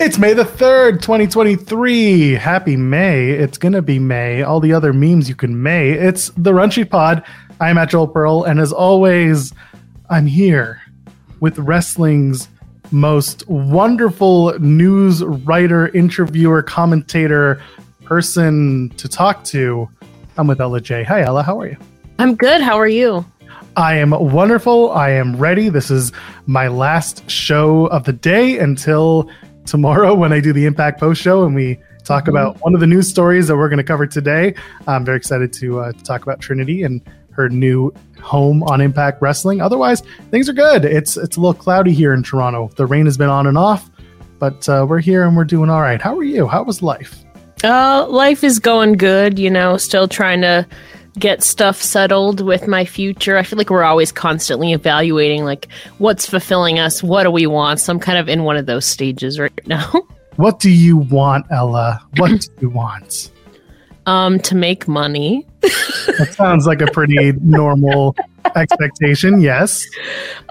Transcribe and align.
It's 0.00 0.18
May 0.18 0.32
the 0.32 0.42
3rd, 0.42 1.00
2023. 1.02 2.32
Happy 2.32 2.76
May. 2.76 3.30
It's 3.30 3.56
going 3.56 3.74
to 3.74 3.80
be 3.80 4.00
May. 4.00 4.42
All 4.42 4.58
the 4.58 4.72
other 4.72 4.92
memes 4.92 5.28
you 5.28 5.36
can 5.36 5.62
May. 5.62 5.90
It's 5.92 6.30
the 6.36 6.52
Run 6.52 6.70
Sheet 6.70 6.90
Pod. 6.90 7.22
I'm 7.60 7.78
at 7.78 7.90
Joel 7.90 8.08
Pearl, 8.08 8.42
and 8.42 8.58
as 8.58 8.72
always, 8.72 9.52
I'm 10.10 10.26
here 10.26 10.82
with 11.38 11.56
wrestling's 11.60 12.48
most 12.90 13.48
wonderful 13.48 14.58
news 14.58 15.22
writer, 15.22 15.86
interviewer, 15.88 16.60
commentator, 16.60 17.62
person 18.02 18.90
to 18.96 19.08
talk 19.08 19.44
to. 19.44 19.88
I'm 20.36 20.48
with 20.48 20.60
Ella 20.60 20.80
Jay. 20.80 21.04
Hi, 21.04 21.22
Ella. 21.22 21.44
How 21.44 21.60
are 21.60 21.68
you? 21.68 21.76
I'm 22.18 22.34
good. 22.34 22.60
How 22.60 22.76
are 22.78 22.88
you? 22.88 23.24
I 23.76 23.94
am 23.94 24.10
wonderful. 24.10 24.90
I 24.90 25.10
am 25.10 25.36
ready. 25.36 25.68
This 25.68 25.90
is 25.90 26.12
my 26.46 26.66
last 26.66 27.28
show 27.30 27.86
of 27.86 28.04
the 28.04 28.12
day 28.12 28.58
until 28.58 29.30
tomorrow 29.66 30.14
when 30.14 30.32
I 30.32 30.40
do 30.40 30.52
the 30.52 30.66
Impact 30.66 31.00
Post 31.00 31.20
Show 31.20 31.44
and 31.44 31.54
we 31.54 31.78
talk 32.04 32.24
mm-hmm. 32.24 32.30
about 32.30 32.60
one 32.60 32.74
of 32.74 32.80
the 32.80 32.86
news 32.86 33.08
stories 33.08 33.48
that 33.48 33.56
we're 33.56 33.68
going 33.68 33.78
to 33.78 33.84
cover 33.84 34.06
today. 34.06 34.54
I'm 34.86 35.04
very 35.04 35.16
excited 35.16 35.52
to 35.54 35.80
uh, 35.80 35.92
talk 36.04 36.22
about 36.22 36.40
Trinity 36.40 36.82
and 36.82 37.00
her 37.30 37.48
new 37.48 37.92
home 38.22 38.62
on 38.64 38.80
Impact 38.80 39.20
Wrestling. 39.20 39.60
Otherwise, 39.60 40.02
things 40.30 40.48
are 40.48 40.52
good. 40.52 40.84
It's 40.84 41.16
it's 41.16 41.36
a 41.36 41.40
little 41.40 41.54
cloudy 41.54 41.92
here 41.92 42.14
in 42.14 42.22
Toronto. 42.22 42.70
The 42.76 42.86
rain 42.86 43.06
has 43.06 43.16
been 43.16 43.28
on 43.28 43.46
and 43.46 43.58
off, 43.58 43.90
but 44.38 44.68
uh, 44.68 44.86
we're 44.88 45.00
here 45.00 45.24
and 45.24 45.36
we're 45.36 45.44
doing 45.44 45.70
all 45.70 45.80
right. 45.80 46.00
How 46.00 46.16
are 46.16 46.24
you? 46.24 46.46
How 46.46 46.62
was 46.62 46.82
life? 46.82 47.24
Uh, 47.62 48.06
life 48.08 48.44
is 48.44 48.58
going 48.58 48.92
good. 48.92 49.38
You 49.38 49.50
know, 49.50 49.76
still 49.76 50.06
trying 50.06 50.42
to 50.42 50.66
get 51.18 51.42
stuff 51.42 51.80
settled 51.80 52.40
with 52.40 52.66
my 52.66 52.84
future. 52.84 53.36
I 53.36 53.42
feel 53.42 53.56
like 53.56 53.70
we're 53.70 53.84
always 53.84 54.12
constantly 54.12 54.72
evaluating 54.72 55.44
like 55.44 55.68
what's 55.98 56.28
fulfilling 56.28 56.78
us, 56.78 57.02
what 57.02 57.24
do 57.24 57.30
we 57.30 57.46
want. 57.46 57.80
So 57.80 57.92
I'm 57.92 58.00
kind 58.00 58.18
of 58.18 58.28
in 58.28 58.44
one 58.44 58.56
of 58.56 58.66
those 58.66 58.84
stages 58.84 59.38
right 59.38 59.66
now. 59.66 59.92
what 60.36 60.58
do 60.60 60.70
you 60.70 60.96
want, 60.96 61.46
Ella? 61.50 62.00
What 62.16 62.40
do 62.40 62.48
you 62.60 62.70
want? 62.70 63.30
Um, 64.06 64.38
to 64.40 64.54
make 64.54 64.86
money. 64.86 65.46
that 65.62 66.34
sounds 66.36 66.66
like 66.66 66.82
a 66.82 66.86
pretty 66.86 67.32
normal 67.40 68.14
expectation. 68.54 69.40
Yes. 69.40 69.86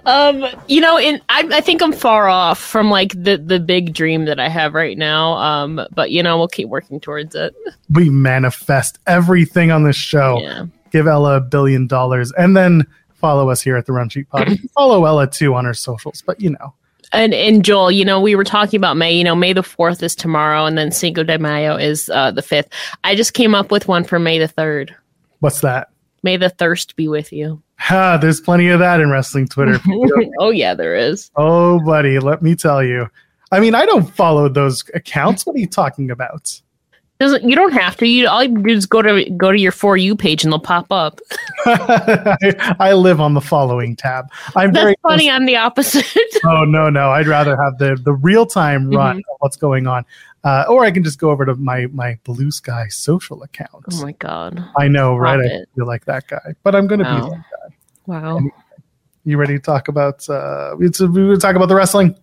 Um, 0.06 0.46
you 0.68 0.82
know, 0.82 0.98
in 0.98 1.22
I, 1.30 1.48
I 1.52 1.62
think 1.62 1.82
I'm 1.82 1.94
far 1.94 2.28
off 2.28 2.60
from 2.60 2.90
like 2.90 3.12
the 3.12 3.38
the 3.38 3.60
big 3.60 3.94
dream 3.94 4.26
that 4.26 4.40
I 4.40 4.50
have 4.50 4.74
right 4.74 4.98
now. 4.98 5.34
Um, 5.34 5.86
but 5.94 6.12
you 6.12 6.22
know, 6.22 6.38
we'll 6.38 6.48
keep 6.48 6.68
working 6.68 7.00
towards 7.00 7.36
it. 7.36 7.56
We 7.92 8.10
manifest 8.10 9.00
everything 9.08 9.72
on 9.72 9.84
this 9.84 9.96
show. 9.96 10.40
Yeah. 10.42 10.66
Give 10.92 11.08
Ella 11.08 11.38
a 11.38 11.42
billion 11.42 11.88
dollars, 11.88 12.32
and 12.34 12.56
then 12.56 12.86
follow 13.14 13.50
us 13.50 13.62
here 13.62 13.78
at 13.78 13.86
the 13.86 13.94
Run 13.94 14.10
Sheet 14.10 14.30
Pod. 14.30 14.60
follow 14.74 15.06
Ella 15.06 15.28
too 15.30 15.56
on 15.56 15.66
her 15.66 15.74
socials, 15.74 16.22
but 16.26 16.42
you 16.42 16.52
know. 16.52 16.74
And 17.14 17.34
and 17.34 17.64
Joel, 17.64 17.92
you 17.92 18.04
know, 18.04 18.20
we 18.20 18.36
were 18.36 18.44
talking 18.44 18.78
about 18.78 18.98
May. 18.98 19.14
You 19.14 19.24
know, 19.24 19.36
May 19.36 19.54
the 19.54 19.64
fourth 19.64 20.02
is 20.04 20.16
tomorrow, 20.16 20.66
and 20.66 20.78
then 20.78 20.92
Cinco 20.92 21.24
de 21.24 21.38
Mayo 21.38 21.76
is 21.76 22.10
uh, 22.10 22.32
the 22.32 22.42
fifth. 22.42 22.70
I 23.04 23.16
just 23.16 23.34
came 23.34 23.56
up 23.56 23.72
with 23.72 23.88
one 23.88 24.04
for 24.04 24.20
May 24.20 24.40
the 24.40 24.48
third. 24.48 24.96
What's 25.40 25.62
that? 25.62 25.90
May 26.24 26.38
the 26.38 26.50
thirst 26.50 26.96
be 26.96 27.08
with 27.08 27.32
you. 27.32 27.62
Ha, 27.78 28.18
there's 28.18 28.42
plenty 28.42 28.70
of 28.70 28.80
that 28.80 29.00
in 29.00 29.12
wrestling 29.12 29.48
Twitter. 29.48 29.80
oh 30.40 30.50
yeah, 30.50 30.74
there 30.74 30.96
is. 30.96 31.30
Oh, 31.36 31.80
buddy, 31.86 32.18
let 32.20 32.42
me 32.42 32.56
tell 32.56 32.84
you. 32.84 33.08
I 33.52 33.60
mean, 33.60 33.76
I 33.76 33.86
don't 33.86 34.10
follow 34.10 34.50
those 34.50 34.84
accounts. 34.96 35.46
What 35.46 35.56
are 35.56 35.60
you 35.60 35.68
talking 35.68 36.10
about? 36.10 36.60
Doesn't 37.20 37.48
you 37.48 37.56
don't 37.56 37.74
have 37.74 37.96
to. 37.98 38.08
You 38.08 38.28
all 38.28 38.44
you 38.44 38.58
do 38.62 38.74
is 38.74 38.86
go 38.86 39.02
to 39.02 39.30
go 39.32 39.52
to 39.52 39.60
your 39.60 39.72
for 39.72 39.96
you 39.96 40.16
page 40.16 40.44
and 40.44 40.52
they'll 40.52 40.60
pop 40.60 40.92
up. 40.92 41.22
I, 41.66 42.76
I, 42.80 42.94
live 42.94 43.22
on 43.22 43.34
the 43.34 43.42
following 43.42 43.96
tab. 43.96 44.26
I'm 44.56 44.74
That's 44.74 44.84
very 44.84 44.96
funny. 45.04 45.30
I'm 45.30 45.46
the 45.46 45.56
opposite. 45.56 46.06
oh 46.46 46.66
no, 46.66 46.90
no. 46.90 47.12
I'd 47.12 47.28
rather 47.28 47.56
have 47.56 47.78
the 47.78 47.96
the 48.04 48.14
real 48.14 48.46
time 48.46 48.90
run 48.90 49.18
mm-hmm. 49.18 49.32
of 49.32 49.38
what's 49.40 49.56
going 49.56 49.88
on. 49.88 50.06
Uh, 50.44 50.66
or 50.68 50.84
I 50.84 50.92
can 50.92 51.04
just 51.04 51.20
go 51.20 51.30
over 51.30 51.46
to 51.46 51.56
my 51.56 51.86
my 51.94 52.20
Bluesky 52.26 52.92
social 52.92 53.44
account. 53.44 53.86
Oh 53.92 54.02
my 54.02 54.12
god! 54.14 54.64
I 54.78 54.88
know, 54.88 55.16
right? 55.16 55.40
I 55.40 55.64
feel 55.76 55.86
like 55.86 56.06
that 56.06 56.28
guy, 56.28 56.56
but 56.64 56.76
I'm 56.76 56.88
going 56.88 57.00
to 57.00 57.06
wow. 57.06 57.24
be 57.24 57.30
that 57.30 57.44
guy. 57.44 57.76
Wow! 58.08 58.38
Anyway, 58.38 58.52
you 59.24 59.38
ready 59.38 59.54
to 59.54 59.62
talk 59.62 59.88
about? 59.88 60.28
Uh, 60.28 60.76
we 60.78 60.90
to 60.90 61.38
talk 61.38 61.56
about 61.56 61.70
the 61.70 61.76
wrestling. 61.76 62.18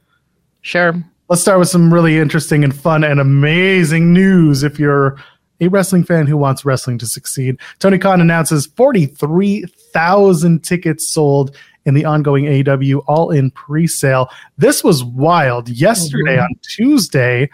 Sure. 0.61 1.03
Let's 1.31 1.41
start 1.43 1.59
with 1.61 1.69
some 1.69 1.95
really 1.95 2.19
interesting 2.19 2.65
and 2.65 2.75
fun 2.75 3.05
and 3.05 3.21
amazing 3.21 4.13
news. 4.13 4.65
If 4.65 4.81
you're 4.81 5.17
a 5.61 5.69
wrestling 5.69 6.03
fan 6.03 6.27
who 6.27 6.37
wants 6.37 6.65
wrestling 6.65 6.99
to 6.99 7.07
succeed, 7.07 7.57
Tony 7.79 7.99
Khan 7.99 8.21
announces 8.21 8.67
43,000 8.67 10.65
tickets 10.65 11.09
sold 11.09 11.55
in 11.87 11.95
the 11.95 12.05
ongoing 12.05 12.47
AEW 12.47 13.05
All 13.07 13.31
In 13.31 13.53
pre-sale. 13.53 14.29
This 14.59 14.83
was 14.83 15.05
wild. 15.05 15.69
Yesterday 15.69 16.35
mm-hmm. 16.35 16.43
on 16.43 16.51
Tuesday, 16.63 17.49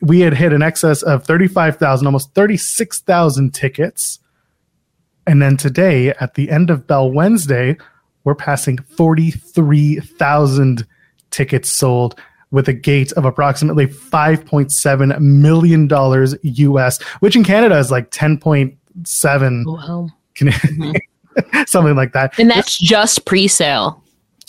we 0.00 0.20
had 0.20 0.34
hit 0.34 0.52
an 0.52 0.62
excess 0.62 1.02
of 1.02 1.26
35,000, 1.26 2.06
almost 2.06 2.32
36,000 2.36 3.52
tickets. 3.52 4.20
And 5.26 5.42
then 5.42 5.56
today, 5.56 6.10
at 6.20 6.34
the 6.34 6.48
end 6.48 6.70
of 6.70 6.86
Bell 6.86 7.10
Wednesday, 7.10 7.76
we're 8.22 8.36
passing 8.36 8.78
43,000 8.78 10.86
tickets 11.32 11.72
sold 11.72 12.20
with 12.50 12.68
a 12.68 12.72
gate 12.72 13.12
of 13.12 13.24
approximately 13.24 13.86
$5.7 13.86 15.20
million 15.20 15.88
US, 16.42 17.02
which 17.20 17.36
in 17.36 17.44
Canada 17.44 17.78
is 17.78 17.90
like 17.90 18.10
10.7. 18.10 19.66
Wow. 19.66 20.08
Mm-hmm. 20.36 20.92
something 21.66 21.96
like 21.96 22.12
that. 22.12 22.38
And 22.38 22.50
that's 22.50 22.78
just 22.78 23.24
pre 23.24 23.48
sale. 23.48 24.02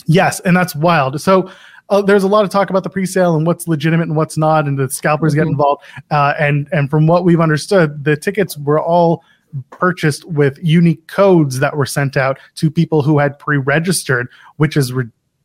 Yes. 0.06 0.40
And 0.42 0.56
that's 0.56 0.76
wild. 0.76 1.20
So, 1.20 1.52
uh, 1.90 2.02
there's 2.02 2.24
a 2.24 2.28
lot 2.28 2.44
of 2.44 2.50
talk 2.50 2.70
about 2.70 2.84
the 2.84 2.90
pre-sale 2.90 3.36
and 3.36 3.48
what's 3.48 3.68
legitimate 3.68 4.08
and 4.08 4.16
what's 4.16 4.38
not, 4.38 4.68
and 4.68 4.78
the 4.78 4.90
scalpers 4.90 5.34
mm-hmm. 5.34 5.44
get 5.44 5.48
involved. 5.48 5.84
Uh, 6.12 6.34
and 6.38 6.68
and 6.72 6.90
from 6.90 7.08
what 7.08 7.24
we've 7.24 7.40
understood, 7.40 8.04
the 8.04 8.18
tickets 8.18 8.58
were 8.58 8.82
all 8.82 9.24
purchased 9.70 10.26
with 10.26 10.60
unique 10.62 11.08
codes 11.08 11.60
that 11.60 11.78
were 11.78 11.86
sent 11.86 12.18
out 12.18 12.38
to 12.56 12.70
people 12.70 13.02
who 13.02 13.18
had 13.20 13.40
pre-registered, 13.40 14.28
which 14.58 14.76
is 14.76 14.94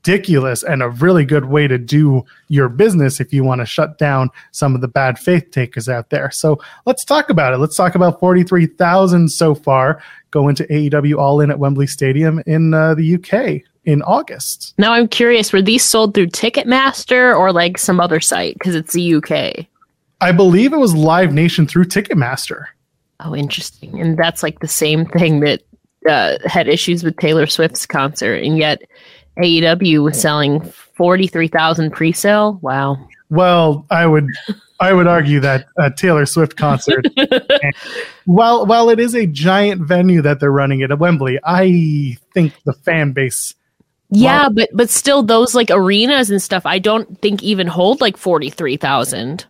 ridiculous 0.03 0.63
and 0.63 0.83
a 0.83 0.89
really 0.89 1.25
good 1.25 1.47
way 1.47 1.69
to 1.69 1.79
do 1.79 2.25
your 2.49 2.69
business 2.69 3.21
if 3.21 3.33
you 3.33 3.45
want 3.45 3.61
to 3.61 3.67
shut 3.67 3.99
down 3.99 4.31
some 4.51 4.75
of 4.75 4.81
the 4.81 4.89
bad 4.89 5.19
faith 5.19 5.51
takers 5.51 5.89
out 5.89 6.11
there. 6.11 6.31
So 6.31 6.61
let's 6.87 7.05
talk 7.05 7.31
about 7.31 7.55
it. 7.55 7.59
Let's 7.59 7.77
talk 7.77 7.95
about 7.95 8.19
43,000 8.19 9.29
so 9.29 9.55
far 9.55 10.03
going 10.31 10.55
to 10.57 10.67
AEW 10.67 11.19
All 11.19 11.41
In 11.41 11.51
at 11.51 11.59
Wembley 11.59 11.87
Stadium 11.87 12.43
in 12.47 12.75
uh, 12.75 12.95
the 12.95 13.15
UK 13.15 13.63
in 13.85 14.03
August. 14.03 14.75
Now 14.79 14.93
I'm 14.93 15.09
curious, 15.09 15.53
were 15.53 15.63
these 15.63 15.85
sold 15.85 16.15
through 16.15 16.29
Ticketmaster 16.29 17.37
or 17.37 17.53
like 17.53 17.79
some 17.79 18.01
other 18.01 18.21
site? 18.21 18.55
Because 18.55 18.75
it's 18.75 18.95
the 18.95 19.15
UK. 19.15 19.67
I 20.21 20.33
believe 20.33 20.73
it 20.73 20.79
was 20.79 20.95
Live 20.95 21.33
Nation 21.33 21.67
through 21.67 21.85
Ticketmaster. 21.85 22.67
Oh, 23.21 23.37
interesting. 23.37 24.01
And 24.01 24.17
that's 24.17 24.43
like 24.43 24.61
the 24.61 24.69
same 24.69 25.07
thing 25.07 25.41
that 25.41 25.63
uh, 26.09 26.39
had 26.45 26.67
issues 26.67 27.05
with 27.05 27.17
Taylor 27.19 27.47
Swift's 27.47 27.87
concert, 27.87 28.43
and 28.43 28.59
yet 28.59 28.83
AEW 29.39 30.03
was 30.03 30.21
selling 30.21 30.61
forty 30.61 31.27
three 31.27 31.49
thousand 31.49 31.93
pre 31.93 32.13
sale. 32.13 32.59
Wow. 32.63 33.09
Well, 33.31 33.87
I 33.91 34.07
would 34.07 34.27
I 34.79 34.93
would 34.93 35.07
argue 35.07 35.41
that 35.41 35.67
a 35.79 35.91
Taylor 35.91 36.27
Swift 36.27 36.57
concert, 36.57 37.07
while 38.27 38.67
while 38.67 38.91
it 38.91 38.99
is 38.99 39.15
a 39.15 39.27
giant 39.27 39.83
venue 39.83 40.21
that 40.23 40.41
they're 40.41 40.51
running 40.51 40.83
at 40.83 40.99
Wembley, 40.99 41.39
I 41.45 42.19
think 42.35 42.53
the 42.65 42.73
fan 42.73 43.13
base. 43.13 43.55
Yeah, 44.11 44.43
well, 44.43 44.51
but 44.51 44.69
but 44.75 44.91
still, 44.91 45.23
those 45.23 45.55
like 45.55 45.71
arenas 45.71 46.31
and 46.31 46.43
stuff, 46.43 46.67
I 46.67 46.79
don't 46.79 47.19
think 47.23 47.43
even 47.43 47.69
hold 47.69 48.01
like 48.01 48.17
forty 48.17 48.51
three 48.51 48.77
thousand. 48.77 49.47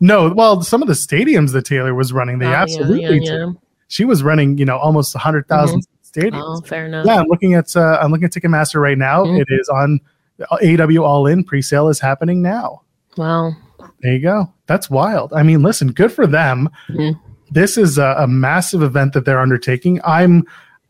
No, 0.00 0.32
well, 0.32 0.62
some 0.62 0.80
of 0.80 0.88
the 0.88 0.94
stadiums 0.94 1.52
that 1.52 1.66
Taylor 1.66 1.94
was 1.94 2.12
running, 2.12 2.38
they 2.38 2.46
oh, 2.46 2.52
absolutely. 2.52 3.02
Yeah, 3.02 3.32
yeah, 3.32 3.38
yeah. 3.38 3.52
She 3.88 4.04
was 4.04 4.22
running, 4.22 4.56
you 4.56 4.64
know, 4.64 4.78
almost 4.78 5.14
hundred 5.14 5.46
thousand 5.48 5.80
mm-hmm. 5.80 5.99
Stadiums. 6.12 6.58
Oh, 6.58 6.60
fair 6.62 6.86
enough. 6.86 7.06
Yeah, 7.06 7.20
I'm 7.20 7.26
looking 7.26 7.54
at 7.54 7.74
uh, 7.76 7.98
I'm 8.00 8.10
looking 8.10 8.24
at 8.24 8.32
Ticketmaster 8.32 8.80
right 8.80 8.98
now. 8.98 9.24
Mm-hmm. 9.24 9.42
It 9.42 9.48
is 9.50 9.68
on 9.68 10.00
AEW 10.40 11.02
All 11.02 11.26
In 11.26 11.44
pre-sale 11.44 11.88
is 11.88 12.00
happening 12.00 12.42
now. 12.42 12.82
Wow. 13.16 13.52
There 14.00 14.12
you 14.12 14.20
go. 14.20 14.52
That's 14.66 14.88
wild. 14.88 15.32
I 15.32 15.42
mean, 15.42 15.62
listen, 15.62 15.92
good 15.92 16.12
for 16.12 16.26
them. 16.26 16.70
Mm-hmm. 16.88 17.18
This 17.50 17.76
is 17.76 17.98
a, 17.98 18.14
a, 18.18 18.26
massive 18.28 18.82
event 18.82 19.12
that 19.12 19.24
they're 19.24 19.40
undertaking. 19.40 20.00
I'm 20.04 20.46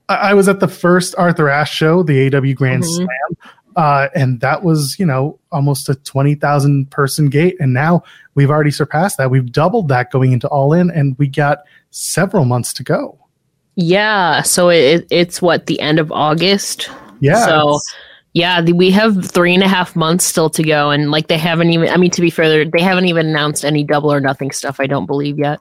I 0.08 0.34
was 0.34 0.48
at 0.48 0.60
the 0.60 0.68
first 0.68 1.14
Arthur 1.16 1.48
Ashe 1.48 1.72
show, 1.72 2.02
the 2.02 2.30
AEW 2.30 2.54
Grand 2.56 2.82
mm-hmm. 2.82 3.04
Slam. 3.04 3.52
Uh, 3.76 4.08
and 4.14 4.40
that 4.40 4.64
was, 4.64 4.96
you 4.98 5.06
know, 5.06 5.38
almost 5.52 5.88
a 5.88 5.94
20,000 5.94 6.90
person 6.90 7.28
gate. 7.28 7.56
And 7.60 7.72
now 7.72 8.02
we've 8.34 8.50
already 8.50 8.72
surpassed 8.72 9.16
that. 9.18 9.30
We've 9.30 9.50
doubled 9.50 9.88
that 9.88 10.10
going 10.10 10.32
into 10.32 10.48
All 10.48 10.72
In, 10.72 10.90
and 10.90 11.16
we 11.18 11.28
got 11.28 11.60
several 11.90 12.44
months 12.44 12.72
to 12.74 12.82
go. 12.82 13.19
Yeah. 13.80 14.42
So 14.42 14.68
it, 14.68 15.06
it's 15.10 15.40
what 15.40 15.66
the 15.66 15.80
end 15.80 15.98
of 15.98 16.12
August. 16.12 16.90
Yeah. 17.20 17.46
So 17.46 17.80
yeah, 18.34 18.60
we 18.62 18.90
have 18.90 19.24
three 19.28 19.54
and 19.54 19.62
a 19.62 19.68
half 19.68 19.96
months 19.96 20.24
still 20.24 20.50
to 20.50 20.62
go, 20.62 20.90
and 20.90 21.10
like 21.10 21.28
they 21.28 21.38
haven't 21.38 21.70
even. 21.70 21.88
I 21.88 21.96
mean, 21.96 22.10
to 22.12 22.20
be 22.20 22.30
fair, 22.30 22.64
they 22.64 22.82
haven't 22.82 23.06
even 23.06 23.26
announced 23.26 23.64
any 23.64 23.82
double 23.82 24.12
or 24.12 24.20
nothing 24.20 24.50
stuff. 24.52 24.78
I 24.78 24.86
don't 24.86 25.06
believe 25.06 25.38
yet. 25.38 25.60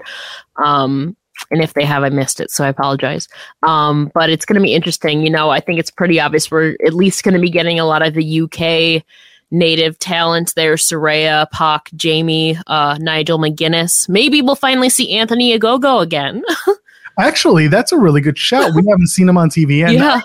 Um, 0.64 1.16
and 1.50 1.64
if 1.64 1.74
they 1.74 1.86
have, 1.86 2.04
I 2.04 2.10
missed 2.10 2.42
it, 2.42 2.52
so 2.52 2.66
I 2.66 2.68
apologize. 2.68 3.28
Um, 3.64 4.12
but 4.14 4.30
it's 4.30 4.46
going 4.46 4.60
to 4.60 4.62
be 4.62 4.74
interesting. 4.74 5.24
You 5.24 5.30
know, 5.30 5.50
I 5.50 5.62
think 5.62 5.80
it's 5.80 5.90
pretty 5.90 6.20
obvious 6.20 6.52
we're 6.52 6.76
at 6.86 6.94
least 6.94 7.24
going 7.24 7.34
to 7.34 7.40
be 7.40 7.50
getting 7.50 7.80
a 7.80 7.86
lot 7.86 8.06
of 8.06 8.14
the 8.14 8.42
UK 8.42 9.04
native 9.50 9.98
talent 9.98 10.54
there 10.56 10.76
Saraya, 10.76 11.50
Pac, 11.52 11.90
Jamie, 11.96 12.58
uh, 12.68 12.98
Nigel 13.00 13.40
McGuinness. 13.40 14.08
Maybe 14.10 14.42
we'll 14.42 14.56
finally 14.56 14.90
see 14.90 15.18
Anthony 15.18 15.58
Ogogo 15.58 16.04
again. 16.04 16.44
Actually, 17.20 17.68
that's 17.68 17.92
a 17.92 17.98
really 17.98 18.22
good 18.22 18.38
shout. 18.38 18.72
We 18.74 18.84
haven't 18.90 19.08
seen 19.08 19.28
him 19.30 19.38
on 19.38 19.50
TV. 19.50 19.84
And 19.84 19.94
Yeah. 19.94 20.22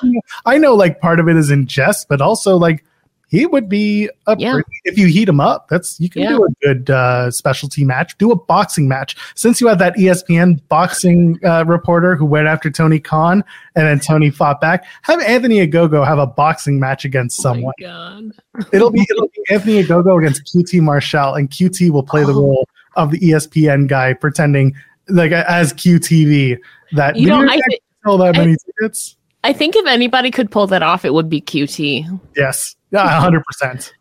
I, 0.46 0.55
I 0.55 0.58
know 0.58 0.75
like 0.75 1.00
part 1.00 1.20
of 1.20 1.29
it 1.29 1.37
is 1.37 1.50
in 1.50 1.67
jest, 1.67 2.06
but 2.08 2.20
also 2.20 2.56
like 2.56 2.85
he 3.29 3.46
would 3.46 3.69
be 3.69 4.08
a 4.29 4.37
Yeah. 4.38 4.52
pretty- 4.52 4.69
if 4.85 4.96
you 4.96 5.08
heat 5.08 5.29
him 5.29 5.41
up, 5.41 5.67
that's 5.69 5.99
you 5.99 6.08
can 6.08 6.23
Yeah. 6.23 6.29
do 6.37 6.44
a 6.44 6.49
good 6.62 6.91
uh, 6.91 7.31
specialty 7.32 7.85
match. 7.85 8.17
Do 8.19 8.31
a 8.31 8.37
boxing 8.37 8.87
match. 8.87 9.17
Since 9.35 9.61
you 9.61 9.67
had 9.67 9.81
that 9.81 9.96
ESPN 9.96 10.61
boxing 10.69 11.41
uh, 11.44 11.64
reporter 11.67 12.14
who 12.14 12.26
went 12.26 12.46
after 12.46 12.70
Tony 12.70 13.00
Khan 13.00 13.43
and 13.75 13.87
then 13.88 13.99
Tony 13.99 14.31
fought 14.31 14.61
back, 14.61 14.85
have 15.02 15.20
Anthony 15.23 15.67
Ogogo 15.67 16.06
have 16.06 16.19
a 16.19 16.26
boxing 16.29 16.79
match 16.79 17.05
against 17.05 17.41
someone. 17.43 17.75
Oh. 17.85 18.31
It'll 18.73 18.91
be 18.93 19.05
it'll 19.11 19.26
be 19.29 19.43
Anthony 19.50 19.82
Ogogo 19.82 20.17
against 20.20 20.44
QT 20.55 20.81
Marshall, 20.81 21.35
and 21.35 21.50
QT 21.50 21.91
will 21.91 22.05
play 22.05 22.23
the 22.23 22.32
Oh. 22.35 22.41
role 22.41 22.69
of 22.94 23.11
the 23.11 23.19
ESPN 23.19 23.88
guy 23.88 24.12
pretending 24.12 24.75
like 25.08 25.32
as 25.32 25.72
QTV. 25.72 26.58
That 26.92 27.16
You 27.16 27.26
know, 27.28 27.40
I, 27.46 27.56
thi- 27.68 27.80
sell 28.04 28.18
that 28.18 28.36
I- 28.36 28.38
many 28.38 28.56
tickets? 28.56 29.16
I 29.42 29.52
think 29.52 29.76
if 29.76 29.86
anybody 29.86 30.30
could 30.30 30.50
pull 30.50 30.66
that 30.68 30.82
off, 30.82 31.04
it 31.04 31.12
would 31.12 31.28
be 31.28 31.40
QT. 31.42 32.20
Yes, 32.36 32.76
yeah, 32.92 33.06
hundred 33.20 33.42
percent. 33.44 33.92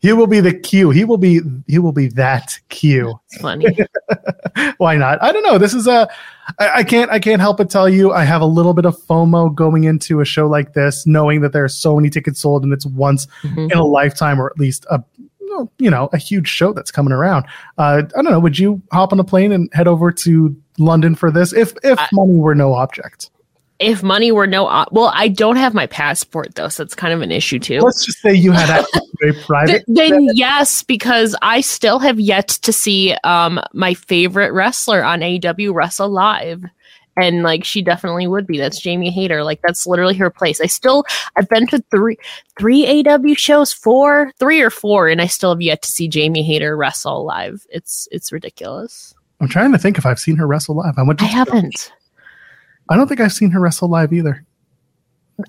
He 0.00 0.12
will 0.12 0.26
be 0.26 0.40
the 0.40 0.52
Q. 0.52 0.90
He 0.90 1.04
will 1.06 1.16
be 1.16 1.40
he 1.66 1.78
will 1.78 1.92
be 1.92 2.08
that 2.08 2.58
Q. 2.68 3.18
It's 3.30 3.40
funny. 3.40 3.74
Why 4.78 4.96
not? 4.96 5.22
I 5.22 5.32
don't 5.32 5.42
know. 5.42 5.56
This 5.58 5.72
is 5.72 5.86
a 5.86 6.08
I, 6.58 6.70
I 6.76 6.84
can't 6.84 7.10
I 7.10 7.18
can't 7.18 7.40
help 7.40 7.56
but 7.56 7.70
tell 7.70 7.88
you 7.88 8.12
I 8.12 8.24
have 8.24 8.42
a 8.42 8.46
little 8.46 8.74
bit 8.74 8.84
of 8.84 8.96
FOMO 9.06 9.54
going 9.54 9.84
into 9.84 10.20
a 10.20 10.24
show 10.26 10.46
like 10.46 10.74
this, 10.74 11.06
knowing 11.06 11.40
that 11.40 11.52
there 11.54 11.64
are 11.64 11.68
so 11.68 11.96
many 11.96 12.10
tickets 12.10 12.40
sold 12.40 12.62
and 12.62 12.72
it's 12.72 12.86
once 12.86 13.26
Mhm. 13.42 13.72
in 13.72 13.78
a 13.78 13.84
lifetime 13.84 14.38
or 14.40 14.50
at 14.50 14.58
least 14.58 14.84
a 14.90 15.02
you 15.78 15.90
know 15.90 16.08
a 16.12 16.18
huge 16.18 16.48
show 16.48 16.72
that's 16.72 16.90
coming 16.90 17.12
around. 17.12 17.46
Uh, 17.78 18.02
I 18.16 18.22
don't 18.22 18.24
know. 18.24 18.40
Would 18.40 18.58
you 18.58 18.82
hop 18.92 19.12
on 19.12 19.20
a 19.20 19.24
plane 19.24 19.52
and 19.52 19.68
head 19.72 19.88
over 19.88 20.12
to 20.12 20.56
London 20.78 21.14
for 21.14 21.30
this 21.30 21.52
if 21.52 21.72
if 21.82 21.98
I- 21.98 22.08
money 22.12 22.36
were 22.36 22.54
no 22.54 22.74
object? 22.74 23.30
If 23.78 24.02
money 24.02 24.32
were 24.32 24.46
no, 24.46 24.64
well, 24.90 25.12
I 25.14 25.28
don't 25.28 25.56
have 25.56 25.74
my 25.74 25.86
passport 25.86 26.54
though, 26.54 26.68
so 26.68 26.82
it's 26.82 26.94
kind 26.94 27.12
of 27.12 27.20
an 27.20 27.30
issue 27.30 27.58
too. 27.58 27.80
Let's 27.80 28.06
just 28.06 28.20
say 28.20 28.32
you 28.32 28.50
had 28.52 28.70
access 28.70 29.02
to 29.20 29.28
a 29.28 29.34
private. 29.46 29.84
Th- 29.84 29.84
then 29.86 30.28
yes, 30.32 30.82
because 30.82 31.36
I 31.42 31.60
still 31.60 31.98
have 31.98 32.18
yet 32.18 32.48
to 32.48 32.72
see 32.72 33.14
um 33.22 33.60
my 33.74 33.92
favorite 33.92 34.52
wrestler 34.52 35.04
on 35.04 35.20
AEW 35.20 35.74
wrestle 35.74 36.08
live. 36.08 36.64
And 37.16 37.42
like 37.42 37.64
she 37.64 37.82
definitely 37.82 38.26
would 38.26 38.46
be. 38.46 38.58
That's 38.58 38.80
Jamie 38.80 39.10
Hayter. 39.10 39.42
Like 39.42 39.62
that's 39.62 39.86
literally 39.86 40.14
her 40.16 40.30
place. 40.30 40.60
I 40.60 40.66
still 40.66 41.04
I've 41.36 41.48
been 41.48 41.66
to 41.68 41.82
three 41.90 42.18
three 42.58 42.84
AEW 42.86 43.38
shows, 43.38 43.72
four, 43.72 44.32
three 44.38 44.60
or 44.60 44.70
four, 44.70 45.08
and 45.08 45.20
I 45.22 45.26
still 45.26 45.50
have 45.50 45.62
yet 45.62 45.82
to 45.82 45.88
see 45.88 46.08
Jamie 46.08 46.42
Hayter 46.42 46.76
wrestle 46.76 47.24
live. 47.24 47.66
It's 47.70 48.06
it's 48.10 48.32
ridiculous. 48.32 49.14
I'm 49.40 49.48
trying 49.48 49.72
to 49.72 49.78
think 49.78 49.98
if 49.98 50.06
I've 50.06 50.18
seen 50.20 50.36
her 50.36 50.46
wrestle 50.46 50.76
live. 50.76 50.94
I 50.98 51.02
went. 51.02 51.18
To 51.20 51.24
I 51.24 51.28
haven't. 51.28 51.92
I 52.88 52.96
don't 52.96 53.08
think 53.08 53.20
I've 53.20 53.32
seen 53.32 53.50
her 53.50 53.60
wrestle 53.60 53.88
live 53.88 54.12
either. 54.12 54.44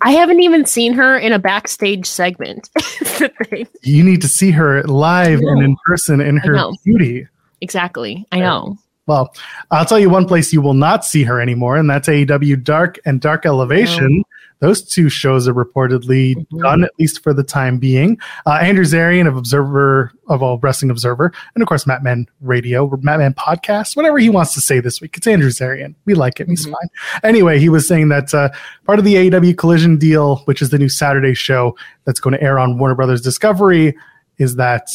I 0.02 0.12
haven't 0.12 0.42
even 0.42 0.66
seen 0.66 0.94
her 0.94 1.18
in 1.18 1.32
a 1.32 1.40
backstage 1.40 2.06
segment. 2.06 2.70
It's 3.00 3.20
the 3.20 3.30
thing. 3.30 3.68
You 3.84 4.04
need 4.04 4.22
to 4.22 4.28
see 4.28 4.52
her 4.52 4.84
live 4.84 5.40
and 5.40 5.64
in 5.64 5.78
person 5.86 6.20
in 6.20 6.38
her 6.38 6.72
beauty. 6.84 7.28
exactly. 7.62 8.28
I 8.32 8.40
know. 8.40 8.78
Well, 9.08 9.34
I'll 9.72 9.86
tell 9.86 10.00
you 10.00 10.10
one 10.10 10.26
place 10.28 10.54
you 10.54 10.62
will 10.62 10.74
not 10.74 11.04
see 11.06 11.24
her 11.24 11.42
anymore, 11.42 11.78
and 11.78 11.90
that's 11.90 12.08
AEW 12.08 12.64
Dark 12.64 13.00
and 13.06 13.20
Dark 13.22 13.46
Elevation. 13.46 14.24
Those 14.60 14.82
two 14.82 15.08
shows 15.08 15.48
are 15.48 15.54
reportedly 15.54 16.36
Mhm. 16.36 16.62
done, 16.62 16.84
at 16.84 16.92
least 17.00 17.22
for 17.24 17.32
the 17.32 17.44
time 17.44 17.78
being. 17.78 18.18
Uh, 18.46 18.54
Andrew 18.54 18.84
Zarian 18.86 19.28
of 19.28 19.38
Observer, 19.38 20.12
of 20.30 20.42
all 20.42 20.58
Wrestling 20.58 20.90
Observer, 20.90 21.32
and 21.56 21.62
of 21.62 21.68
course, 21.68 21.86
Mat 21.86 22.04
Men 22.04 22.26
Radio, 22.42 22.90
Mat 23.04 23.20
Men 23.20 23.34
Podcast, 23.36 23.96
whatever 23.96 24.18
he 24.18 24.30
wants 24.30 24.54
to 24.56 24.62
say 24.62 24.80
this 24.80 25.00
week. 25.00 25.16
It's 25.16 25.28
Andrew 25.28 25.52
Zarian. 25.52 25.94
We 26.06 26.16
like 26.16 26.40
him. 26.40 26.48
He's 26.48 26.66
Mhm. 26.66 26.72
fine. 26.72 26.90
Anyway, 27.24 27.60
he 27.60 27.70
was 27.70 27.88
saying 27.88 28.10
that 28.10 28.34
uh, 28.34 28.50
part 28.86 28.98
of 29.00 29.06
the 29.06 29.16
AEW 29.16 29.54
Collision 29.54 29.98
deal, 29.98 30.38
which 30.46 30.62
is 30.64 30.72
the 30.72 30.80
new 30.80 30.90
Saturday 30.90 31.36
show 31.36 31.76
that's 32.06 32.20
going 32.20 32.34
to 32.36 32.42
air 32.42 32.58
on 32.58 32.80
Warner 32.80 32.96
Brothers 32.96 33.22
Discovery, 33.22 33.96
is 34.40 34.56
that 34.56 34.90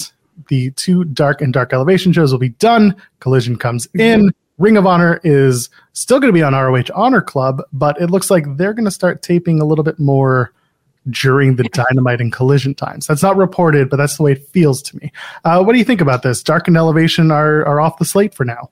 the 0.48 0.70
two 0.72 1.04
Dark 1.04 1.40
and 1.40 1.52
Dark 1.52 1.72
Elevation 1.72 2.12
shows 2.12 2.32
will 2.32 2.38
be 2.38 2.50
done. 2.50 2.94
Collision 3.20 3.56
comes 3.56 3.86
in. 3.94 4.32
Ring 4.58 4.76
of 4.76 4.86
Honor 4.86 5.20
is 5.24 5.70
still 5.92 6.20
going 6.20 6.28
to 6.28 6.32
be 6.32 6.42
on 6.42 6.54
ROH 6.54 6.94
Honor 6.94 7.20
Club, 7.20 7.62
but 7.72 8.00
it 8.00 8.10
looks 8.10 8.30
like 8.30 8.44
they're 8.56 8.74
going 8.74 8.84
to 8.84 8.90
start 8.90 9.22
taping 9.22 9.60
a 9.60 9.64
little 9.64 9.84
bit 9.84 9.98
more 9.98 10.52
during 11.10 11.56
the 11.56 11.64
Dynamite 11.64 12.20
and 12.20 12.32
Collision 12.32 12.74
times. 12.74 13.06
That's 13.06 13.22
not 13.22 13.36
reported, 13.36 13.90
but 13.90 13.96
that's 13.96 14.16
the 14.16 14.22
way 14.22 14.32
it 14.32 14.48
feels 14.48 14.80
to 14.82 14.96
me. 14.98 15.12
Uh, 15.44 15.62
what 15.62 15.72
do 15.72 15.78
you 15.78 15.84
think 15.84 16.00
about 16.00 16.22
this? 16.22 16.42
Dark 16.42 16.68
and 16.68 16.76
Elevation 16.76 17.30
are 17.30 17.66
are 17.66 17.80
off 17.80 17.98
the 17.98 18.04
slate 18.04 18.34
for 18.34 18.44
now. 18.44 18.70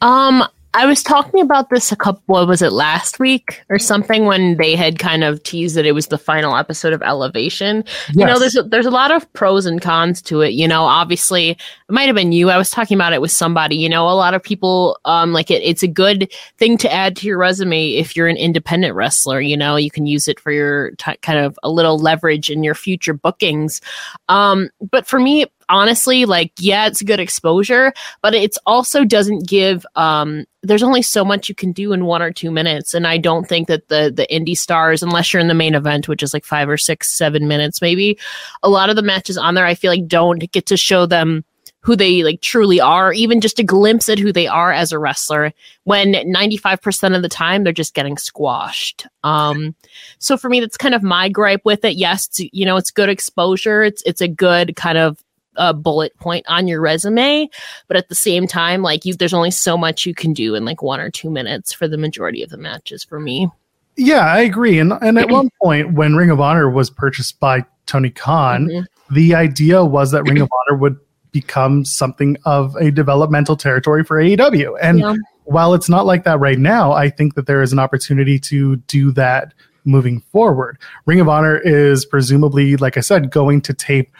Um, 0.00 0.44
I 0.72 0.86
was 0.86 1.02
talking 1.02 1.40
about 1.40 1.68
this 1.70 1.90
a 1.90 1.96
couple. 1.96 2.22
What 2.26 2.46
was 2.46 2.62
it 2.62 2.72
last 2.72 3.18
week 3.18 3.62
or 3.70 3.78
something 3.78 4.26
when 4.26 4.56
they 4.56 4.76
had 4.76 5.00
kind 5.00 5.24
of 5.24 5.42
teased 5.42 5.74
that 5.76 5.84
it 5.84 5.92
was 5.92 6.06
the 6.06 6.18
final 6.18 6.56
episode 6.56 6.92
of 6.92 7.02
Elevation. 7.02 7.82
You 8.14 8.24
know, 8.24 8.38
there's 8.38 8.56
a, 8.56 8.62
there's 8.62 8.86
a 8.86 8.90
lot 8.90 9.10
of 9.10 9.30
pros 9.32 9.66
and 9.66 9.82
cons 9.82 10.22
to 10.22 10.42
it. 10.42 10.50
You 10.50 10.68
know, 10.68 10.84
obviously, 10.84 11.50
it 11.50 11.58
might 11.88 12.06
have 12.06 12.14
been 12.14 12.30
you. 12.30 12.50
I 12.50 12.56
was 12.56 12.70
talking 12.70 12.96
about 12.96 13.12
it 13.12 13.20
with 13.20 13.32
somebody. 13.32 13.76
You 13.76 13.88
know, 13.88 14.08
a 14.08 14.14
lot 14.14 14.34
of 14.34 14.42
people 14.42 14.98
um 15.04 15.32
like 15.32 15.50
it. 15.50 15.62
It's 15.62 15.82
a 15.82 15.88
good 15.88 16.32
thing 16.58 16.78
to 16.78 16.92
add 16.92 17.16
to 17.16 17.26
your 17.26 17.38
resume 17.38 17.90
if 17.90 18.14
you're 18.14 18.28
an 18.28 18.36
independent 18.36 18.94
wrestler. 18.94 19.40
You 19.40 19.56
know, 19.56 19.74
you 19.74 19.90
can 19.90 20.06
use 20.06 20.28
it 20.28 20.38
for 20.38 20.52
your 20.52 20.92
t- 20.92 21.16
kind 21.22 21.40
of 21.40 21.58
a 21.64 21.70
little 21.70 21.98
leverage 21.98 22.48
in 22.48 22.62
your 22.62 22.76
future 22.76 23.14
bookings. 23.14 23.80
Um, 24.28 24.70
but 24.90 25.04
for 25.06 25.18
me, 25.18 25.46
honestly, 25.70 26.24
like 26.24 26.52
yeah, 26.58 26.86
it's 26.86 27.02
good 27.02 27.20
exposure, 27.20 27.92
but 28.22 28.34
it's 28.34 28.58
also 28.66 29.04
doesn't 29.04 29.46
give 29.48 29.86
um 29.96 30.44
there's 30.62 30.82
only 30.82 31.00
so 31.00 31.24
much 31.24 31.48
you 31.48 31.54
can 31.54 31.72
do 31.72 31.92
in 31.92 32.04
one 32.04 32.20
or 32.20 32.30
two 32.30 32.50
minutes 32.50 32.92
and 32.92 33.06
i 33.06 33.16
don't 33.16 33.48
think 33.48 33.66
that 33.66 33.88
the 33.88 34.12
the 34.14 34.26
indie 34.30 34.56
stars 34.56 35.02
unless 35.02 35.32
you're 35.32 35.40
in 35.40 35.48
the 35.48 35.54
main 35.54 35.74
event 35.74 36.06
which 36.06 36.22
is 36.22 36.34
like 36.34 36.44
five 36.44 36.68
or 36.68 36.76
six 36.76 37.10
seven 37.16 37.48
minutes 37.48 37.80
maybe 37.80 38.18
a 38.62 38.68
lot 38.68 38.90
of 38.90 38.96
the 38.96 39.02
matches 39.02 39.38
on 39.38 39.54
there 39.54 39.64
i 39.64 39.74
feel 39.74 39.90
like 39.90 40.06
don't 40.06 40.52
get 40.52 40.66
to 40.66 40.76
show 40.76 41.06
them 41.06 41.42
who 41.82 41.96
they 41.96 42.22
like 42.22 42.40
truly 42.40 42.80
are 42.80 43.12
even 43.12 43.40
just 43.40 43.58
a 43.58 43.64
glimpse 43.64 44.08
at 44.08 44.18
who 44.18 44.32
they 44.32 44.46
are 44.46 44.72
as 44.72 44.92
a 44.92 44.98
wrestler 44.98 45.52
when 45.84 46.12
95% 46.12 47.16
of 47.16 47.22
the 47.22 47.28
time 47.28 47.64
they're 47.64 47.72
just 47.72 47.94
getting 47.94 48.18
squashed. 48.18 49.06
Um 49.24 49.74
so 50.18 50.36
for 50.36 50.48
me 50.48 50.60
that's 50.60 50.76
kind 50.76 50.94
of 50.94 51.02
my 51.02 51.28
gripe 51.28 51.64
with 51.64 51.84
it. 51.84 51.96
Yes 51.96 52.28
you 52.38 52.66
know 52.66 52.76
it's 52.76 52.90
good 52.90 53.08
exposure. 53.08 53.82
It's 53.82 54.02
it's 54.04 54.20
a 54.20 54.28
good 54.28 54.76
kind 54.76 54.98
of 54.98 55.22
uh, 55.56 55.72
bullet 55.72 56.16
point 56.18 56.44
on 56.48 56.68
your 56.68 56.80
resume 56.80 57.48
but 57.88 57.96
at 57.96 58.08
the 58.08 58.14
same 58.14 58.46
time 58.46 58.82
like 58.82 59.04
you 59.04 59.14
there's 59.14 59.34
only 59.34 59.50
so 59.50 59.76
much 59.76 60.06
you 60.06 60.14
can 60.14 60.32
do 60.32 60.54
in 60.54 60.64
like 60.64 60.82
one 60.82 61.00
or 61.00 61.10
two 61.10 61.28
minutes 61.30 61.72
for 61.72 61.88
the 61.88 61.98
majority 61.98 62.42
of 62.42 62.50
the 62.50 62.56
matches 62.56 63.02
for 63.04 63.18
me 63.20 63.48
Yeah, 63.96 64.20
I 64.32 64.40
agree. 64.40 64.78
And 64.78 64.92
and 65.02 65.18
at 65.18 65.28
one 65.38 65.50
point 65.62 65.92
when 65.94 66.14
Ring 66.16 66.30
of 66.30 66.40
Honor 66.40 66.70
was 66.70 66.88
purchased 66.88 67.38
by 67.40 67.64
Tony 67.86 68.10
Khan, 68.10 68.68
Mhm. 68.68 68.86
the 69.10 69.34
idea 69.34 69.84
was 69.84 70.12
that 70.12 70.22
Ring 70.22 70.40
of 70.40 70.48
Honor 70.68 70.78
would 70.78 70.96
become 71.32 71.84
something 71.84 72.36
of 72.44 72.74
a 72.76 72.90
developmental 72.90 73.56
territory 73.56 74.04
for 74.04 74.18
AEW. 74.20 74.76
And 74.80 75.00
Yeah. 75.00 75.14
while 75.44 75.74
it's 75.74 75.88
not 75.88 76.06
like 76.06 76.24
that 76.24 76.38
right 76.40 76.58
now, 76.58 76.92
I 76.92 77.10
think 77.10 77.34
that 77.34 77.46
there 77.46 77.60
is 77.62 77.72
an 77.72 77.78
opportunity 77.80 78.38
to 78.38 78.76
do 78.86 79.10
that 79.12 79.52
moving 79.84 80.20
forward. 80.32 80.78
Ring 81.06 81.20
of 81.20 81.28
Honor 81.28 81.58
is 81.58 82.04
presumably, 82.06 82.76
like 82.76 82.96
I 82.96 83.00
said, 83.00 83.30
going 83.30 83.60
to 83.62 83.74
tape 83.74 84.10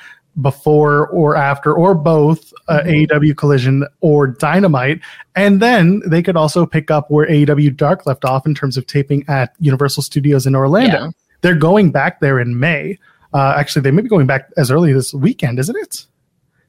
before 0.41 1.09
or 1.09 1.37
after 1.37 1.73
or 1.73 1.95
both 1.95 2.53
uh, 2.69 2.81
Mhm. 2.85 3.09
AEW 3.09 3.35
Collision 3.37 3.85
or 4.01 4.27
Dynamite. 4.29 5.01
And 5.35 5.61
then 5.61 6.03
they 6.07 6.23
could 6.23 6.37
also 6.37 6.65
pick 6.67 6.91
up 6.91 7.11
where 7.11 7.27
AEW 7.29 7.71
Dark 7.77 8.07
left 8.07 8.25
off 8.25 8.47
in 8.47 8.55
terms 8.55 8.77
of 8.77 8.87
taping 8.87 9.25
at 9.29 9.53
Universal 9.59 10.05
Studios 10.05 10.47
in 10.47 10.55
Orlando. 10.55 10.99
Yeah. 11.07 11.11
They're 11.43 11.55
going 11.57 11.91
back 11.91 12.21
there 12.21 12.39
in 12.39 12.61
May. 12.61 12.99
Uh, 13.35 13.55
actually, 13.57 13.83
they 13.83 13.91
may 13.91 14.03
be 14.03 14.09
going 14.09 14.27
back 14.27 14.51
as 14.57 14.71
early 14.71 14.93
this 14.93 15.13
weekend, 15.15 15.59
isn't 15.59 15.77
it? 15.77 16.07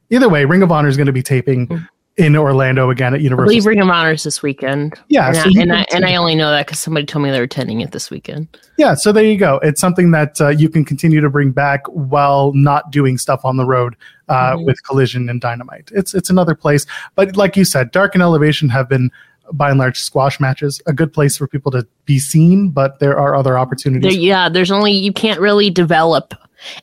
Either 0.09 0.27
way, 0.29 0.45
Ring 0.45 0.63
of 0.63 0.71
Honor 0.71 0.87
is 0.89 0.97
going 0.97 1.07
to 1.07 1.13
be 1.13 1.23
taping 1.23 1.67
Mm. 1.67 1.87
In 2.17 2.35
Orlando 2.35 2.89
again 2.89 3.13
at 3.13 3.21
Universal. 3.21 3.47
believe 3.47 3.65
Ring 3.65 3.79
of 3.79 3.87
Honor 3.87 4.11
is 4.11 4.23
this 4.23 4.43
weekend. 4.43 4.99
Yeah, 5.07 5.27
and, 5.27 5.35
so 5.37 5.41
I, 5.43 5.61
and, 5.61 5.73
I, 5.73 5.85
and 5.93 6.05
I 6.05 6.15
only 6.15 6.35
know 6.35 6.51
that 6.51 6.65
because 6.65 6.79
somebody 6.79 7.05
told 7.05 7.23
me 7.23 7.31
they 7.31 7.37
were 7.39 7.45
attending 7.45 7.81
it 7.81 7.91
this 7.91 8.09
weekend. 8.11 8.47
Yeah, 8.77 8.95
so 8.95 9.11
there 9.11 9.23
you 9.23 9.37
go. 9.37 9.59
It's 9.63 9.79
something 9.79 10.11
that 10.11 10.39
uh, 10.41 10.49
you 10.49 10.67
can 10.69 10.83
continue 10.83 11.21
to 11.21 11.29
bring 11.29 11.51
back 11.51 11.81
while 11.87 12.51
not 12.53 12.91
doing 12.91 13.17
stuff 13.17 13.45
on 13.45 13.57
the 13.57 13.65
road 13.65 13.95
uh, 14.27 14.55
Mhm. 14.55 14.65
with 14.65 14.83
Collision 14.83 15.29
and 15.29 15.39
Dynamite. 15.41 15.89
It's 15.93 16.13
it's 16.13 16.29
another 16.29 16.53
place, 16.55 16.85
but 17.15 17.35
like 17.37 17.55
you 17.57 17.65
said, 17.65 17.91
Dark 17.91 18.13
and 18.13 18.21
Elevation 18.21 18.69
have 18.69 18.87
been 18.89 19.09
by 19.53 19.69
and 19.69 19.79
large 19.79 19.99
squash 19.99 20.39
matches, 20.39 20.81
a 20.85 20.93
good 20.93 21.11
place 21.11 21.35
for 21.35 21.47
people 21.47 21.71
to 21.71 21.85
be 22.05 22.19
seen. 22.19 22.69
But 22.69 22.99
there 22.99 23.17
are 23.19 23.35
other 23.35 23.51
There, 23.51 23.57
opportunities. 23.59 24.15
yeah, 24.17 24.47
there's 24.49 24.71
only 24.71 24.91
you 24.93 25.11
can't 25.13 25.39
really 25.39 25.69
develop 25.69 26.33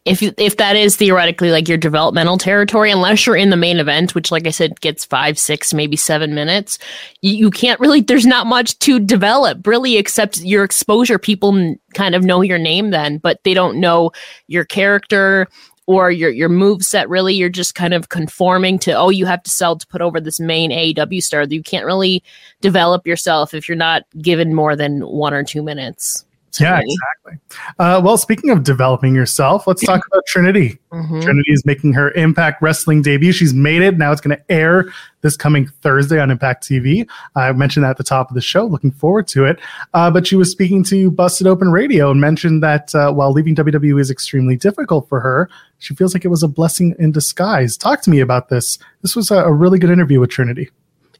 if 0.05 0.23
if 0.23 0.57
that 0.57 0.77
is 0.77 0.97
theoretically 0.97 1.51
like 1.51 1.69
your 1.69 1.79
developmental 1.79 2.39
territory, 2.39 2.91
unless 2.91 3.27
you're 3.27 3.37
in 3.37 3.51
the 3.51 3.57
main 3.57 3.79
event, 3.79 4.15
which 4.15 4.31
like 4.31 4.47
I 4.47 4.51
said 4.51 4.81
gets 4.81 5.05
five, 5.05 5.39
six, 5.39 5.75
maybe 5.75 5.97
seven 5.97 6.35
minutes. 6.35 6.79
You, 7.23 7.35
you 7.35 7.51
can't 7.51 7.81
really. 7.81 8.01
There's 8.01 8.27
not 8.27 8.47
much 8.47 8.79
to 8.81 8.99
develop 8.99 9.67
really, 9.67 9.97
except 9.97 10.41
your 10.41 10.65
exposure. 10.65 11.19
People 11.19 11.57
n- 11.57 11.79
kind 11.95 12.15
of 12.15 12.25
know 12.25 12.43
your 12.43 12.59
name 12.59 12.91
then, 12.91 13.19
but 13.19 13.43
they 13.45 13.55
don't 13.55 13.81
know 13.81 14.13
your 14.47 14.65
character 14.65 15.49
or 15.89 16.11
your 16.11 16.31
your 16.31 16.51
move 16.51 16.83
set 16.83 17.09
really 17.09 17.35
you're 17.35 17.49
just 17.49 17.75
kind 17.75 17.95
of 17.95 18.11
conforming 18.11 18.79
to 18.79 18.93
oh 18.93 19.09
you 19.09 19.25
have 19.25 19.43
to 19.43 19.51
sell 19.51 19.75
to 19.75 19.87
put 19.87 20.03
over 20.03 20.21
this 20.21 20.39
main 20.39 20.71
AEW 20.71 21.23
star 21.23 21.45
you 21.45 21.63
can't 21.63 21.87
really 21.87 22.23
develop 22.61 23.07
yourself 23.07 23.55
if 23.55 23.69
you're 23.69 23.77
not 23.77 24.03
given 24.21 24.55
more 24.55 24.77
than 24.77 25.01
one 25.01 25.33
or 25.33 25.43
two 25.43 25.63
minutes 25.63 26.27
yeah, 26.61 26.81
exactly. 26.81 27.38
Uh, 27.78 28.00
well, 28.02 28.17
speaking 28.17 28.50
of 28.50 28.62
developing 28.62 29.14
yourself, 29.14 29.67
let's 29.67 29.85
talk 29.85 30.07
about 30.07 30.25
Trinity. 30.26 30.78
Mm-hmm. 30.88 31.21
Trinity 31.21 31.52
is 31.52 31.67
making 31.67 31.93
her 31.93 32.12
Impact 32.12 32.62
Wrestling 32.62 33.02
debut. 33.02 33.31
She's 33.31 33.52
made 33.52 33.83
it. 33.83 33.99
Now 33.99 34.11
it's 34.11 34.23
going 34.23 34.35
to 34.35 34.50
air 34.50 34.90
this 35.21 35.37
coming 35.37 35.67
Thursday 35.83 36.19
on 36.19 36.31
Impact 36.31 36.67
TV. 36.67 37.07
I 37.37 37.52
mentioned 37.52 37.85
that 37.85 37.90
at 37.90 37.97
the 37.99 38.05
top 38.05 38.31
of 38.31 38.35
the 38.35 38.40
show. 38.40 38.64
Looking 38.64 38.90
forward 38.90 39.28
to 39.28 39.45
it. 39.45 39.59
Uh, 39.93 40.11
but 40.11 40.26
she 40.26 40.35
was 40.35 40.50
speaking 40.50 40.83
to 40.85 41.11
Busted 41.11 41.47
Open 41.47 41.71
Radio 41.71 42.11
and 42.11 42.23
mentioned 42.23 42.62
that 42.62 42.95
uh, 42.95 43.12
while 43.12 43.33
leaving 43.33 43.55
WWE 43.55 44.00
is 44.00 44.11
extremely 44.11 44.57
difficult 44.57 45.07
for 45.11 45.21
her, 45.21 45.50
she 45.78 45.95
feels 45.95 46.14
like 46.14 46.25
it 46.25 46.28
was 46.28 46.43
a 46.43 46.49
blessing 46.49 46.95
in 46.99 47.12
disguise. 47.12 47.76
Talk 47.76 48.00
to 48.02 48.11
me 48.11 48.21
about 48.21 48.49
this. 48.49 48.78
This 49.02 49.14
was 49.14 49.31
a, 49.31 49.45
a 49.45 49.52
really 49.52 49.78
good 49.78 49.90
interview 49.90 50.21
with 50.21 50.31
Trinity. 50.31 50.71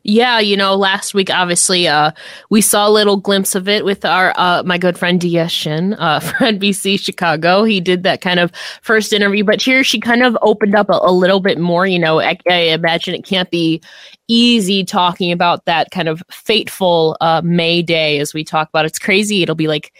Yeah, 0.05 0.38
you 0.38 0.57
know, 0.57 0.75
last 0.75 1.12
week 1.12 1.28
obviously 1.31 1.88
uh 1.88 2.12
we 2.50 2.61
saw 2.61 2.88
a 2.88 2.90
little 2.90 3.17
glimpse 3.17 3.55
of 3.55 3.69
it 3.69 3.85
with 3.85 4.05
our 4.05 4.33
uh 4.37 4.62
my 4.64 4.78
good 4.78 4.97
friend 4.97 5.21
Dia 5.21 5.49
Shin 5.49 5.95
uh 5.95 6.21
for 6.21 6.35
NBC 6.37 7.00
Chicago. 7.00 7.64
He 7.64 7.81
did 7.81 8.05
that 8.05 8.21
kind 8.21 8.40
of 8.40 8.52
first 8.81 9.12
interview, 9.12 9.45
but 9.45 9.61
here 9.61 9.83
she 9.85 10.00
kind 10.00 10.23
of 10.23 10.38
opened 10.40 10.75
up 10.75 10.88
a, 10.88 10.99
a 11.02 11.12
little 11.12 11.40
bit 11.40 11.59
more, 11.59 11.87
you 11.87 11.99
know, 11.99 12.21
I, 12.21 12.38
I, 12.49 12.55
imagine 12.69 13.14
it 13.14 13.25
can't 13.25 13.50
be 13.50 13.83
easy 14.28 14.85
talking 14.85 15.33
about 15.33 15.64
that 15.64 15.90
kind 15.90 16.09
of 16.09 16.23
fateful 16.31 17.17
uh 17.21 17.43
May 17.45 17.83
day 17.83 18.19
as 18.19 18.33
we 18.33 18.45
talk 18.45 18.69
about. 18.69 18.87
It's 18.87 18.99
crazy. 18.99 19.43
It'll 19.43 19.55
be 19.55 19.69
like 19.69 19.93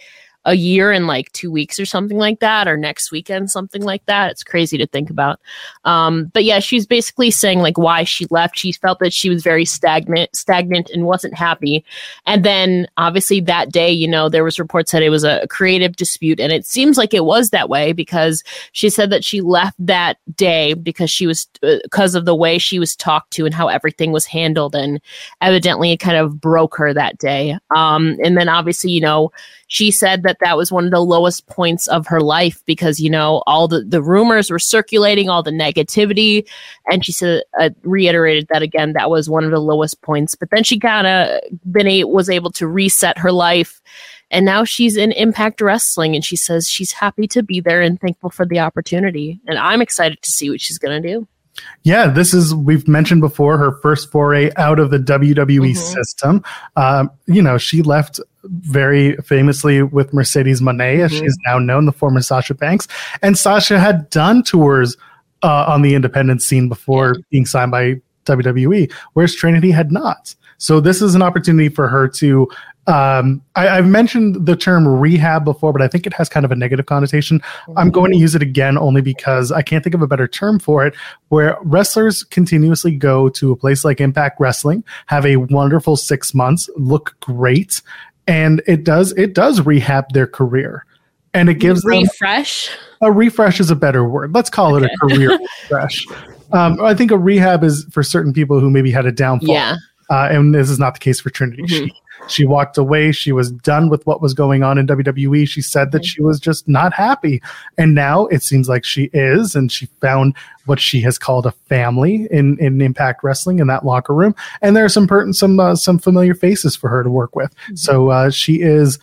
a 0.49 0.55
year 0.55 0.91
in 0.91 1.05
like 1.05 1.31
two 1.31 1.51
weeks 1.51 1.79
or 1.79 1.85
something 1.85 2.17
like 2.17 2.39
that, 2.39 2.67
or 2.67 2.75
next 2.75 3.11
weekend, 3.11 3.51
something 3.51 3.83
like 3.83 4.03
that. 4.07 4.31
It's 4.31 4.43
crazy 4.43 4.79
to 4.79 4.87
think 4.87 5.11
about. 5.11 5.39
Um, 5.85 6.31
but 6.33 6.43
yeah, 6.43 6.57
she's 6.57 6.87
basically 6.87 7.29
saying 7.29 7.59
like 7.59 7.77
why 7.77 8.03
she 8.03 8.25
left. 8.31 8.57
She 8.57 8.71
felt 8.71 8.97
that 8.97 9.13
she 9.13 9.29
was 9.29 9.43
very 9.43 9.63
stagnant, 9.63 10.35
stagnant, 10.35 10.89
and 10.89 11.05
wasn't 11.05 11.35
happy. 11.35 11.85
And 12.25 12.43
then 12.43 12.87
obviously 12.97 13.41
that 13.41 13.71
day, 13.71 13.91
you 13.91 14.07
know, 14.07 14.27
there 14.27 14.43
was 14.43 14.57
reports 14.57 14.91
that 14.91 15.03
it 15.03 15.11
was 15.11 15.23
a 15.23 15.45
creative 15.51 15.95
dispute, 15.95 16.39
and 16.39 16.51
it 16.51 16.65
seems 16.65 16.97
like 16.97 17.13
it 17.13 17.25
was 17.25 17.51
that 17.51 17.69
way 17.69 17.93
because 17.93 18.43
she 18.71 18.89
said 18.89 19.11
that 19.11 19.23
she 19.23 19.41
left 19.41 19.77
that 19.77 20.17
day 20.35 20.73
because 20.73 21.11
she 21.11 21.27
was 21.27 21.47
because 21.61 22.15
uh, 22.15 22.17
of 22.17 22.25
the 22.25 22.35
way 22.35 22.57
she 22.57 22.79
was 22.79 22.95
talked 22.95 23.31
to 23.33 23.45
and 23.45 23.53
how 23.53 23.67
everything 23.67 24.11
was 24.11 24.25
handled, 24.25 24.73
and 24.73 24.99
evidently 25.41 25.91
it 25.91 25.97
kind 25.97 26.17
of 26.17 26.41
broke 26.41 26.75
her 26.75 26.91
that 26.91 27.19
day. 27.19 27.55
Um, 27.69 28.17
and 28.23 28.35
then 28.35 28.49
obviously, 28.49 28.89
you 28.89 29.01
know 29.01 29.31
she 29.69 29.91
said 29.91 30.23
that 30.23 30.37
that 30.41 30.57
was 30.57 30.71
one 30.71 30.85
of 30.85 30.91
the 30.91 30.99
lowest 30.99 31.45
points 31.45 31.87
of 31.87 32.07
her 32.07 32.21
life 32.21 32.61
because 32.65 32.99
you 32.99 33.09
know 33.09 33.43
all 33.45 33.67
the 33.67 33.83
the 33.83 34.01
rumors 34.01 34.49
were 34.49 34.59
circulating 34.59 35.29
all 35.29 35.43
the 35.43 35.51
negativity. 35.51 36.47
And 36.87 37.05
she 37.05 37.11
said 37.11 37.43
uh, 37.59 37.69
reiterated 37.83 38.47
that 38.49 38.63
again 38.63 38.93
that 38.93 39.09
was 39.09 39.29
one 39.29 39.45
of 39.45 39.51
the 39.51 39.61
lowest 39.61 40.01
points. 40.01 40.35
But 40.35 40.49
then 40.49 40.63
she 40.63 40.79
kind 40.79 41.07
of 41.07 41.39
been 41.71 41.87
a, 41.87 42.03
was 42.03 42.29
able 42.29 42.51
to 42.53 42.67
reset 42.67 43.19
her 43.19 43.31
life. 43.31 43.79
And 44.31 44.43
now 44.43 44.63
she's 44.63 44.97
in 44.97 45.11
impact 45.13 45.61
wrestling 45.61 46.15
and 46.15 46.25
she 46.25 46.35
says 46.35 46.67
she's 46.67 46.91
happy 46.91 47.27
to 47.27 47.43
be 47.43 47.61
there 47.61 47.81
and 47.81 48.01
thankful 48.01 48.31
for 48.31 48.45
the 48.45 48.59
opportunity. 48.59 49.39
And 49.47 49.57
i'm 49.59 49.81
excited 49.81 50.21
to 50.23 50.31
see 50.31 50.49
what 50.49 50.61
she's 50.61 50.79
going 50.79 51.01
to 51.01 51.07
do. 51.07 51.27
Yeah, 51.83 52.07
this 52.07 52.33
is 52.33 52.55
we've 52.55 52.87
mentioned 52.87 53.21
before 53.21 53.57
her 53.57 53.73
first 53.81 54.11
foray 54.11 54.51
out 54.55 54.79
of 54.79 54.91
the 54.91 54.97
WWE 54.97 55.45
mm-hmm. 55.45 55.73
system. 55.73 56.43
Um, 56.75 57.11
you 57.27 57.41
know, 57.41 57.57
she 57.57 57.81
left 57.81 58.19
very 58.43 59.15
famously 59.17 59.83
with 59.83 60.13
Mercedes 60.13 60.61
Moné, 60.61 60.99
as 60.99 61.11
mm-hmm. 61.11 61.25
she's 61.25 61.37
now 61.45 61.59
known, 61.59 61.85
the 61.85 61.91
former 61.91 62.21
Sasha 62.21 62.53
Banks, 62.53 62.87
and 63.21 63.37
Sasha 63.37 63.79
had 63.79 64.09
done 64.09 64.43
tours 64.43 64.97
uh, 65.43 65.65
on 65.67 65.81
the 65.81 65.95
independent 65.95 66.41
scene 66.41 66.69
before 66.69 67.15
yeah. 67.15 67.21
being 67.29 67.45
signed 67.45 67.71
by 67.71 67.95
WWE, 68.25 68.91
whereas 69.13 69.35
Trinity 69.35 69.71
had 69.71 69.91
not. 69.91 70.35
So 70.57 70.81
this 70.81 71.01
is 71.01 71.15
an 71.15 71.21
opportunity 71.21 71.69
for 71.69 71.87
her 71.87 72.07
to 72.09 72.49
um, 72.89 73.43
I, 73.55 73.65
have 73.75 73.87
mentioned 73.87 74.47
the 74.47 74.55
term 74.55 74.87
rehab 74.87 75.45
before, 75.45 75.71
but 75.71 75.81
I 75.81 75.87
think 75.87 76.07
it 76.07 76.13
has 76.13 76.27
kind 76.27 76.43
of 76.43 76.51
a 76.51 76.55
negative 76.55 76.87
connotation. 76.87 77.39
I'm 77.77 77.91
going 77.91 78.11
to 78.11 78.17
use 78.17 78.33
it 78.33 78.41
again 78.41 78.79
only 78.79 79.01
because 79.01 79.51
I 79.51 79.61
can't 79.61 79.83
think 79.83 79.93
of 79.93 80.01
a 80.01 80.07
better 80.07 80.27
term 80.27 80.57
for 80.57 80.85
it, 80.87 80.95
where 81.27 81.55
wrestlers 81.61 82.23
continuously 82.23 82.95
go 82.95 83.29
to 83.29 83.51
a 83.51 83.55
place 83.55 83.85
like 83.85 84.01
Impact 84.01 84.39
Wrestling, 84.39 84.83
have 85.05 85.23
a 85.25 85.35
wonderful 85.35 85.97
six 85.97 86.33
months, 86.33 86.67
look 86.77 87.15
great, 87.19 87.83
and 88.29 88.61
it 88.67 88.83
does 88.83 89.11
it 89.17 89.33
does 89.33 89.61
rehab 89.61 90.05
their 90.13 90.27
career, 90.27 90.85
and 91.33 91.49
it 91.49 91.55
gives 91.55 91.83
refresh. 91.83 92.69
Them, 92.69 92.77
a 93.09 93.11
refresh 93.11 93.59
is 93.59 93.71
a 93.71 93.75
better 93.75 94.07
word. 94.07 94.35
Let's 94.35 94.51
call 94.51 94.75
okay. 94.75 94.85
it 94.85 94.91
a 94.91 94.97
career 94.97 95.39
refresh. 95.63 96.05
Um, 96.51 96.79
I 96.81 96.93
think 96.93 97.11
a 97.11 97.17
rehab 97.17 97.63
is 97.63 97.85
for 97.91 98.03
certain 98.03 98.31
people 98.31 98.59
who 98.59 98.69
maybe 98.69 98.91
had 98.91 99.05
a 99.05 99.11
downfall. 99.11 99.53
Yeah. 99.53 99.77
Uh, 100.11 100.27
and 100.31 100.55
this 100.55 100.69
is 100.69 100.79
not 100.79 100.93
the 100.95 100.99
case 100.99 101.19
for 101.19 101.29
Trinity. 101.29 101.63
Mm-hmm. 101.63 101.85
She 101.85 101.93
she 102.31 102.45
walked 102.45 102.77
away. 102.77 103.11
She 103.11 103.31
was 103.31 103.51
done 103.51 103.89
with 103.89 104.05
what 104.05 104.21
was 104.21 104.33
going 104.33 104.63
on 104.63 104.77
in 104.77 104.87
WWE. 104.87 105.47
She 105.47 105.61
said 105.61 105.91
that 105.91 106.05
she 106.05 106.21
was 106.21 106.39
just 106.39 106.67
not 106.67 106.93
happy. 106.93 107.41
And 107.77 107.95
now 107.95 108.27
it 108.27 108.43
seems 108.43 108.69
like 108.69 108.83
she 108.83 109.09
is. 109.13 109.55
And 109.55 109.71
she 109.71 109.87
found 110.01 110.35
what 110.65 110.79
she 110.79 111.01
has 111.01 111.17
called 111.17 111.45
a 111.45 111.51
family 111.51 112.27
in, 112.31 112.57
in 112.59 112.81
Impact 112.81 113.23
Wrestling 113.23 113.59
in 113.59 113.67
that 113.67 113.85
locker 113.85 114.13
room. 114.13 114.35
And 114.61 114.75
there 114.75 114.85
are 114.85 114.89
some 114.89 115.07
per- 115.07 115.31
some 115.33 115.59
uh, 115.59 115.75
some 115.75 115.99
familiar 115.99 116.35
faces 116.35 116.75
for 116.75 116.89
her 116.89 117.03
to 117.03 117.09
work 117.09 117.35
with. 117.35 117.53
Mm-hmm. 117.55 117.75
So 117.75 118.09
uh, 118.09 118.29
she 118.29 118.61
is 118.61 118.99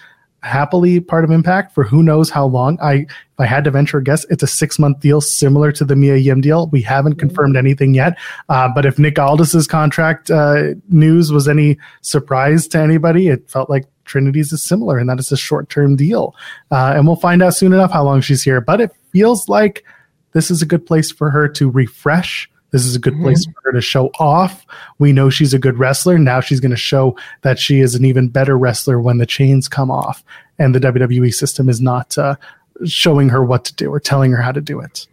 happily 0.47 1.01
part 1.01 1.25
of 1.25 1.31
Impact 1.31 1.75
for 1.75 1.85
who 1.85 2.03
knows 2.03 2.31
how 2.31 2.47
long. 2.47 2.79
I 2.81 2.95
if 2.95 3.41
I 3.41 3.47
had 3.47 3.65
to 3.65 3.71
venture 3.71 3.99
a 3.99 4.03
guess, 4.05 4.25
it's 4.31 4.43
a 4.43 4.47
six 4.47 4.79
month 4.79 5.01
deal 5.01 5.21
similar 5.21 5.73
to 5.73 5.85
the 5.85 5.97
Mia 5.97 6.17
Yim 6.17 6.41
deal. 6.41 6.69
We 6.69 6.81
haven't 6.83 7.15
mm-hmm. 7.15 7.29
confirmed 7.29 7.57
anything 7.57 7.95
yet, 7.95 8.17
uh, 8.49 8.69
but 8.75 8.87
if 8.87 8.99
Nick 8.99 9.19
Aldis's 9.19 9.67
contract 9.67 10.31
uh, 10.31 10.75
news 10.89 11.33
was 11.33 11.49
any 11.49 11.79
surprise 12.01 12.67
to 12.69 12.79
anybody, 12.79 13.29
it 13.29 13.51
felt 13.51 13.69
like 13.69 13.87
Trinity's 14.05 14.53
is 14.53 14.63
similar, 14.63 14.99
and 14.99 15.09
that 15.11 15.19
is 15.19 15.33
a 15.33 15.37
short 15.37 15.69
term 15.69 15.97
deal. 15.97 16.35
Uh, 16.71 16.95
and 16.97 17.07
we'll 17.07 17.17
find 17.17 17.43
out 17.43 17.55
soon 17.55 17.73
enough 17.73 17.93
how 17.93 18.05
long 18.05 18.21
she's 18.21 18.43
here. 18.43 18.61
But 18.61 18.81
it 18.81 18.93
feels 19.13 19.49
like 19.49 19.85
this 20.33 20.51
is 20.51 20.63
a 20.63 20.67
good 20.67 20.87
place 20.87 21.11
for 21.11 21.31
her 21.31 21.49
to 21.49 21.71
refresh 21.71 22.49
this 22.71 22.85
is 22.85 22.97
a 22.97 22.99
good 22.99 23.15
mm-hmm. 23.15 23.25
place 23.25 23.45
for 23.45 23.55
her 23.65 23.73
to 23.73 23.81
show 23.81 24.11
off. 24.19 24.67
We 24.99 25.13
know 25.13 25.31
she's 25.31 25.55
a 25.55 25.59
good 25.59 25.79
wrestler. 25.79 26.19
Now 26.19 26.41
she's 26.41 26.61
going 26.61 26.71
to 26.71 26.77
show 26.77 27.17
that 27.43 27.59
she 27.59 27.81
is 27.81 27.95
an 27.95 28.05
even 28.05 28.29
better 28.29 28.59
wrestler 28.59 29.01
when 29.01 29.19
the 29.19 29.27
chains 29.27 29.69
come 29.69 29.91
off 29.91 30.25
and 30.59 30.75
the 30.75 30.81
WWE 30.81 31.33
system 31.33 31.69
is 31.69 31.81
not 31.81 32.17
uh, 32.19 32.37
showing 32.85 33.29
her 33.29 33.45
what 33.45 33.65
to 33.65 33.75
do 33.75 33.91
or 33.91 34.01
telling 34.01 34.33
her 34.33 34.43
how 34.43 34.53
to 34.53 34.61
do 34.61 34.81
it. 34.81 35.07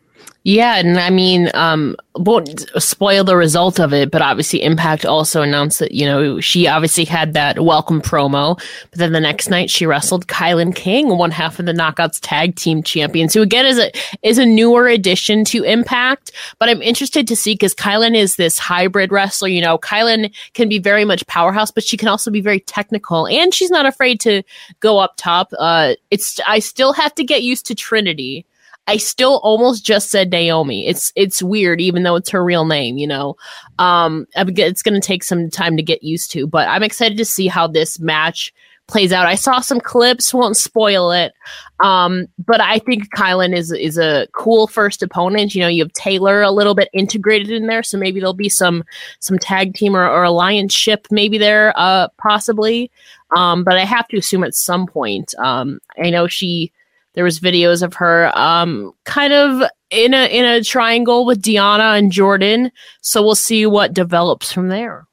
Yeah, 0.46 0.76
and 0.76 1.00
I 1.00 1.10
mean, 1.10 1.50
um, 1.54 1.96
won't 2.16 2.70
spoil 2.78 3.24
the 3.24 3.38
result 3.38 3.80
of 3.80 3.94
it, 3.94 4.12
but 4.12 4.22
obviously 4.22 4.62
Impact 4.62 5.06
also 5.06 5.42
announced 5.42 5.80
that, 5.80 5.94
you 5.94 6.06
know, 6.06 6.42
she 6.42 6.68
obviously 6.68 7.06
had 7.06 7.34
that 7.34 7.64
welcome 7.64 8.02
promo, 8.02 8.58
but 8.92 9.00
then 9.00 9.14
the 9.14 9.22
next 9.22 9.50
night 9.50 9.70
she 9.70 9.86
wrestled 9.86 10.28
Kilynn 10.28 10.76
King, 10.76 11.18
one 11.18 11.32
half 11.32 11.60
of 11.60 11.66
the 11.66 11.72
Knockouts 11.72 12.20
tag 12.22 12.58
team 12.58 12.84
champions, 12.84 13.34
who 13.34 13.42
again 13.42 13.66
is 13.66 13.80
a 13.80 13.90
is 14.22 14.38
a 14.38 14.46
newer 14.46 14.86
addition 14.88 15.46
to 15.46 15.64
Impact. 15.64 16.34
But 16.60 16.68
I'm 16.68 16.82
interested 16.82 17.26
to 17.30 17.38
see 17.38 17.54
because 17.54 17.74
Kilynn 17.74 18.14
is 18.14 18.36
this 18.36 18.60
hybrid 18.60 19.14
wrestler. 19.14 19.48
You 19.48 19.62
know, 19.62 19.78
Kilynn 19.78 20.30
can 20.56 20.68
be 20.68 20.78
very 20.78 21.06
much 21.06 21.26
powerhouse, 21.28 21.72
but 21.72 21.86
she 21.86 21.96
can 21.96 22.10
also 22.10 22.30
be 22.30 22.42
very 22.42 22.60
technical, 22.60 23.28
and 23.28 23.54
she's 23.54 23.72
not 23.72 23.86
afraid 23.86 24.20
to 24.22 24.44
go 24.82 24.98
up 24.98 25.14
top. 25.16 25.54
Uh, 25.58 25.94
it's 26.12 26.42
I 26.46 26.60
still 26.60 26.92
have 26.92 27.16
to 27.16 27.24
get 27.24 27.44
used 27.44 27.66
to 27.68 27.76
Trinity 27.76 28.46
I 28.88 28.98
still 28.98 29.40
almost 29.44 29.86
just 29.86 30.10
said 30.10 30.32
Naomi. 30.32 30.88
It's 30.88 31.12
it's 31.16 31.42
weird, 31.42 31.80
even 31.80 32.04
though 32.04 32.16
it's 32.16 32.30
her 32.32 32.44
real 32.44 32.66
name. 32.66 32.98
You 32.98 33.08
know, 33.08 33.36
um, 33.80 34.28
it's 34.36 34.82
going 34.82 35.00
to 35.00 35.06
take 35.06 35.24
some 35.24 35.50
time 35.50 35.78
to 35.78 35.84
get 35.84 36.04
used 36.04 36.32
to. 36.32 36.48
But 36.48 36.68
I'm 36.68 36.84
excited 36.84 37.18
to 37.18 37.26
see 37.26 37.48
how 37.48 37.68
this 37.68 38.00
match 38.00 38.54
plays 38.88 39.14
out. 39.14 39.26
I 39.26 39.36
saw 39.36 39.62
some 39.62 39.80
clips, 39.80 40.34
won't 40.34 40.58
spoil 40.58 41.12
it. 41.12 41.34
Um, 41.80 42.28
but 42.46 42.60
I 42.60 42.80
think 42.80 43.14
Kilynn 43.16 43.56
is 43.56 43.72
is 43.72 43.98
a 43.98 44.28
cool 44.34 44.68
first 44.68 45.02
opponent. 45.02 45.56
You 45.56 45.62
know, 45.62 45.68
you 45.68 45.84
have 45.84 45.94
Taylor 45.94 46.42
a 46.42 46.52
little 46.52 46.76
bit 46.76 46.90
integrated 46.94 47.52
in 47.52 47.68
there, 47.68 47.84
so 47.84 47.98
maybe 47.98 48.20
there'll 48.20 48.34
be 48.34 48.50
some 48.50 48.84
some 49.20 49.40
tag 49.40 49.76
team 49.76 49.96
or, 49.96 50.08
or 50.08 50.24
alliance 50.24 50.74
ship 50.74 51.08
maybe 51.10 51.38
there, 51.38 51.74
uh, 51.78 52.10
possibly. 52.18 52.92
Um, 53.36 53.64
but 53.64 53.78
I 53.78 53.86
have 53.86 54.08
to 54.10 54.18
assume 54.18 54.44
at 54.44 54.56
some 54.56 54.86
point. 54.86 55.34
Um, 55.40 55.80
I 56.02 56.10
know 56.10 56.28
she 56.28 56.72
there 57.14 57.24
was 57.24 57.40
videos 57.40 57.84
of 57.84 57.94
her 57.96 58.38
um, 58.38 58.94
kind 59.06 59.34
of 59.34 59.70
in 59.90 60.14
a 60.14 60.26
in 60.28 60.46
a 60.46 60.64
triangle 60.64 61.26
with 61.26 61.42
Deonna 61.42 61.98
and 61.98 62.12
Jordynne. 62.12 62.72
So 63.02 63.24
we'll 63.24 63.36
see 63.36 63.66
what 63.66 63.94
develops 63.94 64.52
from 64.52 64.70
there. 64.70 65.06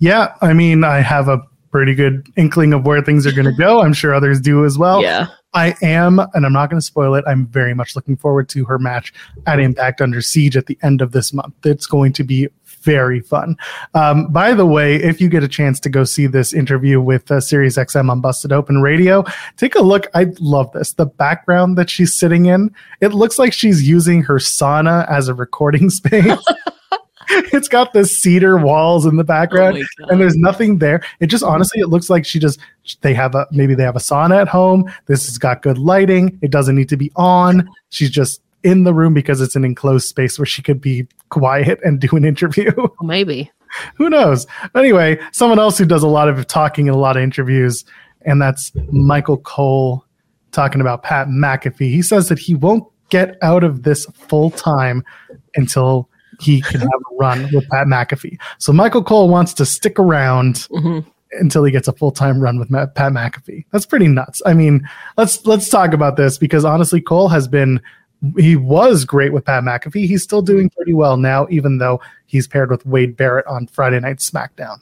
Yeah, 0.00 0.34
I 0.40 0.52
mean, 0.52 0.84
I 0.84 1.00
have 1.00 1.28
a 1.28 1.40
pretty 1.70 1.94
good 1.94 2.26
inkling 2.36 2.72
of 2.72 2.86
where 2.86 3.02
things 3.02 3.26
are 3.26 3.32
going 3.32 3.44
to 3.44 3.52
go. 3.52 3.82
I'm 3.82 3.92
sure 3.92 4.14
others 4.14 4.40
do 4.40 4.64
as 4.64 4.78
well. 4.78 5.02
Yeah. 5.02 5.26
I 5.54 5.74
am, 5.82 6.20
and 6.34 6.44
I'm 6.44 6.52
not 6.52 6.70
going 6.70 6.80
to 6.80 6.84
spoil 6.84 7.14
it. 7.14 7.24
I'm 7.26 7.46
very 7.46 7.74
much 7.74 7.96
looking 7.96 8.16
forward 8.16 8.48
to 8.50 8.64
her 8.66 8.78
match 8.78 9.12
at 9.46 9.58
Impact 9.58 10.00
Under 10.00 10.20
Siege 10.20 10.56
at 10.56 10.66
the 10.66 10.78
end 10.82 11.00
of 11.00 11.12
this 11.12 11.32
month. 11.32 11.54
It's 11.64 11.86
going 11.86 12.12
to 12.14 12.24
be 12.24 12.48
very 12.82 13.20
fun. 13.20 13.56
Um, 13.94 14.32
by 14.32 14.54
the 14.54 14.66
way, 14.66 14.96
if 14.96 15.20
you 15.20 15.28
get 15.28 15.42
a 15.42 15.48
chance 15.48 15.80
to 15.80 15.88
go 15.88 16.04
see 16.04 16.26
this 16.26 16.52
interview 16.52 17.00
with 17.00 17.30
uh, 17.30 17.40
Sirius 17.40 17.76
XM 17.76 18.10
on 18.10 18.20
Busted 18.20 18.52
Open 18.52 18.80
Radio, 18.80 19.24
take 19.56 19.74
a 19.74 19.82
look. 19.82 20.06
I 20.14 20.26
love 20.40 20.72
this. 20.72 20.92
The 20.92 21.06
background 21.06 21.78
that 21.78 21.90
she's 21.90 22.14
sitting 22.14 22.46
in, 22.46 22.74
it 23.00 23.08
looks 23.08 23.38
like 23.38 23.52
she's 23.52 23.86
using 23.86 24.22
her 24.22 24.36
sauna 24.36 25.08
as 25.10 25.28
a 25.28 25.34
recording 25.34 25.90
space. 25.90 26.44
it's 27.52 27.68
got 27.68 27.92
the 27.92 28.04
cedar 28.04 28.56
walls 28.56 29.04
in 29.04 29.16
the 29.16 29.24
background 29.24 29.76
Oh 30.00 30.04
and 30.08 30.20
there's 30.20 30.36
nothing 30.36 30.78
there 30.78 31.02
it 31.20 31.26
just 31.26 31.44
honestly 31.44 31.80
it 31.80 31.88
looks 31.88 32.08
like 32.08 32.24
she 32.24 32.38
just 32.38 32.58
they 33.02 33.12
have 33.12 33.34
a 33.34 33.46
maybe 33.50 33.74
they 33.74 33.82
have 33.82 33.96
a 33.96 34.00
sauna 34.00 34.40
at 34.40 34.48
home 34.48 34.90
this 35.06 35.26
has 35.26 35.36
got 35.36 35.60
good 35.60 35.76
lighting 35.76 36.38
it 36.40 36.50
doesn't 36.50 36.74
need 36.74 36.88
to 36.88 36.96
be 36.96 37.12
on 37.16 37.68
she's 37.90 38.10
just 38.10 38.40
in 38.62 38.84
the 38.84 38.92
room 38.94 39.14
because 39.14 39.40
it's 39.40 39.56
an 39.56 39.64
enclosed 39.64 40.08
space 40.08 40.38
where 40.38 40.46
she 40.46 40.62
could 40.62 40.80
be 40.80 41.06
quiet 41.28 41.78
and 41.84 42.00
do 42.00 42.08
an 42.16 42.24
interview 42.24 42.70
maybe. 43.02 43.50
who 43.96 44.08
knows 44.10 44.46
anyway 44.74 45.18
someone 45.32 45.58
else 45.58 45.78
who 45.78 45.84
does 45.84 46.02
a 46.02 46.08
lot 46.08 46.28
of 46.28 46.46
talking 46.46 46.88
and 46.88 46.96
a 46.96 46.98
lot 47.00 47.16
of 47.16 47.22
interviews 47.22 47.84
and 48.22 48.40
that's 48.40 48.72
michael 48.90 49.36
cole 49.38 50.04
talking 50.52 50.80
about 50.80 51.02
pat 51.02 51.28
mcafee 51.28 51.90
he 51.90 52.02
says 52.02 52.28
that 52.28 52.38
he 52.38 52.54
won't 52.54 52.84
get 53.10 53.36
out 53.42 53.62
of 53.62 53.82
this 53.84 54.06
full 54.14 54.50
time 54.50 55.04
until 55.54 56.08
he 56.40 56.60
can 56.62 56.80
have 56.80 56.88
a 56.88 57.14
run 57.16 57.48
with 57.52 57.68
pat 57.68 57.86
mcafee 57.86 58.38
so 58.58 58.72
michael 58.72 59.04
cole 59.04 59.28
wants 59.28 59.52
to 59.54 59.64
stick 59.66 59.98
around 59.98 60.66
hmm 60.70 61.00
until 61.32 61.64
he 61.64 61.70
gets 61.70 61.88
a 61.88 61.92
full 61.92 62.10
time 62.10 62.40
run 62.40 62.58
with 62.58 62.70
Ma- 62.70 62.86
Pat 62.86 63.12
McAfee. 63.12 63.66
That's 63.70 63.84
pretty 63.84 64.08
nuts. 64.08 64.40
I 64.46 64.54
mean, 64.54 64.88
let's 65.18 65.44
let's 65.46 65.68
talk 65.68 65.92
about 65.92 66.16
this 66.16 66.38
because 66.38 66.64
honestly, 66.64 67.00
Cole 67.02 67.28
has 67.28 67.46
been 67.46 67.82
he 68.36 68.56
was 68.56 69.04
great 69.04 69.32
with 69.32 69.44
Pat 69.44 69.62
McAfee. 69.62 70.06
He's 70.06 70.22
still 70.22 70.42
doing 70.42 70.70
pretty 70.70 70.92
well 70.92 71.16
now, 71.16 71.46
even 71.50 71.78
though 71.78 72.00
he's 72.26 72.46
paired 72.46 72.70
with 72.70 72.84
Wade 72.84 73.16
Barrett 73.16 73.46
on 73.46 73.66
Friday 73.66 74.00
Night 74.00 74.18
SmackDown. 74.18 74.80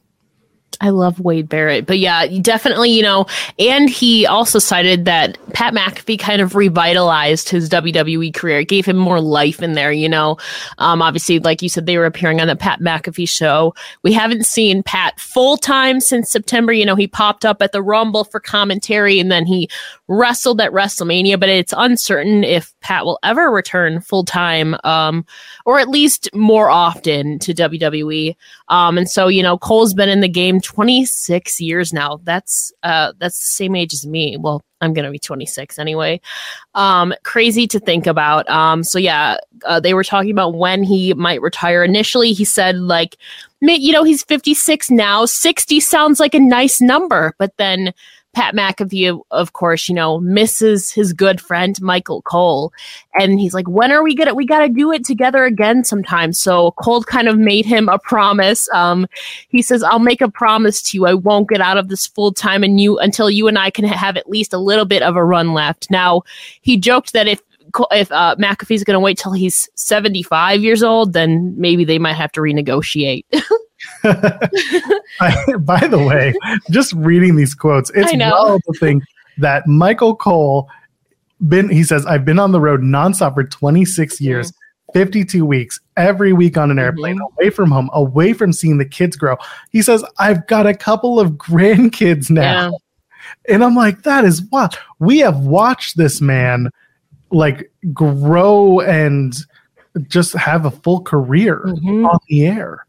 I 0.80 0.90
love 0.90 1.20
Wade 1.20 1.48
Barrett, 1.48 1.86
but 1.86 1.98
yeah, 1.98 2.26
definitely, 2.42 2.90
you 2.90 3.02
know, 3.02 3.26
and 3.58 3.88
he 3.88 4.26
also 4.26 4.58
cited 4.58 5.06
that 5.06 5.38
Pat 5.54 5.72
McAfee 5.72 6.18
kind 6.18 6.42
of 6.42 6.54
revitalized 6.54 7.48
his 7.48 7.70
WWE 7.70 8.34
career, 8.34 8.60
It 8.60 8.68
gave 8.68 8.84
him 8.84 8.96
more 8.96 9.20
life 9.20 9.62
in 9.62 9.72
there, 9.72 9.92
you 9.92 10.08
know. 10.08 10.36
Um, 10.78 11.00
obviously, 11.00 11.38
like 11.38 11.62
you 11.62 11.70
said, 11.70 11.86
they 11.86 11.96
were 11.96 12.04
appearing 12.04 12.40
on 12.40 12.48
the 12.48 12.56
Pat 12.56 12.80
McAfee 12.80 13.28
show. 13.28 13.74
We 14.02 14.12
haven't 14.12 14.44
seen 14.44 14.82
Pat 14.82 15.18
full 15.18 15.56
time 15.56 16.00
since 16.00 16.30
September. 16.30 16.72
You 16.72 16.84
know, 16.84 16.96
he 16.96 17.06
popped 17.06 17.46
up 17.46 17.62
at 17.62 17.72
the 17.72 17.82
Rumble 17.82 18.24
for 18.24 18.40
commentary 18.40 19.18
and 19.18 19.32
then 19.32 19.46
he 19.46 19.70
wrestled 20.08 20.60
at 20.60 20.72
WrestleMania, 20.72 21.38
but 21.38 21.48
it's 21.48 21.74
uncertain 21.76 22.44
if 22.44 22.72
Pat 22.80 23.04
will 23.04 23.18
ever 23.22 23.50
return 23.50 24.00
full 24.00 24.24
time, 24.24 24.76
um, 24.84 25.24
or 25.64 25.78
at 25.78 25.88
least 25.88 26.28
more 26.34 26.70
often 26.70 27.38
to 27.40 27.52
WWE. 27.52 28.36
Um, 28.68 28.98
and 28.98 29.08
so, 29.10 29.28
you 29.28 29.42
know, 29.42 29.58
Cole's 29.58 29.94
been 29.94 30.08
in 30.08 30.20
the 30.20 30.28
game 30.28 30.60
26 30.60 31.60
years 31.60 31.92
now. 31.92 32.20
That's 32.22 32.72
uh, 32.82 33.12
that's 33.18 33.40
the 33.40 33.46
same 33.46 33.74
age 33.74 33.92
as 33.92 34.06
me. 34.06 34.36
Well, 34.38 34.62
I'm 34.80 34.92
gonna 34.92 35.10
be 35.10 35.18
26 35.18 35.78
anyway. 35.78 36.20
Um, 36.74 37.14
crazy 37.22 37.66
to 37.68 37.80
think 37.80 38.06
about. 38.06 38.48
Um, 38.48 38.84
so 38.84 38.98
yeah, 38.98 39.38
uh, 39.64 39.80
they 39.80 39.94
were 39.94 40.04
talking 40.04 40.30
about 40.30 40.54
when 40.54 40.82
he 40.82 41.14
might 41.14 41.40
retire. 41.40 41.82
Initially, 41.82 42.32
he 42.32 42.44
said 42.44 42.76
like, 42.76 43.16
you 43.60 43.92
know, 43.92 44.04
he's 44.04 44.22
56 44.22 44.90
now. 44.90 45.24
60 45.24 45.80
sounds 45.80 46.20
like 46.20 46.34
a 46.34 46.38
nice 46.38 46.80
number, 46.80 47.34
but 47.38 47.56
then 47.56 47.94
Pat 48.36 48.54
McAfee, 48.54 49.18
of 49.30 49.54
course, 49.54 49.88
you 49.88 49.94
know, 49.94 50.20
misses 50.20 50.90
his 50.90 51.14
good 51.14 51.40
friend 51.40 51.80
Michael 51.80 52.20
Cole. 52.20 52.70
And 53.18 53.40
he's 53.40 53.54
like, 53.54 53.66
when 53.66 53.90
are 53.90 54.02
we 54.02 54.14
gonna 54.14 54.34
we 54.34 54.44
gotta 54.44 54.68
do 54.68 54.92
it 54.92 55.06
together 55.06 55.44
again 55.44 55.84
sometime. 55.84 56.34
So 56.34 56.72
Cole 56.72 57.02
kind 57.02 57.28
of 57.28 57.38
made 57.38 57.64
him 57.64 57.88
a 57.88 57.98
promise. 57.98 58.68
Um, 58.74 59.06
he 59.48 59.62
says, 59.62 59.82
I'll 59.82 60.00
make 60.00 60.20
a 60.20 60.30
promise 60.30 60.82
to 60.82 60.98
you. 60.98 61.06
I 61.06 61.14
won't 61.14 61.48
get 61.48 61.62
out 61.62 61.78
of 61.78 61.88
this 61.88 62.06
full 62.06 62.30
time 62.30 62.62
and 62.62 62.78
you 62.78 62.98
until 62.98 63.30
you 63.30 63.48
and 63.48 63.58
I 63.58 63.70
can 63.70 63.86
have 63.86 64.18
at 64.18 64.28
least 64.28 64.52
a 64.52 64.58
little 64.58 64.84
bit 64.84 65.02
of 65.02 65.16
a 65.16 65.24
run 65.24 65.54
left. 65.54 65.90
Now, 65.90 66.20
he 66.60 66.76
joked 66.76 67.14
that 67.14 67.26
if 67.26 67.40
if 67.90 68.12
uh, 68.12 68.36
McAfee's 68.38 68.84
going 68.84 68.96
to 68.96 69.00
wait 69.00 69.16
till 69.16 69.32
he's 69.32 69.66
75 69.76 70.62
years 70.62 70.82
old, 70.82 71.14
then 71.14 71.58
maybe 71.58 71.86
they 71.86 71.98
might 71.98 72.12
have 72.12 72.32
to 72.32 72.40
renegotiate. 72.42 73.24
I, 75.20 75.56
by 75.60 75.80
the 75.86 75.98
way, 75.98 76.34
just 76.70 76.92
reading 76.94 77.36
these 77.36 77.54
quotes, 77.54 77.90
it's 77.94 78.12
wild 78.32 78.62
to 78.72 78.78
think 78.78 79.02
that 79.38 79.66
Michael 79.66 80.14
Cole 80.16 80.68
been 81.48 81.68
he 81.68 81.82
says, 81.84 82.06
I've 82.06 82.24
been 82.24 82.38
on 82.38 82.52
the 82.52 82.60
road 82.60 82.80
nonstop 82.80 83.34
for 83.34 83.44
26 83.44 84.20
years. 84.20 84.52
52 84.94 85.44
weeks 85.44 85.80
every 85.96 86.32
week 86.32 86.56
on 86.56 86.70
an 86.70 86.78
airplane 86.78 87.18
away 87.20 87.50
from 87.50 87.72
home 87.72 87.90
away 87.92 88.32
from 88.32 88.52
seeing 88.52 88.78
the 88.78 88.84
kids 88.84 89.16
grow 89.16 89.36
he 89.72 89.82
says 89.82 90.02
i've 90.20 90.46
got 90.46 90.64
a 90.64 90.72
couple 90.72 91.18
of 91.18 91.32
grandkids 91.32 92.30
now 92.30 92.70
Yeah. 92.70 93.54
and 93.54 93.64
i'm 93.64 93.74
like 93.74 94.04
that 94.04 94.24
is 94.24 94.42
what 94.50 94.78
we 95.00 95.18
have 95.18 95.40
watched 95.40 95.96
this 95.96 96.20
man 96.20 96.70
like 97.32 97.70
grow 97.92 98.78
and 98.80 99.34
just 100.06 100.34
have 100.34 100.64
a 100.64 100.70
full 100.70 101.00
career 101.02 101.62
Mhm. 101.66 102.08
on 102.08 102.18
the 102.28 102.46
air 102.46 102.85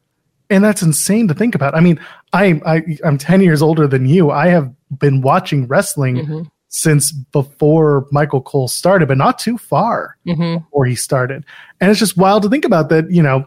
and 0.49 0.63
that's 0.63 0.81
insane 0.81 1.27
to 1.27 1.33
think 1.33 1.55
about. 1.55 1.75
I 1.75 1.79
mean 1.81 1.99
I, 2.33 2.61
I 2.65 2.97
i'm 3.05 3.17
10 3.17 3.41
years 3.41 3.61
older 3.61 3.87
than 3.87 4.05
you. 4.05 4.31
I 4.31 4.47
have 4.47 4.71
been 4.99 5.21
watching 5.21 5.67
wrestling 5.67 6.15
Mhm. 6.17 6.49
since 6.69 7.11
before 7.11 8.05
michael 8.11 8.41
cole 8.41 8.67
started 8.67 9.07
but 9.07 9.17
not 9.17 9.39
too 9.39 9.57
far 9.57 10.17
Mhm. 10.27 10.63
before 10.63 10.85
he 10.85 10.95
started. 10.95 11.43
And 11.81 11.89
it's 11.91 11.99
just 11.99 12.17
wild 12.17 12.43
to 12.43 12.49
think 12.49 12.65
about 12.65 12.89
that 12.89 13.09
you 13.11 13.21
know 13.23 13.45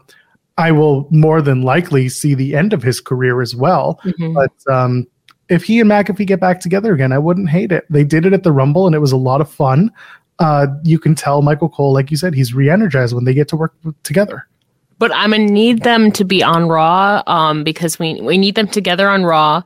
i 0.57 0.71
will 0.71 1.07
more 1.11 1.41
than 1.41 1.61
likely 1.63 2.09
see 2.09 2.33
the 2.35 2.55
end 2.55 2.73
of 2.73 2.83
his 2.83 2.99
career 3.01 3.41
as 3.41 3.55
well. 3.55 3.99
Mhm. 4.05 4.33
but 4.33 4.73
um 4.73 5.07
if 5.49 5.63
he 5.63 5.79
and 5.81 5.89
mcafee 5.89 6.25
get 6.27 6.39
back 6.39 6.59
together 6.61 6.93
again 6.93 7.11
i 7.11 7.17
wouldn't 7.19 7.49
hate 7.49 7.71
it. 7.71 7.85
They 7.89 8.03
did 8.03 8.25
it 8.25 8.33
at 8.33 8.43
the 8.43 8.51
rumble 8.51 8.85
and 8.85 8.95
it 8.95 8.99
was 8.99 9.11
a 9.11 9.17
lot 9.17 9.41
of 9.41 9.49
fun. 9.49 9.91
Uh 10.39 10.67
you 10.83 10.97
can 10.99 11.13
tell 11.15 11.41
michael 11.41 11.69
cole 11.69 11.93
like 11.93 12.09
you 12.11 12.17
said 12.17 12.33
he's 12.33 12.53
re-energized 12.53 13.13
when 13.15 13.25
they 13.25 13.33
get 13.33 13.47
to 13.49 13.55
work 13.57 13.73
together 14.03 14.47
but 15.01 15.11
I'm 15.15 15.31
gonna 15.31 15.45
need 15.45 15.81
them 15.81 16.11
to 16.11 16.23
be 16.23 16.43
on 16.43 16.67
Raw, 16.67 17.23
um, 17.25 17.63
because 17.63 17.97
we 17.97 18.21
we 18.21 18.37
need 18.37 18.53
them 18.53 18.67
together 18.67 19.09
on 19.09 19.23
Raw, 19.23 19.63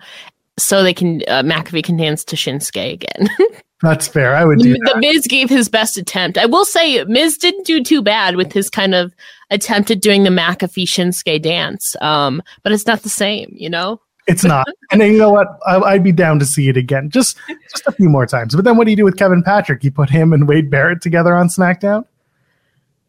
so 0.58 0.82
they 0.82 0.94
can 0.94 1.24
uh, 1.28 1.44
McAfee 1.44 1.84
can 1.84 1.98
dance 1.98 2.24
to 2.24 2.38
Shinsuke 2.38 2.94
again. 2.94 3.30
that's 3.82 4.08
fair 4.08 4.34
i 4.34 4.46
would 4.46 4.60
do 4.60 4.72
that. 4.72 4.94
the 4.94 5.00
Miz 5.02 5.28
gave 5.28 5.50
his 5.50 5.68
best 5.68 5.98
attempt. 5.98 6.38
I 6.38 6.46
will 6.46 6.64
say 6.64 7.04
Miz 7.04 7.38
didn't 7.38 7.66
do 7.66 7.84
too 7.84 8.02
bad 8.02 8.38
with 8.38 8.54
his 8.54 8.70
kind 8.70 8.96
of 8.96 9.14
attempt 9.52 9.92
at 9.92 10.02
doing 10.02 10.24
the 10.24 10.30
McAfee 10.30 10.86
Shinsuke 10.86 11.42
dance, 11.42 11.98
um, 12.02 12.42
but 12.64 12.72
it's 12.72 12.88
not 12.88 13.04
the 13.04 13.10
same, 13.10 13.54
you 13.54 13.70
know. 13.70 14.00
It's 14.28 14.46
not. 14.46 14.66
and 14.92 15.02
then 15.02 15.12
you 15.12 15.18
know 15.18 15.32
what? 15.32 15.60
I, 15.68 15.82
I'd 15.82 16.04
be 16.04 16.14
down 16.14 16.40
to 16.40 16.46
see 16.46 16.70
it 16.70 16.78
again, 16.78 17.10
just 17.10 17.38
just 17.70 17.86
a 17.86 17.92
few 17.92 18.08
more 18.08 18.26
times. 18.26 18.56
But 18.56 18.64
then 18.64 18.78
what 18.78 18.86
do 18.86 18.92
you 18.92 18.98
do 18.98 19.04
with 19.04 19.18
Kevin 19.18 19.44
Patrick? 19.44 19.84
You 19.84 19.92
put 19.92 20.10
him 20.10 20.32
and 20.32 20.48
Wade 20.48 20.70
Barrett 20.70 21.02
together 21.02 21.36
on 21.36 21.50
SmackDown? 21.50 22.06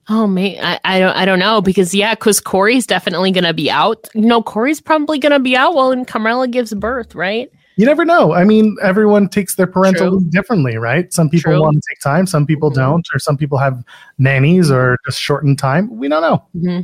Oh 0.08 0.26
man, 0.26 0.56
I, 0.64 0.78
I 0.84 0.98
don't 1.00 1.16
I 1.16 1.24
don't 1.24 1.40
know 1.40 1.60
because 1.60 1.94
yeah, 1.94 2.14
because 2.14 2.38
Corey's 2.40 2.86
definitely 2.86 3.32
gonna 3.32 3.52
be 3.54 3.70
out. 3.70 4.06
No, 4.14 4.40
Corey's 4.42 4.80
probably 4.80 5.18
gonna 5.18 5.40
be 5.40 5.56
out 5.56 5.74
while 5.74 5.94
Carmella 6.04 6.48
gives 6.50 6.72
birth, 6.74 7.14
right? 7.14 7.50
You 7.76 7.84
never 7.86 8.04
know. 8.04 8.32
I 8.32 8.44
mean, 8.44 8.76
everyone 8.82 9.28
takes 9.28 9.56
their 9.56 9.66
parental 9.66 10.08
True. 10.08 10.18
leave 10.18 10.30
differently, 10.30 10.76
right? 10.76 11.12
Some 11.12 11.28
people 11.28 11.52
True. 11.52 11.60
want 11.60 11.74
to 11.76 11.82
take 11.90 12.00
time, 12.00 12.26
some 12.26 12.46
people 12.46 12.70
Mhm. 12.70 12.74
don't, 12.76 13.06
or 13.14 13.18
some 13.18 13.36
people 13.36 13.58
have 13.58 13.84
nannies 14.18 14.70
or 14.70 14.96
just 15.04 15.20
shortened 15.20 15.58
time. 15.58 15.94
We 15.96 16.08
don't 16.08 16.22
know. 16.22 16.44
hmm 16.52 16.80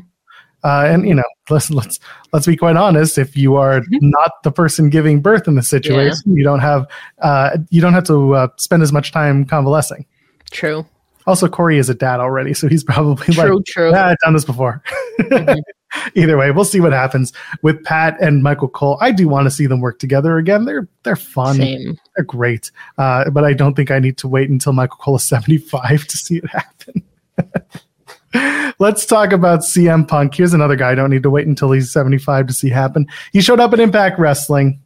Uh, 0.64 0.84
and 0.86 1.08
you 1.08 1.14
know, 1.14 1.22
let's 1.50 1.70
let's 1.70 2.00
let's 2.32 2.46
be 2.46 2.56
quite 2.56 2.76
honest. 2.76 3.18
If 3.18 3.36
you 3.36 3.54
are 3.56 3.80
Mhm. 3.82 3.98
not 4.02 4.42
the 4.42 4.50
person 4.50 4.90
giving 4.90 5.20
birth 5.22 5.46
in 5.46 5.54
the 5.54 5.62
situation, 5.62 6.36
you 6.36 6.42
don't 6.44 6.60
have 6.60 6.86
uh, 7.22 7.56
you 7.70 7.80
don't 7.80 7.94
have 7.94 8.04
to 8.04 8.34
uh, 8.34 8.48
spend 8.58 8.82
as 8.82 8.92
much 8.92 9.12
time 9.12 9.44
convalescing. 9.44 10.06
True, 10.50 10.84
Also, 11.26 11.48
Corey 11.48 11.78
is 11.78 11.88
a 11.88 11.94
dad 11.94 12.20
already, 12.20 12.54
so 12.54 12.68
he's 12.68 12.84
probably 12.84 13.34
like, 13.34 13.46
true, 13.46 13.62
true. 13.66 13.90
Yeah, 13.90 14.08
I've 14.08 14.18
done 14.18 14.34
this 14.34 14.44
before. 14.44 14.82
Mhm. 15.20 15.60
Either 16.14 16.38
way, 16.38 16.50
we'll 16.50 16.64
see 16.64 16.80
what 16.80 16.92
happens 16.92 17.32
with 17.60 17.82
Pat 17.84 18.16
and 18.20 18.42
Michael 18.42 18.68
Cole. 18.68 18.96
I 19.00 19.12
do 19.12 19.28
want 19.28 19.44
to 19.44 19.50
see 19.50 19.66
them 19.66 19.80
work 19.80 19.98
together 19.98 20.38
again. 20.38 20.64
They're 20.64 20.88
they're 21.02 21.16
fun. 21.16 21.56
Same. 21.56 21.98
They're 22.16 22.24
great. 22.24 22.70
Uh, 22.96 23.28
but 23.30 23.44
I 23.44 23.52
don't 23.52 23.74
think 23.74 23.90
I 23.90 23.98
need 23.98 24.16
to 24.18 24.28
wait 24.28 24.48
until 24.48 24.72
Michael 24.72 24.96
Cole 24.96 25.16
is 25.16 25.22
75 25.28 26.06
to 26.06 26.16
see 26.16 26.38
it 26.38 26.44
happen. 26.48 27.02
Let's 28.78 29.04
talk 29.04 29.32
about 29.32 29.60
CM 29.60 30.08
Punk. 30.08 30.34
Here's 30.34 30.54
another 30.54 30.76
guy 30.76 30.92
I 30.92 30.94
don't 30.94 31.10
need 31.10 31.22
to 31.24 31.30
wait 31.30 31.46
until 31.46 31.70
he's 31.70 31.92
75 31.92 32.46
to 32.46 32.54
see 32.54 32.70
happen. 32.70 33.06
He 33.32 33.42
showed 33.42 33.60
up 33.60 33.72
at 33.74 33.80
Impact 33.80 34.18
Wrestling. 34.18 34.80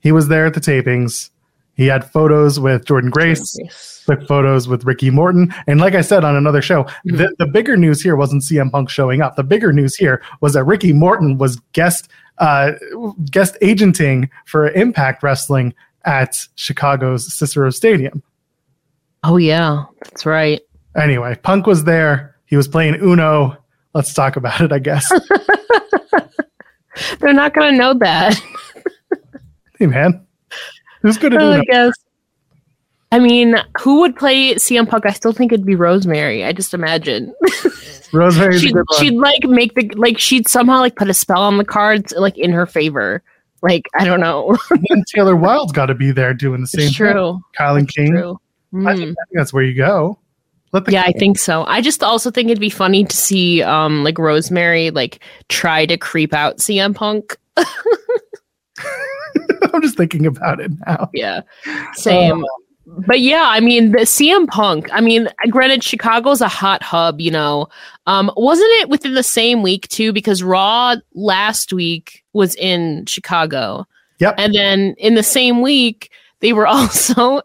He 0.00 0.10
was 0.10 0.28
there 0.28 0.46
at 0.46 0.54
the 0.54 0.60
tapings. 0.60 1.30
He 1.78 1.86
had 1.86 2.10
photos 2.10 2.60
with 2.60 2.84
Jordynne 2.84 3.10
Grace 3.10 3.56
took 4.04 4.26
photos 4.26 4.68
with 4.68 4.84
Ricky 4.84 5.10
Morton. 5.10 5.54
And 5.66 5.80
like 5.80 5.94
I 5.94 6.00
said 6.02 6.24
on 6.24 6.36
another 6.36 6.60
show, 6.60 6.84
Mm-hmm. 6.84 7.16
the, 7.16 7.34
the 7.38 7.46
bigger 7.46 7.76
news 7.76 8.02
here 8.02 8.16
wasn't 8.16 8.42
CM 8.42 8.70
Punk 8.70 8.90
showing 8.90 9.22
up. 9.22 9.36
The 9.36 9.44
bigger 9.44 9.72
news 9.72 9.94
here 9.96 10.22
was 10.40 10.52
that 10.54 10.64
Ricky 10.64 10.92
Morton 10.92 11.38
was 11.38 11.56
guest 11.72 12.08
uh, 12.38 12.72
guest 13.30 13.56
agenting 13.62 14.28
for 14.46 14.68
Impact 14.70 15.22
Wrestling 15.22 15.72
at 16.04 16.36
Chicago's 16.56 17.32
Cicero 17.32 17.70
Stadium. 17.70 18.22
Oh 19.24 19.36
yeah, 19.36 19.84
that's 20.02 20.26
right. 20.26 20.60
Anyway, 20.96 21.36
Punk 21.42 21.66
was 21.66 21.84
there. 21.84 22.36
He 22.46 22.56
was 22.56 22.66
playing 22.68 22.94
Uno. 22.96 23.56
Let's 23.94 24.12
talk 24.14 24.36
about 24.36 24.60
it, 24.60 24.72
I 24.72 24.78
guess. 24.80 25.04
They're 27.20 27.32
not 27.32 27.54
gonna 27.54 27.76
know 27.76 27.94
that. 27.94 28.40
hey 29.78 29.86
man, 29.86 30.26
who's 31.02 31.18
good 31.18 31.34
at 31.34 31.40
I 31.40 31.54
Uno? 31.54 31.62
guess. 31.64 31.92
I 33.10 33.18
mean, 33.18 33.56
who 33.80 34.00
would 34.00 34.16
play 34.16 34.54
CM 34.56 34.86
Punk? 34.88 35.06
I 35.06 35.12
still 35.12 35.32
think 35.32 35.50
it'd 35.52 35.64
be 35.64 35.74
Rosemary. 35.74 36.44
I 36.44 36.52
just 36.52 36.74
imagine 36.74 37.32
Rosemary. 38.12 38.58
she'd, 38.58 38.74
she'd 38.98 39.14
like 39.14 39.44
make 39.44 39.74
the 39.74 39.88
like 39.96 40.18
she'd 40.18 40.46
somehow 40.46 40.80
like 40.80 40.94
put 40.96 41.08
a 41.08 41.14
spell 41.14 41.40
on 41.42 41.56
the 41.56 41.64
cards 41.64 42.12
like 42.18 42.36
in 42.36 42.52
her 42.52 42.66
favor. 42.66 43.22
Like 43.62 43.86
I 43.98 44.04
don't 44.04 44.20
know. 44.20 44.56
and 44.90 45.04
Taylor 45.06 45.36
Wilde's 45.36 45.72
got 45.72 45.86
to 45.86 45.94
be 45.94 46.10
there 46.12 46.34
doing 46.34 46.60
the 46.60 46.66
same 46.66 46.82
it's 46.88 46.96
thing. 46.98 47.12
true. 47.12 47.40
Kilynn 47.58 47.88
King. 47.88 48.10
True. 48.12 48.32
I, 48.32 48.76
Mm. 48.76 48.84
think, 48.84 49.00
I 49.00 49.04
think 49.04 49.16
that's 49.32 49.52
where 49.54 49.62
you 49.64 49.72
go. 49.74 50.18
Let 50.72 50.84
the 50.84 50.92
Yeah, 50.92 51.04
I 51.06 51.12
think 51.12 51.38
so. 51.38 51.64
I 51.64 51.80
just 51.80 52.02
also 52.02 52.30
think 52.30 52.50
it'd 52.50 52.60
be 52.60 52.68
funny 52.68 53.04
to 53.06 53.16
see 53.16 53.62
um 53.62 54.04
like 54.04 54.18
Rosemary 54.18 54.90
like 54.90 55.20
try 55.48 55.86
to 55.86 55.96
creep 55.96 56.34
out 56.34 56.58
CM 56.58 56.94
Punk. 56.94 57.38
I'm 59.78 59.82
just 59.82 59.96
thinking 59.96 60.26
about 60.26 60.60
it 60.60 60.72
now. 60.86 61.08
Yeah. 61.14 61.42
Same. 61.94 62.44
but 63.06 63.20
yeah, 63.20 63.44
I 63.46 63.60
mean 63.60 63.92
the 63.92 63.98
CM 63.98 64.48
Punk, 64.48 64.88
I 64.92 65.00
mean, 65.00 65.28
granted 65.50 65.84
Chicago's 65.84 66.40
a 66.40 66.48
hot 66.48 66.82
hub, 66.82 67.20
you 67.20 67.30
know. 67.30 67.68
Um 68.06 68.32
wasn't 68.36 68.70
it 68.80 68.88
within 68.88 69.14
the 69.14 69.22
same 69.22 69.62
week 69.62 69.86
too 69.88 70.12
because 70.12 70.42
Raw 70.42 70.96
last 71.14 71.72
week 71.72 72.24
was 72.32 72.56
in 72.56 73.06
Chicago. 73.06 73.86
Yep. 74.18 74.34
And 74.36 74.52
then 74.52 74.94
in 74.98 75.14
the 75.14 75.22
same 75.22 75.62
week 75.62 76.10
they 76.40 76.52
were 76.52 76.66
also 76.68 77.42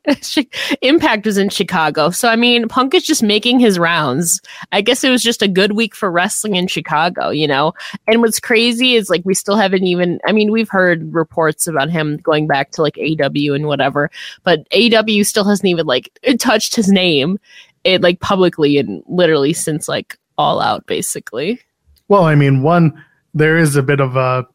Impact 0.82 1.26
was 1.26 1.38
in 1.38 1.50
Chicago. 1.50 2.10
So 2.10 2.30
I 2.30 2.36
mean, 2.36 2.68
Punk 2.68 2.94
is 2.94 3.04
just 3.04 3.24
making 3.24 3.60
his 3.60 3.80
rounds. 3.80 4.42
I 4.72 4.82
guess 4.82 5.04
it 5.04 5.10
was 5.10 5.24
just 5.24 5.42
a 5.42 5.48
good 5.48 5.74
week 5.74 5.96
for 5.96 6.12
wrestling 6.12 6.56
in 6.56 6.68
Chicago, 6.68 7.30
you 7.30 7.48
know. 7.48 7.74
And 8.08 8.22
what's 8.22 8.40
crazy 8.40 8.96
is 8.96 9.10
like 9.10 9.22
we 9.26 9.34
still 9.34 9.56
haven't 9.56 9.84
even 9.84 10.20
I 10.26 10.32
mean, 10.32 10.52
we've 10.52 10.70
heard 10.70 11.14
reports 11.14 11.68
about 11.68 11.90
him 11.90 12.18
going 12.18 12.48
back 12.48 12.72
to 12.72 12.82
like 12.82 12.96
AEW 12.96 13.56
and 13.56 13.68
whatever, 13.68 14.10
but 14.44 14.68
AEW 14.70 15.26
still 15.26 15.46
hasn't 15.46 15.68
even 15.68 15.86
like 15.86 16.18
touched 16.40 16.76
his 16.76 16.90
name 16.90 17.40
it 17.84 18.02
like 18.02 18.20
publicly 18.20 18.78
and 18.78 19.04
literally 19.08 19.54
since 19.54 19.88
like 19.88 20.18
all 20.38 20.62
out 20.62 20.86
basically. 20.88 21.60
Well, 22.08 22.26
I 22.26 22.36
mean, 22.36 22.64
one, 22.64 23.04
there 23.34 23.58
is 23.58 23.76
a 23.76 23.84
bit 23.84 24.00
of 24.00 24.16
a, 24.16 24.48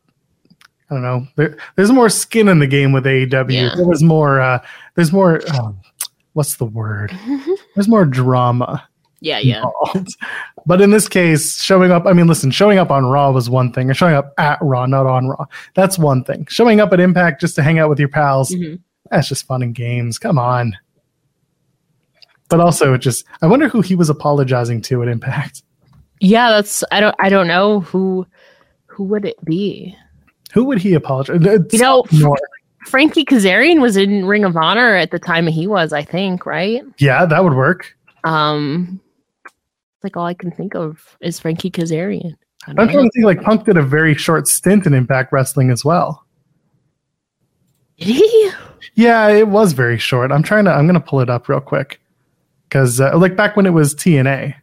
I 0.91 0.95
don't 0.95 1.03
know, 1.03 1.27
there, 1.37 1.57
there's 1.77 1.93
more 1.93 2.09
skin 2.09 2.49
in 2.49 2.59
the 2.61 2.67
game 2.67 2.93
with 2.93 3.05
AEW. 3.05 3.51
Yeah. 3.53 3.75
There 3.77 3.87
was 3.87 4.03
more, 4.03 4.41
uh, 4.41 4.59
there's 4.95 5.13
more, 5.13 5.41
um, 5.55 5.79
what's 6.33 6.57
the 6.57 6.65
word? 6.65 7.13
There's 7.75 7.89
more 7.89 8.05
drama 8.05 8.89
Yeah, 9.21 9.39
yeah. 9.39 9.57
involved. 9.65 10.17
But 10.67 10.81
in 10.81 10.91
this 10.91 11.09
case, 11.09 11.61
showing 11.61 11.91
up, 11.93 12.07
I 12.07 12.13
mean, 12.13 12.27
listen, 12.27 12.51
showing 12.51 12.79
up 12.79 12.91
on 12.91 13.05
Raw 13.07 13.31
was 13.33 13.51
one 13.51 13.73
thing, 13.73 13.91
or 13.91 13.95
showing 13.95 14.15
up 14.15 14.33
at 14.39 14.59
Raw, 14.63 14.87
not 14.87 15.07
on 15.07 15.29
Raw. 15.29 15.45
That's 15.75 15.99
one 15.99 16.25
thing. 16.25 16.47
Showing 16.49 16.81
up 16.81 16.93
at 16.93 17.01
Impact 17.01 17.41
just 17.41 17.55
to 17.57 17.63
hang 17.63 17.79
out 17.79 17.89
with 17.91 17.99
your 17.99 18.09
pals, 18.09 18.51
Mhm. 18.51 18.79
that's 19.11 19.29
just 19.29 19.47
fun 19.47 19.63
and 19.63 19.75
games. 19.75 20.19
Come 20.19 20.39
on. 20.39 20.77
But 22.49 22.61
also, 22.61 22.95
it 22.95 22.99
just, 22.99 23.25
I 23.43 23.47
wonder 23.47 23.69
who 23.69 23.81
he 23.83 23.95
was 23.95 24.09
apologizing 24.09 24.81
to 24.83 25.03
at 25.03 25.09
Impact. 25.09 25.63
Yeah, 26.21 26.51
that's 26.51 26.83
I 26.91 27.01
don't 27.01 27.15
I 27.21 27.29
don't 27.29 27.47
know 27.47 27.81
who 27.81 28.27
who 28.87 29.05
would 29.05 29.25
it 29.25 29.43
be? 29.45 29.95
Who 30.53 30.65
would 30.65 30.79
he 30.79 30.95
apologize? 30.95 31.45
Uh, 31.47 31.59
You 31.71 31.79
know, 31.79 32.05
more. 32.13 32.37
Frankie 32.87 33.25
Kazarian 33.25 33.81
was 33.81 33.97
in 33.97 34.25
Ring 34.25 34.45
of 34.45 34.57
Honor 34.57 34.95
at 34.95 35.11
the 35.11 35.19
time 35.19 35.47
he 35.47 35.67
was, 35.67 35.93
I 35.93 36.03
think, 36.03 36.47
right? 36.47 36.83
Yeah, 36.99 37.27
that 37.27 37.45
would 37.45 37.55
work. 37.55 37.97
Um 38.25 39.01
like 40.03 40.17
all 40.17 40.27
I 40.27 40.35
can 40.35 40.51
think 40.51 40.75
of 40.75 41.17
is 41.21 41.39
Frankie 41.41 41.71
Kazarian. 41.71 42.37
I'm 42.67 42.77
don't 42.77 42.89
trying 42.91 43.05
to 43.05 43.11
think 43.11 43.25
like 43.25 43.43
Punk 43.43 43.65
did 43.65 43.77
a 43.77 43.83
very 43.83 44.15
short 44.15 44.47
stint 44.49 44.87
in 44.87 44.95
Impact 44.95 45.33
Wrestling 45.33 45.71
as 45.71 45.85
well. 45.85 46.25
Did 47.99 48.07
he? 48.17 48.51
Yeah, 48.95 49.29
it 49.29 49.49
was 49.49 49.73
very 49.73 49.99
short. 49.99 50.31
I'm 50.33 50.43
trying 50.43 50.65
to. 50.67 50.73
I'm 50.73 50.87
gonna 50.87 51.01
pull 51.01 51.21
it 51.21 51.29
up 51.31 51.49
real 51.49 51.61
quick 51.61 52.01
because 52.69 53.01
uh, 53.01 53.17
like 53.17 53.37
back 53.37 53.57
when 53.57 53.67
it 53.67 53.73
was 53.73 53.95
TNA. 53.95 54.55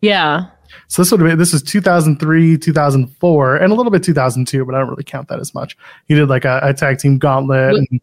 Yeah. 0.00 0.46
So 0.88 1.02
this 1.02 1.10
would 1.10 1.20
have 1.20 1.28
been 1.28 1.38
this 1.38 1.52
was 1.52 1.62
2003, 1.62 2.58
2004, 2.58 3.56
and 3.56 3.72
a 3.72 3.74
little 3.74 3.90
bit 3.90 4.02
2002, 4.02 4.64
but 4.64 4.74
I 4.74 4.78
don't 4.78 4.88
really 4.88 5.04
count 5.04 5.28
that 5.28 5.40
as 5.40 5.54
much. 5.54 5.76
He 6.06 6.14
did 6.14 6.28
like 6.28 6.44
a, 6.44 6.60
a 6.62 6.74
tag 6.74 6.98
team 6.98 7.18
gauntlet. 7.18 7.74
And 7.76 8.00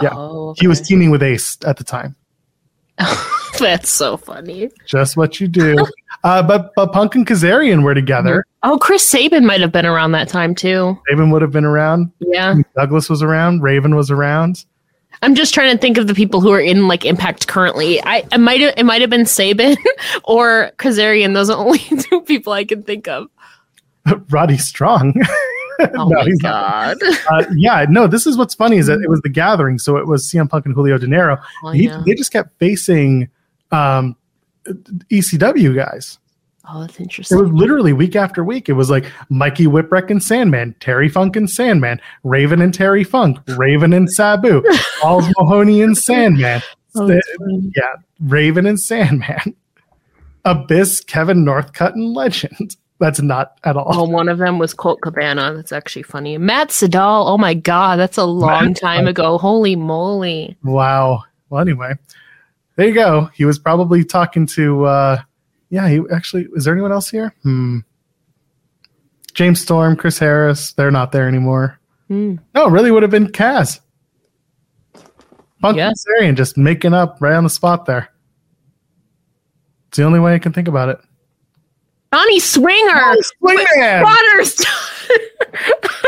Yeah. 0.00 0.10
Oh, 0.12 0.54
He 0.58 0.66
was 0.66 0.80
teaming 0.80 1.10
with 1.10 1.22
Ace 1.22 1.58
at 1.64 1.76
the 1.76 1.84
time. 1.84 2.16
That's 3.58 3.90
so 3.90 4.16
funny. 4.16 4.70
Just 4.86 5.16
what 5.16 5.40
you 5.40 5.48
do. 5.48 5.76
uh, 6.24 6.42
but 6.42 6.72
but 6.74 6.92
Punk 6.92 7.14
and 7.14 7.26
Kazarian 7.26 7.82
were 7.82 7.94
together. 7.94 8.44
Oh, 8.62 8.78
Chris 8.78 9.06
Sabin 9.06 9.44
might 9.44 9.60
have 9.60 9.72
been 9.72 9.86
around 9.86 10.12
that 10.12 10.28
time 10.28 10.54
too. 10.54 10.98
Raven 11.08 11.30
would 11.30 11.42
have 11.42 11.52
been 11.52 11.64
around. 11.64 12.10
Yeah. 12.20 12.56
Douglas 12.76 13.10
was 13.10 13.22
around. 13.22 13.62
Raven 13.62 13.94
was 13.94 14.10
around. 14.10 14.64
I'm 15.20 15.34
just 15.34 15.52
trying 15.54 15.70
to 15.74 15.78
think 15.80 15.98
of 15.98 16.06
the 16.06 16.14
people 16.14 16.40
who 16.40 16.50
are 16.52 16.60
in 16.60 16.88
like 16.88 17.04
Impact 17.04 17.46
currently. 17.46 18.02
I 18.02 18.24
it 18.32 18.38
might 18.38 18.60
have 18.60 18.74
it 18.76 18.84
might 18.84 19.00
have 19.02 19.10
been 19.10 19.26
Sabin 19.26 19.76
or 20.24 20.72
Kazarian. 20.78 21.34
Those 21.34 21.50
are 21.50 21.58
only 21.64 21.78
two 21.78 22.22
people 22.22 22.52
I 22.52 22.64
can 22.64 22.82
think 22.82 23.06
of. 23.08 23.28
Roddy 24.30 24.56
Strong. 24.58 25.14
Oh 25.80 25.86
No, 25.94 26.04
my 26.06 26.24
not. 26.40 26.98
god! 27.00 27.16
uh, 27.30 27.44
yeah, 27.56 27.86
no. 27.88 28.06
This 28.06 28.26
is 28.26 28.36
what's 28.36 28.54
funny 28.54 28.76
is 28.76 28.86
that 28.86 29.00
it 29.00 29.08
was 29.08 29.20
the 29.22 29.28
gathering, 29.28 29.78
so 29.78 29.96
it 29.96 30.06
was 30.06 30.24
CM 30.28 30.48
Punk 30.48 30.66
and 30.66 30.74
Julio 30.74 30.98
Dinero. 30.98 31.38
Oh, 31.64 31.70
He- 31.70 31.84
yeah. 31.86 32.02
They 32.06 32.14
just 32.14 32.32
kept 32.32 32.56
facing 32.58 33.28
um, 33.72 34.16
ECW 35.10 35.74
guys. 35.74 36.18
Oh, 36.68 36.80
that's 36.82 37.00
interesting. 37.00 37.38
It 37.38 37.42
was 37.42 37.50
literally 37.50 37.92
week 37.92 38.14
after 38.14 38.44
week. 38.44 38.68
It 38.68 38.74
was 38.74 38.88
like 38.88 39.10
Mikey 39.30 39.66
Whipwreck 39.66 40.10
and 40.10 40.22
Sandman, 40.22 40.74
Terry 40.78 41.08
Funk 41.08 41.34
and 41.34 41.50
Sandman, 41.50 42.00
Raven 42.22 42.62
and 42.62 42.72
Terry 42.72 43.02
Funk, 43.02 43.38
Raven 43.56 43.92
and 43.92 44.08
Sabu, 44.10 44.62
Balls 45.02 45.26
Mahoney 45.38 45.82
and 45.82 45.96
Sandman, 45.98 46.62
Oh, 46.94 47.08
yeah, 47.74 47.94
Raven 48.20 48.66
and 48.66 48.78
Sandman, 48.78 49.56
Abyss, 50.44 51.00
Kevin 51.00 51.44
Northcutt, 51.44 51.94
and 51.94 52.12
Legend. 52.14 52.76
That's 53.00 53.20
not 53.20 53.58
at 53.64 53.76
all. 53.76 53.86
Oh, 53.88 54.04
one 54.04 54.28
of 54.28 54.38
them 54.38 54.58
was 54.58 54.72
Colt 54.74 55.00
Cabana. 55.00 55.54
That's 55.56 55.72
actually 55.72 56.04
funny. 56.04 56.38
Matt 56.38 56.68
Sydal. 56.68 57.26
Oh 57.26 57.38
my 57.38 57.54
god, 57.54 57.98
that's 57.98 58.18
a 58.18 58.24
long 58.24 58.66
Matt 58.66 58.76
time 58.76 59.08
ago. 59.08 59.38
Holy 59.38 59.74
moly! 59.74 60.56
Wow. 60.62 61.24
Well, 61.50 61.60
anyway, 61.60 61.94
there 62.76 62.86
you 62.86 62.94
go. 62.94 63.28
He 63.34 63.44
was 63.44 63.58
probably 63.58 64.04
talking 64.04 64.46
to. 64.48 64.84
uh 64.84 65.22
Yeah, 65.72 65.88
he 65.88 66.02
actually. 66.12 66.48
Is 66.54 66.64
there 66.64 66.74
anyone 66.74 66.92
else 66.92 67.08
here? 67.08 67.34
Hmm. 67.44 67.78
James 69.32 69.58
Storm, 69.62 69.96
Chris 69.96 70.18
Harris. 70.18 70.74
They're 70.74 70.90
not 70.90 71.12
there 71.12 71.26
anymore. 71.26 71.80
Hmm. 72.08 72.36
No, 72.54 72.66
it 72.66 72.70
really 72.72 72.90
would 72.90 73.02
have 73.02 73.10
been 73.10 73.28
Kaz. 73.28 73.80
Punk 75.62 75.78
Yes. 75.78 76.04
and 76.20 76.36
just 76.36 76.58
making 76.58 76.92
up 76.92 77.16
right 77.20 77.34
on 77.34 77.44
the 77.44 77.48
spot 77.50 77.86
there. 77.86 78.10
It's 79.88 79.96
the 79.96 80.04
only 80.04 80.20
way 80.20 80.34
I 80.34 80.38
can 80.38 80.52
think 80.52 80.68
about 80.68 80.90
it. 80.90 80.98
Johnny 82.12 82.38
Swinger. 82.38 83.14
Swingman! 83.42 84.02
Waters. 84.02 84.60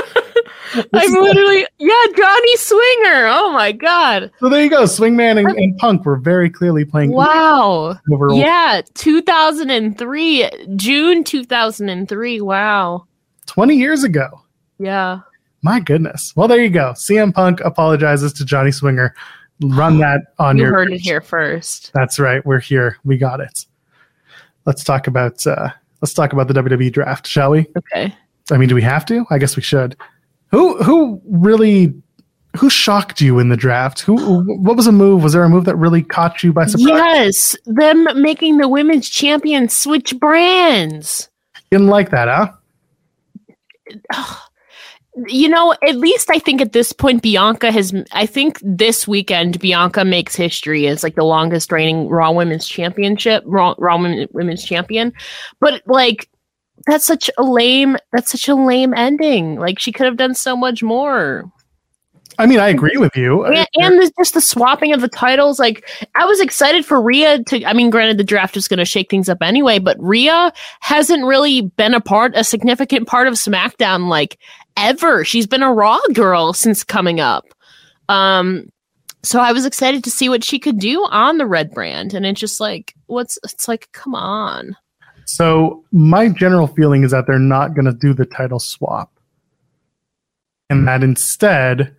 I'm 0.92 1.12
literally 1.12 1.66
yeah, 1.78 1.94
Johnny 2.16 2.56
Swinger. 2.56 3.26
Oh 3.28 3.50
my 3.52 3.72
god! 3.72 4.30
So 4.40 4.48
there 4.48 4.62
you 4.62 4.70
go. 4.70 4.84
Swingman 4.84 5.38
and, 5.38 5.48
and 5.58 5.76
Punk 5.78 6.04
were 6.04 6.16
very 6.16 6.50
clearly 6.50 6.84
playing 6.84 7.12
Wow. 7.12 7.98
Yeah, 8.30 8.82
2003, 8.94 10.50
June 10.76 11.24
2003. 11.24 12.40
Wow. 12.40 13.06
20 13.46 13.76
years 13.76 14.04
ago. 14.04 14.40
Yeah. 14.78 15.20
My 15.62 15.80
goodness. 15.80 16.32
Well, 16.36 16.48
there 16.48 16.62
you 16.62 16.70
go. 16.70 16.92
CM 16.92 17.32
Punk 17.34 17.60
apologizes 17.60 18.32
to 18.34 18.44
Johnny 18.44 18.70
Swinger. 18.72 19.14
Run 19.62 19.98
that 19.98 20.20
on 20.38 20.56
You 20.56 20.64
your. 20.64 20.72
heard 20.72 20.92
it 20.92 20.98
here 21.00 21.20
first. 21.20 21.90
That's 21.94 22.18
right. 22.18 22.44
We're 22.44 22.60
here. 22.60 22.98
We 23.04 23.16
got 23.16 23.40
it. 23.40 23.64
Let's 24.66 24.82
talk 24.84 25.06
about 25.06 25.46
uh, 25.46 25.68
let's 26.00 26.12
talk 26.14 26.32
about 26.32 26.48
the 26.48 26.54
WWE 26.54 26.92
draft, 26.92 27.26
shall 27.26 27.50
we? 27.52 27.66
Okay. 27.76 28.14
I 28.50 28.56
mean, 28.56 28.68
do 28.68 28.74
we 28.74 28.82
have 28.82 29.06
to? 29.06 29.24
I 29.30 29.38
guess 29.38 29.56
we 29.56 29.62
should. 29.62 29.96
Who 30.54 30.80
who 30.84 31.20
really 31.26 31.92
who 32.56 32.70
shocked 32.70 33.20
you 33.20 33.40
in 33.40 33.48
the 33.48 33.56
draft? 33.56 34.02
Who 34.02 34.44
what 34.62 34.76
was 34.76 34.86
a 34.86 34.92
move? 34.92 35.24
Was 35.24 35.32
there 35.32 35.42
a 35.42 35.48
move 35.48 35.64
that 35.64 35.74
really 35.74 36.00
caught 36.00 36.44
you 36.44 36.52
by 36.52 36.66
surprise? 36.66 36.86
Yes, 36.86 37.56
them 37.66 38.06
making 38.22 38.58
the 38.58 38.68
women's 38.68 39.08
champion 39.08 39.68
switch 39.68 40.16
brands. 40.20 41.28
Didn't 41.72 41.88
like 41.88 42.10
that, 42.10 42.28
huh? 44.12 44.36
You 45.28 45.48
know, 45.48 45.72
at 45.86 45.94
least 45.94 46.28
I 46.28 46.40
think 46.40 46.60
at 46.60 46.72
this 46.72 46.92
point, 46.92 47.22
Bianca 47.22 47.70
has. 47.70 47.94
I 48.10 48.26
think 48.26 48.58
this 48.64 49.06
weekend, 49.06 49.60
Bianca 49.60 50.04
makes 50.04 50.34
history 50.34 50.88
as 50.88 51.04
like 51.04 51.14
the 51.14 51.22
longest 51.22 51.70
reigning 51.70 52.08
Raw 52.08 52.32
Women's 52.32 52.66
Championship, 52.66 53.44
Raw, 53.46 53.76
Raw 53.78 53.96
Women's 53.96 54.64
Champion. 54.64 55.12
But 55.60 55.82
like 55.86 56.28
that's 56.86 57.04
such 57.04 57.30
a 57.38 57.42
lame. 57.42 57.96
That's 58.12 58.30
such 58.30 58.48
a 58.48 58.54
lame 58.54 58.94
ending. 58.94 59.56
Like 59.56 59.78
she 59.78 59.92
could 59.92 60.06
have 60.06 60.16
done 60.16 60.34
so 60.34 60.56
much 60.56 60.82
more. 60.82 61.50
I 62.38 62.46
mean, 62.46 62.58
I 62.58 62.68
agree 62.68 62.96
with 62.96 63.16
you. 63.16 63.44
And, 63.44 63.66
and 63.74 64.00
the, 64.00 64.12
just 64.18 64.34
the 64.34 64.40
swapping 64.40 64.92
of 64.92 65.00
the 65.00 65.08
titles. 65.08 65.58
Like 65.58 65.88
I 66.14 66.24
was 66.24 66.40
excited 66.40 66.84
for 66.84 67.00
Rhea 67.00 67.42
to. 67.44 67.64
I 67.64 67.72
mean, 67.72 67.90
granted, 67.90 68.18
the 68.18 68.24
draft 68.24 68.56
is 68.56 68.68
going 68.68 68.78
to 68.78 68.84
shake 68.84 69.10
things 69.10 69.28
up 69.28 69.38
anyway, 69.40 69.78
but 69.78 69.96
Rhea 70.00 70.52
hasn't 70.80 71.24
really 71.24 71.62
been 71.62 71.94
a 71.94 72.00
part, 72.00 72.32
a 72.34 72.44
significant 72.44 73.06
part 73.06 73.28
of 73.28 73.34
SmackDown, 73.34 74.08
like 74.08 74.38
ever. 74.76 75.24
She's 75.24 75.46
been 75.46 75.62
a 75.62 75.72
Raw 75.72 76.00
girl 76.12 76.52
since 76.52 76.82
coming 76.82 77.20
up. 77.20 77.46
Um, 78.08 78.68
so 79.22 79.40
I 79.40 79.52
was 79.52 79.64
excited 79.64 80.04
to 80.04 80.10
see 80.10 80.28
what 80.28 80.44
she 80.44 80.58
could 80.58 80.78
do 80.78 81.06
on 81.10 81.38
the 81.38 81.46
red 81.46 81.70
brand, 81.70 82.14
and 82.14 82.26
it's 82.26 82.40
just 82.40 82.60
like, 82.60 82.94
what's? 83.06 83.38
It's 83.44 83.68
like, 83.68 83.88
come 83.92 84.14
on. 84.14 84.76
So 85.26 85.84
my 85.92 86.28
general 86.28 86.66
feeling 86.66 87.02
is 87.02 87.10
that 87.12 87.26
they're 87.26 87.38
not 87.38 87.74
going 87.74 87.86
to 87.86 87.92
do 87.92 88.12
the 88.14 88.26
title 88.26 88.58
swap, 88.58 89.10
and 90.68 90.86
that 90.86 91.02
instead 91.02 91.94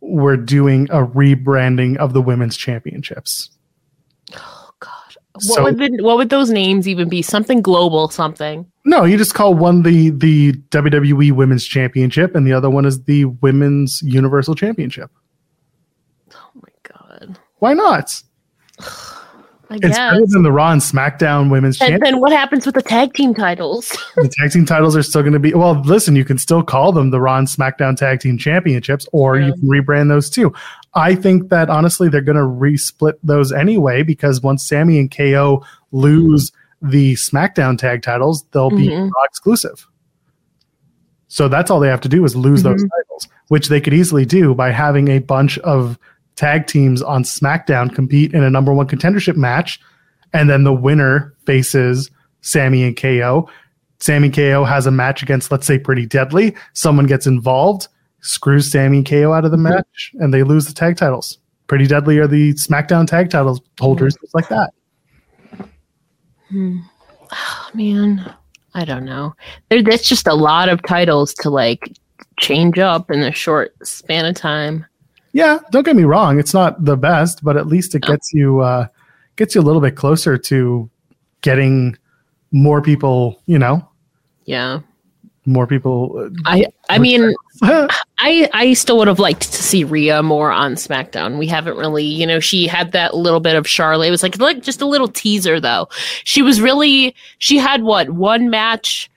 we're 0.00 0.36
doing 0.36 0.88
a 0.90 1.04
rebranding 1.04 1.96
of 1.96 2.12
the 2.12 2.22
women's 2.22 2.56
championships. 2.56 3.50
Oh 4.34 4.70
God, 4.80 5.16
what 5.34 5.42
so, 5.42 5.62
would 5.64 5.78
the, 5.78 6.02
what 6.02 6.16
would 6.16 6.30
those 6.30 6.50
names 6.50 6.86
even 6.86 7.08
be? 7.08 7.22
Something 7.22 7.62
global, 7.62 8.08
something. 8.08 8.70
No, 8.84 9.04
you 9.04 9.16
just 9.18 9.34
call 9.34 9.54
one 9.54 9.82
the 9.82 10.10
the 10.10 10.52
WWE 10.70 11.32
Women's 11.32 11.64
Championship, 11.64 12.34
and 12.34 12.46
the 12.46 12.52
other 12.52 12.70
one 12.70 12.84
is 12.84 13.04
the 13.04 13.26
Women's 13.26 14.02
Universal 14.02 14.54
Championship. 14.54 15.10
Oh 16.32 16.50
my 16.54 16.72
God! 16.82 17.38
Why 17.58 17.74
not? 17.74 18.22
I 19.70 19.74
it's 19.74 19.88
guess. 19.88 19.96
better 19.98 20.24
than 20.26 20.42
the 20.42 20.52
Raw 20.52 20.72
and 20.72 20.80
SmackDown 20.80 21.50
Women's 21.50 21.76
And 21.80 21.90
Championship. 21.90 22.00
then 22.04 22.20
what 22.20 22.32
happens 22.32 22.64
with 22.64 22.74
the 22.74 22.82
tag 22.82 23.12
team 23.12 23.34
titles? 23.34 23.88
the 24.16 24.28
tag 24.40 24.50
team 24.52 24.64
titles 24.64 24.96
are 24.96 25.02
still 25.02 25.20
going 25.22 25.34
to 25.34 25.38
be 25.38 25.52
well. 25.52 25.74
Listen, 25.82 26.16
you 26.16 26.24
can 26.24 26.38
still 26.38 26.62
call 26.62 26.90
them 26.92 27.10
the 27.10 27.20
Raw 27.20 27.36
and 27.38 27.46
SmackDown 27.46 27.96
Tag 27.96 28.20
Team 28.20 28.38
Championships, 28.38 29.06
or 29.12 29.36
Yeah. 29.38 29.46
you 29.48 29.52
can 29.52 29.62
rebrand 29.68 30.08
those 30.08 30.30
too. 30.30 30.52
I 30.94 31.14
think 31.14 31.50
that 31.50 31.68
honestly, 31.68 32.08
they're 32.08 32.22
going 32.22 32.36
to 32.36 32.42
resplit 32.42 33.14
those 33.22 33.52
anyway 33.52 34.02
because 34.02 34.40
once 34.40 34.62
Sammy 34.64 34.98
and 34.98 35.10
KO 35.14 35.62
lose 35.92 36.50
the 36.80 37.14
SmackDown 37.14 37.76
tag 37.76 38.02
titles, 38.02 38.44
they'll 38.52 38.70
be 38.70 38.88
Mhm. 38.88 39.10
Raw 39.10 39.22
exclusive. 39.24 39.86
So 41.28 41.46
that's 41.48 41.70
all 41.70 41.78
they 41.80 41.88
have 41.88 42.00
to 42.02 42.08
do 42.08 42.24
is 42.24 42.34
lose 42.34 42.62
those 42.62 42.82
Mhm. 42.82 42.88
titles, 42.96 43.28
which 43.48 43.68
they 43.68 43.80
could 43.82 43.92
easily 43.92 44.24
do 44.24 44.54
by 44.54 44.70
having 44.70 45.08
a 45.08 45.18
bunch 45.18 45.58
of 45.58 45.98
tag 46.38 46.68
teams 46.68 47.02
on 47.02 47.24
SmackDown 47.24 47.92
compete 47.92 48.32
in 48.32 48.44
a 48.44 48.50
number 48.50 48.72
one 48.72 48.86
contendership 48.86 49.34
match, 49.34 49.80
and 50.32 50.48
then 50.48 50.62
the 50.62 50.72
winner 50.72 51.34
faces 51.46 52.12
Sammy 52.42 52.84
and 52.84 52.96
KO. 52.96 53.50
Sammy 53.98 54.30
KO 54.30 54.64
has 54.64 54.86
a 54.86 54.92
match 54.92 55.20
against, 55.20 55.50
let's 55.50 55.66
say, 55.66 55.80
Pretty 55.80 56.06
Deadly. 56.06 56.54
Someone 56.74 57.06
gets 57.06 57.26
involved, 57.26 57.88
screws 58.20 58.70
Sammy 58.70 58.98
and 58.98 59.06
KO 59.06 59.32
out 59.32 59.44
of 59.44 59.50
the 59.50 59.56
match, 59.56 60.12
and 60.20 60.32
they 60.32 60.44
lose 60.44 60.66
the 60.66 60.72
tag 60.72 60.96
titles. 60.96 61.38
Pretty 61.66 61.88
Deadly 61.88 62.18
are 62.18 62.28
the 62.28 62.54
SmackDown 62.54 63.08
tag 63.08 63.30
titles 63.30 63.60
holders, 63.80 64.16
just 64.20 64.34
like 64.34 64.48
that. 64.48 64.70
Oh, 66.54 67.70
man, 67.74 68.32
I 68.74 68.84
don't 68.84 69.04
know. 69.04 69.34
There, 69.70 69.82
that's 69.82 70.08
just 70.08 70.28
a 70.28 70.34
lot 70.34 70.68
of 70.68 70.80
titles 70.84 71.34
to 71.40 71.50
like 71.50 71.92
change 72.38 72.78
up 72.78 73.10
in 73.10 73.22
a 73.22 73.32
short 73.32 73.74
span 73.84 74.24
of 74.24 74.36
time. 74.36 74.86
Yeah, 75.32 75.58
don't 75.70 75.84
get 75.84 75.96
me 75.96 76.04
wrong; 76.04 76.38
it's 76.38 76.54
not 76.54 76.84
the 76.84 76.96
best, 76.96 77.44
but 77.44 77.56
at 77.56 77.66
least 77.66 77.94
it 77.94 78.02
No. 78.02 78.08
gets 78.08 78.32
you 78.32 78.60
uh, 78.60 78.86
gets 79.36 79.54
you 79.54 79.60
a 79.60 79.62
little 79.62 79.80
bit 79.82 79.96
closer 79.96 80.38
to 80.38 80.88
getting 81.42 81.96
more 82.50 82.80
people. 82.82 83.40
You 83.46 83.58
know, 83.58 83.86
Yeah, 84.46 84.80
more 85.44 85.66
people. 85.66 86.30
I 86.46 86.64
I 86.88 86.98
mean, 86.98 87.34
uh, 87.62 87.86
I 88.18 88.48
I 88.54 88.72
still 88.72 88.96
would 88.98 89.08
have 89.08 89.18
liked 89.18 89.42
to 89.42 89.62
see 89.62 89.84
Rhea 89.84 90.22
more 90.22 90.50
on 90.50 90.74
SmackDown. 90.74 91.38
We 91.38 91.46
haven't 91.46 91.76
really, 91.76 92.04
you 92.04 92.26
know, 92.26 92.40
she 92.40 92.66
had 92.66 92.92
that 92.92 93.14
little 93.14 93.40
bit 93.40 93.54
of 93.56 93.68
Charlotte. 93.68 94.08
It 94.08 94.12
was 94.12 94.22
like 94.22 94.38
like 94.38 94.62
just 94.62 94.80
a 94.80 94.86
little 94.86 95.08
teaser 95.08 95.60
though. 95.60 95.88
She 96.24 96.40
was 96.42 96.60
really 96.60 97.14
she 97.38 97.58
had 97.58 97.82
what 97.82 98.10
one 98.10 98.48
match. 98.50 99.10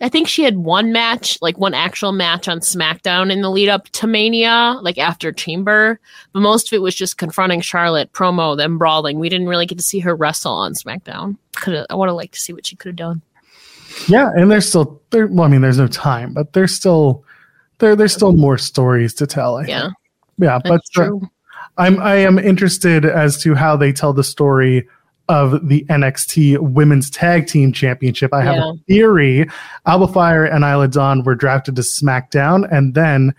I 0.00 0.08
think 0.08 0.28
she 0.28 0.42
had 0.44 0.58
one 0.58 0.92
match, 0.92 1.38
like 1.42 1.58
one 1.58 1.74
actual 1.74 2.12
match 2.12 2.48
on 2.48 2.60
SmackDown 2.60 3.32
in 3.32 3.42
the 3.42 3.50
lead 3.50 3.68
up 3.68 3.88
to 3.90 4.06
Mania, 4.06 4.78
like 4.82 4.98
after 4.98 5.32
Chamber. 5.32 5.98
But 6.32 6.40
most 6.40 6.68
of 6.68 6.76
it 6.76 6.82
was 6.82 6.94
just 6.94 7.18
confronting 7.18 7.60
Charlotte, 7.60 8.12
promo, 8.12 8.56
them 8.56 8.78
brawling. 8.78 9.18
We 9.18 9.28
didn't 9.28 9.48
really 9.48 9.66
get 9.66 9.78
to 9.78 9.84
see 9.84 9.98
her 10.00 10.14
wrestle 10.14 10.52
on 10.52 10.74
SmackDown. 10.74 11.36
Could 11.56 11.84
I 11.90 11.94
would 11.94 12.08
have 12.08 12.16
liked 12.16 12.34
to 12.34 12.40
see 12.40 12.52
what 12.52 12.66
she 12.66 12.76
could 12.76 12.90
have 12.90 12.96
done. 12.96 13.22
yeah, 14.08 14.30
and 14.36 14.50
there's 14.50 14.68
still 14.68 15.00
there. 15.10 15.26
Well, 15.26 15.44
I 15.46 15.48
mean, 15.48 15.60
there's 15.62 15.78
no 15.78 15.88
time, 15.88 16.32
but 16.32 16.52
there's 16.52 16.74
still 16.74 17.24
there. 17.78 17.96
There's 17.96 18.12
still 18.14 18.32
more 18.32 18.58
stories 18.58 19.14
to 19.14 19.26
tell. 19.26 19.56
I 19.56 19.64
Yeah, 19.64 19.82
think. 19.82 19.94
yeah, 20.38 20.58
but 20.62 20.80
that's 20.94 20.98
uh. 20.98 21.26
I'm 21.76 22.00
I 22.00 22.16
am 22.16 22.38
interested 22.38 23.04
as 23.04 23.40
to 23.42 23.54
how 23.54 23.76
they 23.76 23.92
tell 23.92 24.12
the 24.12 24.24
story 24.24 24.88
of 25.28 25.68
the 25.68 25.84
NXT 25.90 26.58
Women's 26.58 27.10
Tag 27.10 27.46
Team 27.46 27.72
Championship. 27.72 28.32
I 28.32 28.42
have 28.42 28.56
Yeah. 28.56 28.70
a 28.72 28.74
theory. 28.86 29.48
Alba 29.86 30.08
Fire 30.08 30.44
and 30.44 30.64
Isla 30.64 30.88
Dawn 30.88 31.22
were 31.22 31.34
drafted 31.34 31.76
to 31.76 31.82
SmackDown, 31.82 32.66
and 32.72 32.94
then 32.94 33.34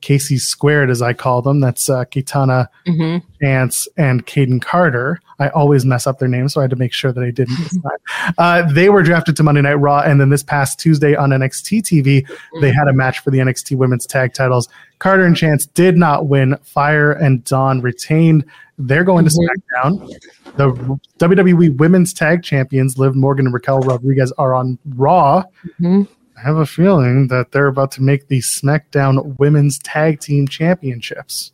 Casey 0.00 0.38
Squared, 0.38 0.90
as 0.90 1.00
I 1.02 1.12
call 1.14 1.42
them, 1.42 1.60
that's 1.60 1.88
uh, 1.88 2.04
Katana 2.06 2.68
hmm 2.86 3.18
Chance 3.40 3.88
and 3.96 4.26
Kayden 4.26 4.60
Carter. 4.60 5.18
I 5.38 5.48
always 5.48 5.84
mess 5.84 6.06
up 6.06 6.18
their 6.18 6.28
names, 6.28 6.52
so 6.54 6.60
I 6.60 6.64
had 6.64 6.70
to 6.70 6.76
make 6.76 6.92
sure 6.92 7.12
that 7.12 7.22
I 7.22 7.30
didn't. 7.30 7.56
Uh, 8.38 8.62
they 8.72 8.88
were 8.90 9.02
drafted 9.02 9.36
to 9.36 9.42
Monday 9.42 9.60
Night 9.62 9.74
Raw, 9.74 10.00
and 10.00 10.20
then 10.20 10.28
this 10.30 10.42
past 10.42 10.78
Tuesday 10.78 11.14
on 11.16 11.30
NXT 11.30 11.82
TV, 11.82 12.26
they 12.60 12.70
had 12.70 12.86
a 12.88 12.92
match 12.92 13.20
for 13.20 13.30
the 13.30 13.38
NXT 13.38 13.76
Women's 13.76 14.06
Tag 14.06 14.32
Titles. 14.34 14.68
Carter 14.98 15.24
and 15.24 15.36
Chance 15.36 15.66
did 15.66 15.96
not 15.96 16.26
win. 16.26 16.56
Fire 16.62 17.12
and 17.12 17.42
Dawn 17.44 17.80
retained. 17.80 18.44
They're 18.78 19.04
going 19.04 19.24
to 19.24 19.30
Mhm. 19.30 19.48
SmackDown. 19.84 20.08
The 20.56 20.98
WWE 21.18 21.76
Women's 21.76 22.12
Tag 22.12 22.42
Champions, 22.42 22.98
Liv 22.98 23.14
Morgan 23.14 23.46
and 23.46 23.54
Raquel 23.54 23.80
Rodriguez, 23.80 24.32
are 24.38 24.54
on 24.54 24.78
Raw. 24.94 25.44
hmm 25.78 26.02
I 26.36 26.40
have 26.46 26.56
a 26.56 26.66
feeling 26.66 27.28
that 27.28 27.52
they're 27.52 27.68
about 27.68 27.92
to 27.92 28.02
make 28.02 28.26
the 28.28 28.40
SmackDown 28.40 29.38
Women's 29.38 29.78
Tag 29.78 30.20
Team 30.20 30.46
Championships. 30.48 31.52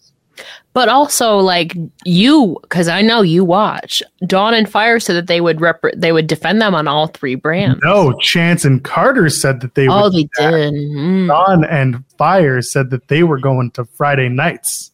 But 0.73 0.89
also, 0.89 1.39
like 1.39 1.75
you, 2.05 2.57
because 2.63 2.87
I 2.89 3.03
know 3.03 3.23
you 3.23 3.45
watch. 3.45 4.03
Dawn 4.27 4.55
and 4.55 4.69
Fire 4.69 5.01
said 5.01 5.17
that 5.17 5.27
they 5.27 5.41
would 5.41 5.61
rep- 5.61 5.83
they 5.97 6.13
would 6.13 6.27
defend 6.29 6.63
them 6.63 6.75
on 6.75 6.87
all 6.87 7.09
three 7.09 7.35
brands. 7.35 7.81
No, 7.83 8.13
Chance 8.21 8.65
and 8.65 8.83
Carter 8.85 9.29
said 9.29 9.61
that 9.63 9.75
they 9.75 9.89
oh, 9.89 10.05
would. 10.05 10.13
they 10.13 10.29
did. 10.39 10.75
Mm. 10.75 11.27
Dawn 11.29 11.65
and 11.65 12.05
Fire 12.19 12.63
said 12.63 12.91
that 12.91 13.09
they 13.09 13.25
were 13.25 13.39
going 13.41 13.73
to 13.73 13.85
Friday 13.85 14.29
nights. 14.29 14.93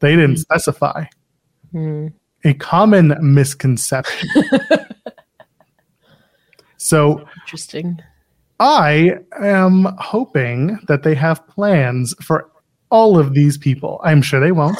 They 0.00 0.16
didn't 0.16 0.36
Hmm. 0.36 0.40
specify. 0.40 1.04
Mm. 1.72 2.12
A 2.44 2.54
common 2.54 3.14
misconception. 3.20 4.28
so 6.76 7.24
Interesting. 7.44 8.00
I 8.58 9.18
am 9.40 9.86
hoping 9.98 10.78
that 10.88 11.02
they 11.02 11.14
have 11.14 11.46
plans 11.48 12.14
for 12.22 12.49
all 12.90 13.18
of 13.18 13.34
these 13.34 13.56
people. 13.56 14.00
I'm 14.04 14.22
sure 14.22 14.40
they 14.40 14.52
won't. 14.52 14.78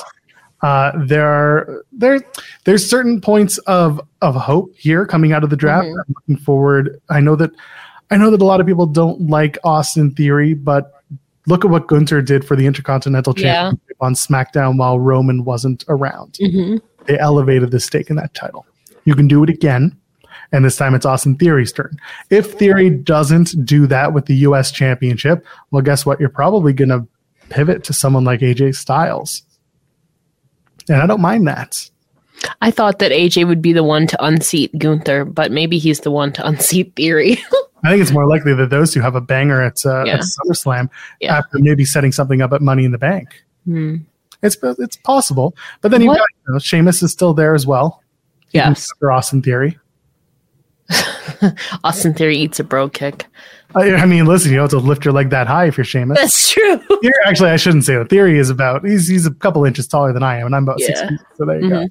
Uh, 0.62 0.92
there 1.06 1.26
are 1.26 1.84
there 1.92 2.20
there's 2.64 2.88
certain 2.88 3.20
points 3.20 3.56
of 3.58 4.00
of 4.20 4.34
hope 4.34 4.74
here 4.76 5.06
coming 5.06 5.32
out 5.32 5.42
of 5.42 5.48
the 5.50 5.56
draft. 5.56 5.86
Mhm. 5.86 5.94
I'm 6.06 6.14
looking 6.14 6.36
forward. 6.44 7.00
I 7.08 7.20
know 7.20 7.34
that 7.36 7.50
I 8.10 8.16
know 8.16 8.30
that 8.30 8.42
a 8.42 8.44
lot 8.44 8.60
of 8.60 8.66
people 8.66 8.86
don't 8.86 9.28
like 9.30 9.56
Austin 9.64 10.10
Theory, 10.10 10.52
but 10.54 10.92
look 11.46 11.64
at 11.64 11.70
what 11.70 11.86
Gunther 11.86 12.20
did 12.22 12.44
for 12.44 12.56
the 12.56 12.66
Intercontinental 12.66 13.32
Yeah. 13.38 13.54
Championship 13.70 13.96
on 14.00 14.14
SmackDown 14.14 14.76
while 14.76 14.98
Roman 15.00 15.44
wasn't 15.44 15.84
around. 15.88 16.36
hmm 16.40 16.76
They 17.06 17.18
elevated 17.18 17.70
the 17.70 17.80
stake 17.80 18.10
in 18.10 18.16
that 18.16 18.34
title. 18.34 18.66
You 19.04 19.14
can 19.14 19.28
do 19.28 19.42
it 19.42 19.48
again, 19.48 19.96
and 20.52 20.62
this 20.64 20.76
time 20.76 20.94
it's 20.94 21.06
Austin 21.06 21.36
Theory's 21.36 21.72
turn. 21.72 21.96
If 22.28 22.52
Theory 22.58 22.90
doesn't 22.90 23.64
do 23.64 23.86
that 23.86 24.12
with 24.12 24.26
the 24.26 24.34
U.S. 24.48 24.70
Championship, 24.70 25.42
well, 25.70 25.80
guess 25.82 26.04
what? 26.04 26.20
You're 26.20 26.28
probably 26.28 26.74
going 26.74 26.90
to 26.90 27.06
pivot 27.50 27.84
to 27.84 27.92
someone 27.92 28.24
like 28.24 28.40
AJ 28.40 28.74
Styles, 28.76 29.42
and 30.88 31.02
I 31.02 31.06
don't 31.06 31.20
mind 31.20 31.46
that. 31.46 31.90
I 32.62 32.70
thought 32.70 33.00
that 33.00 33.12
AJ 33.12 33.46
would 33.46 33.60
be 33.60 33.72
the 33.74 33.84
one 33.84 34.06
to 34.06 34.24
unseat 34.24 34.76
Gunther, 34.78 35.26
but 35.26 35.52
maybe 35.52 35.76
he's 35.78 36.00
the 36.00 36.10
one 36.10 36.32
to 36.32 36.46
unseat 36.46 36.94
Theory. 36.96 37.32
I 37.84 37.90
think 37.90 38.02
it's 38.02 38.12
more 38.12 38.26
likely 38.26 38.54
that 38.54 38.70
those 38.70 38.92
two 38.92 39.00
have 39.00 39.14
a 39.14 39.20
banger 39.20 39.60
at, 39.62 39.84
uh, 39.84 40.04
Yeah. 40.04 40.14
at 40.14 40.20
SummerSlam 40.20 40.88
Yeah. 41.20 41.36
after 41.38 41.58
maybe 41.58 41.84
setting 41.84 42.12
something 42.12 42.40
up 42.42 42.52
at 42.52 42.62
Money 42.62 42.84
in 42.84 42.92
the 42.92 42.98
Bank. 42.98 43.42
Hmm. 43.66 43.96
It's 44.42 44.56
it's 44.62 44.96
possible, 44.96 45.54
but 45.82 45.90
then 45.90 46.00
you've 46.00 46.08
What? 46.08 46.18
got 46.18 46.26
you 46.48 46.52
know, 46.54 46.58
Sheamus 46.58 47.02
is 47.02 47.12
still 47.12 47.34
there 47.34 47.54
as 47.54 47.66
well. 47.66 48.02
Yes. 48.52 48.88
Austin 49.02 49.42
Theory. 49.42 49.78
Austin 51.84 52.14
Theory 52.14 52.36
eats 52.36 52.60
a 52.60 52.64
bro 52.64 52.88
kick. 52.88 53.26
I, 53.74 53.94
I 53.94 54.06
mean, 54.06 54.26
listen, 54.26 54.50
you 54.50 54.56
don't 54.56 54.64
have 54.72 54.80
to 54.80 54.86
lift 54.86 55.04
your 55.04 55.14
leg 55.14 55.30
that 55.30 55.46
high 55.46 55.66
if 55.66 55.76
you're 55.78 55.84
Sheamus. 55.84 56.18
That's 56.18 56.50
true. 56.50 56.76
Theory, 57.02 57.14
actually, 57.24 57.50
I 57.50 57.56
shouldn't 57.56 57.84
say 57.84 57.94
that. 57.96 58.08
Theory 58.10 58.38
is 58.38 58.50
about 58.50 58.84
he's 58.84 59.06
he's 59.08 59.26
a 59.26 59.30
couple 59.34 59.64
inches 59.64 59.86
taller 59.86 60.12
than 60.12 60.22
I 60.24 60.38
am, 60.38 60.46
and 60.46 60.56
I'm 60.56 60.64
about 60.64 60.80
six 60.80 61.00
feet. 61.00 61.20
So 61.36 61.44
there 61.44 61.60
you 61.60 61.68
Mhm. 61.68 61.70
go. 61.70 61.88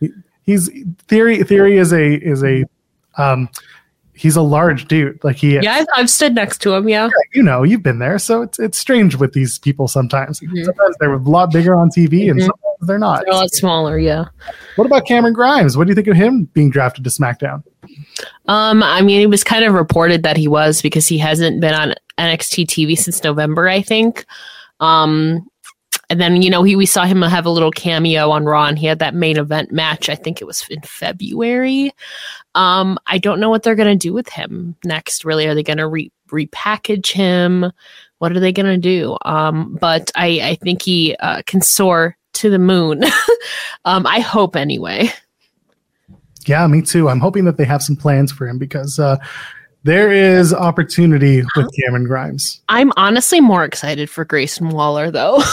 He, 0.00 0.10
he's 0.44 0.70
theory. 1.08 1.42
Theory 1.42 1.76
is 1.76 1.92
a 1.92 2.14
is 2.14 2.44
a 2.44 2.64
um, 3.16 3.48
he's 4.14 4.36
a 4.36 4.42
large 4.42 4.86
dude. 4.86 5.18
Like 5.24 5.36
he, 5.36 5.58
Yeah, 5.58 5.72
I've, 5.74 5.86
I've 5.96 6.10
stood 6.10 6.34
next 6.36 6.58
to 6.62 6.72
him. 6.74 6.88
Yeah. 6.88 7.08
you 7.34 7.42
know, 7.42 7.64
you've 7.64 7.82
been 7.82 7.98
there, 7.98 8.18
so 8.20 8.42
it's 8.42 8.60
it's 8.60 8.78
strange 8.78 9.16
with 9.16 9.32
these 9.32 9.58
people 9.58 9.88
sometimes. 9.88 10.38
Mhm. 10.38 10.64
Sometimes 10.66 10.96
they're 11.00 11.12
a 11.14 11.18
lot 11.18 11.50
bigger 11.52 11.74
on 11.74 11.90
TV, 11.90 12.30
and 12.30 12.38
Mhm. 12.38 12.44
sometimes 12.46 12.67
they're 12.80 12.98
not. 12.98 13.24
They're 13.24 13.34
a 13.34 13.36
lot 13.36 13.50
smaller. 13.52 13.98
Yeah. 13.98 14.26
What 14.76 14.86
about 14.86 15.06
Cameron 15.06 15.34
Grimes? 15.34 15.76
What 15.76 15.86
do 15.86 15.90
you 15.90 15.94
think 15.94 16.08
of 16.08 16.16
him 16.16 16.44
being 16.52 16.70
drafted 16.70 17.04
to 17.04 17.10
SmackDown? 17.10 17.62
Um, 18.46 18.82
I 18.82 19.02
mean, 19.02 19.20
it 19.20 19.30
was 19.30 19.44
kind 19.44 19.64
of 19.64 19.74
reported 19.74 20.22
that 20.22 20.36
he 20.36 20.48
was 20.48 20.82
because 20.82 21.06
he 21.06 21.18
hasn't 21.18 21.60
been 21.60 21.74
on 21.74 21.94
NXT 22.18 22.66
TV 22.66 22.96
since 22.96 23.22
November, 23.22 23.68
I 23.68 23.82
think. 23.82 24.24
Um, 24.80 25.48
and 26.10 26.20
then 26.20 26.40
you 26.40 26.50
know 26.50 26.62
he 26.62 26.76
we 26.76 26.86
saw 26.86 27.04
him 27.04 27.22
have 27.22 27.46
a 27.46 27.50
little 27.50 27.70
cameo 27.70 28.30
on 28.30 28.44
Raw, 28.44 28.66
and 28.66 28.78
he 28.78 28.86
had 28.86 28.98
that 29.00 29.14
main 29.14 29.36
event 29.36 29.72
match. 29.72 30.08
I 30.08 30.14
think 30.14 30.40
it 30.40 30.46
was 30.46 30.64
in 30.70 30.80
February. 30.82 31.92
Um, 32.54 32.98
I 33.06 33.18
don't 33.18 33.40
know 33.40 33.50
what 33.50 33.62
they're 33.62 33.74
gonna 33.74 33.96
do 33.96 34.12
with 34.12 34.28
him 34.28 34.76
next. 34.84 35.24
Really, 35.24 35.46
are 35.46 35.54
they 35.54 35.62
gonna 35.62 35.88
re- 35.88 36.12
repackage 36.28 37.12
him? 37.12 37.70
What 38.18 38.32
are 38.32 38.40
they 38.40 38.52
gonna 38.52 38.78
do? 38.78 39.16
Um, 39.24 39.76
but 39.80 40.10
I 40.14 40.40
I 40.42 40.54
think 40.56 40.82
he 40.82 41.14
uh, 41.20 41.42
can 41.46 41.60
soar 41.60 42.16
to 42.38 42.50
the 42.50 42.58
moon. 42.58 43.04
um, 43.84 44.06
I 44.06 44.20
hope 44.20 44.56
anyway. 44.56 45.10
Yeah, 46.46 46.66
me 46.66 46.82
too. 46.82 47.08
I'm 47.08 47.20
hoping 47.20 47.44
that 47.44 47.56
they 47.56 47.64
have 47.64 47.82
some 47.82 47.96
plans 47.96 48.32
for 48.32 48.48
him 48.48 48.58
because 48.58 48.98
uh, 48.98 49.16
there 49.84 50.10
is 50.10 50.54
opportunity 50.54 51.42
with 51.56 51.68
Cameron 51.76 52.04
Grimes. 52.04 52.60
I'm 52.68 52.92
honestly 52.96 53.40
more 53.40 53.64
excited 53.64 54.08
for 54.08 54.24
Grayson 54.24 54.70
Waller 54.70 55.10
though. 55.10 55.42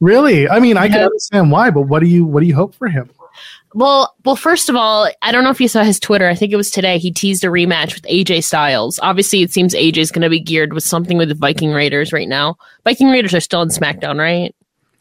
Really, 0.00 0.46
I 0.46 0.60
mean, 0.60 0.76
I 0.76 0.88
can 0.88 1.04
understand 1.04 1.50
why, 1.50 1.70
but 1.70 1.82
what 1.82 2.00
do 2.00 2.06
you 2.06 2.26
what 2.26 2.40
do 2.40 2.46
you 2.46 2.54
hope 2.54 2.74
for 2.74 2.86
him? 2.86 3.10
well, 3.74 4.14
well, 4.24 4.36
first 4.36 4.68
of 4.68 4.76
all, 4.76 5.08
I 5.20 5.32
don't 5.32 5.44
know 5.44 5.50
if 5.50 5.60
you 5.60 5.68
saw 5.68 5.82
his 5.84 6.00
Twitter. 6.00 6.28
I 6.28 6.34
think 6.34 6.52
it 6.52 6.56
was 6.56 6.70
today. 6.70 6.98
He 6.98 7.10
teased 7.10 7.44
a 7.44 7.48
rematch 7.48 7.94
with 7.94 8.04
AJ 8.04 8.44
Styles. 8.44 8.98
Obviously, 9.02 9.42
it 9.42 9.52
seems 9.52 9.74
AJ 9.74 9.98
is 9.98 10.10
going 10.10 10.22
to 10.22 10.30
be 10.30 10.40
geared 10.40 10.72
with 10.72 10.82
something 10.84 11.18
with 11.18 11.28
the 11.28 11.34
Viking 11.34 11.72
Raiders 11.72 12.12
right 12.12 12.28
now. 12.28 12.56
Viking 12.84 13.08
Raiders 13.08 13.34
are 13.34 13.40
still 13.40 13.60
on 13.60 13.68
SmackDown, 13.68 14.18
right? 14.18 14.54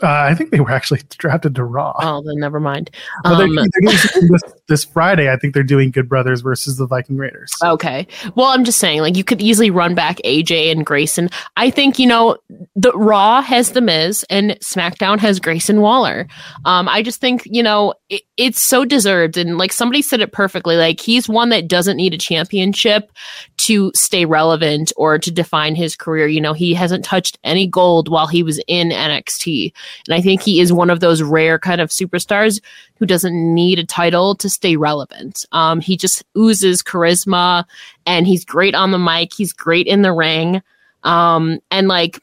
Uh, 0.06 0.28
I 0.30 0.36
think 0.36 0.52
they 0.52 0.60
were 0.60 0.70
actually 0.70 1.02
drafted 1.18 1.56
to 1.56 1.64
Raw. 1.64 1.94
Oh, 2.00 2.22
then 2.24 2.40
never 2.40 2.60
mind. 2.60 2.92
They're, 3.24 3.34
Um, 3.34 3.56
they're 3.56 3.66
doing 3.82 4.28
this, 4.30 4.44
this 4.68 4.84
Friday. 4.84 5.32
I 5.32 5.38
think 5.38 5.54
they're 5.54 5.64
doing 5.64 5.92
Good 5.92 6.10
Brothers 6.10 6.42
versus 6.42 6.78
the 6.78 6.88
Viking 6.88 7.18
Raiders. 7.18 7.52
Okay. 7.64 8.08
Well, 8.36 8.48
I'm 8.48 8.64
just 8.64 8.80
saying, 8.80 9.02
like, 9.02 9.16
you 9.16 9.24
could 9.24 9.42
easily 9.42 9.70
run 9.70 9.96
back 9.96 10.18
AJ 10.26 10.72
and 10.72 10.86
Grayson. 10.86 11.30
I 11.58 11.70
think, 11.70 12.00
you 12.00 12.08
know, 12.08 12.38
the 12.76 12.92
Raw 12.94 13.42
has 13.42 13.72
The 13.72 13.82
Miz 13.82 14.26
and 14.30 14.52
SmackDown 14.62 15.20
has 15.20 15.40
Grayson 15.40 15.82
Waller. 15.82 16.28
Um, 16.66 16.90
I 16.90 17.04
just 17.04 17.22
think, 17.22 17.44
you 17.46 17.62
know, 17.62 17.94
it, 18.10 18.24
it's 18.38 18.64
so 18.64 18.86
deserved. 18.86 19.38
And 19.38 19.58
like 19.58 19.72
somebody 19.72 20.02
said 20.02 20.22
it 20.22 20.32
perfectly, 20.32 20.76
like, 20.78 21.00
he's 21.00 21.30
one 21.30 21.50
that 21.50 21.68
doesn't 21.68 21.98
need 21.98 22.14
a 22.14 22.18
championship 22.18 23.12
to 23.58 23.92
stay 23.94 24.26
relevant 24.26 24.92
or 24.98 25.20
to 25.20 25.32
define 25.32 25.76
his 25.76 25.96
career. 25.96 26.28
You 26.28 26.42
know, 26.42 26.54
he 26.54 26.74
hasn't 26.74 27.06
touched 27.06 27.38
any 27.44 27.68
gold 27.68 28.10
while 28.10 28.28
he 28.28 28.44
was 28.44 28.60
in 28.68 28.90
NXT. 28.90 29.74
And 30.08 30.16
I 30.16 30.22
think 30.22 30.42
he 30.42 30.60
is 30.60 30.74
one 30.74 30.90
of 30.90 31.00
those 31.00 31.22
rare 31.22 31.60
kind 31.60 31.82
of 31.82 31.90
superstars 31.90 32.60
who 32.98 33.06
doesn't 33.06 33.54
need 33.54 33.78
a 33.80 33.86
title 33.86 34.36
to 34.36 34.50
stay 34.50 34.76
relevant. 34.76 35.46
Um, 35.52 35.82
he 35.82 35.98
just 35.98 36.24
oozes 36.38 36.82
charisma 36.82 37.66
and 38.06 38.26
he's 38.26 38.46
great 38.46 38.74
on 38.76 38.92
the 38.92 39.00
mic. 39.00 39.34
He's 39.34 39.52
great 39.54 39.88
in 39.88 40.02
the 40.02 40.14
ring. 40.14 40.62
Um, 41.04 41.60
and 41.72 41.88
like, 41.88 42.20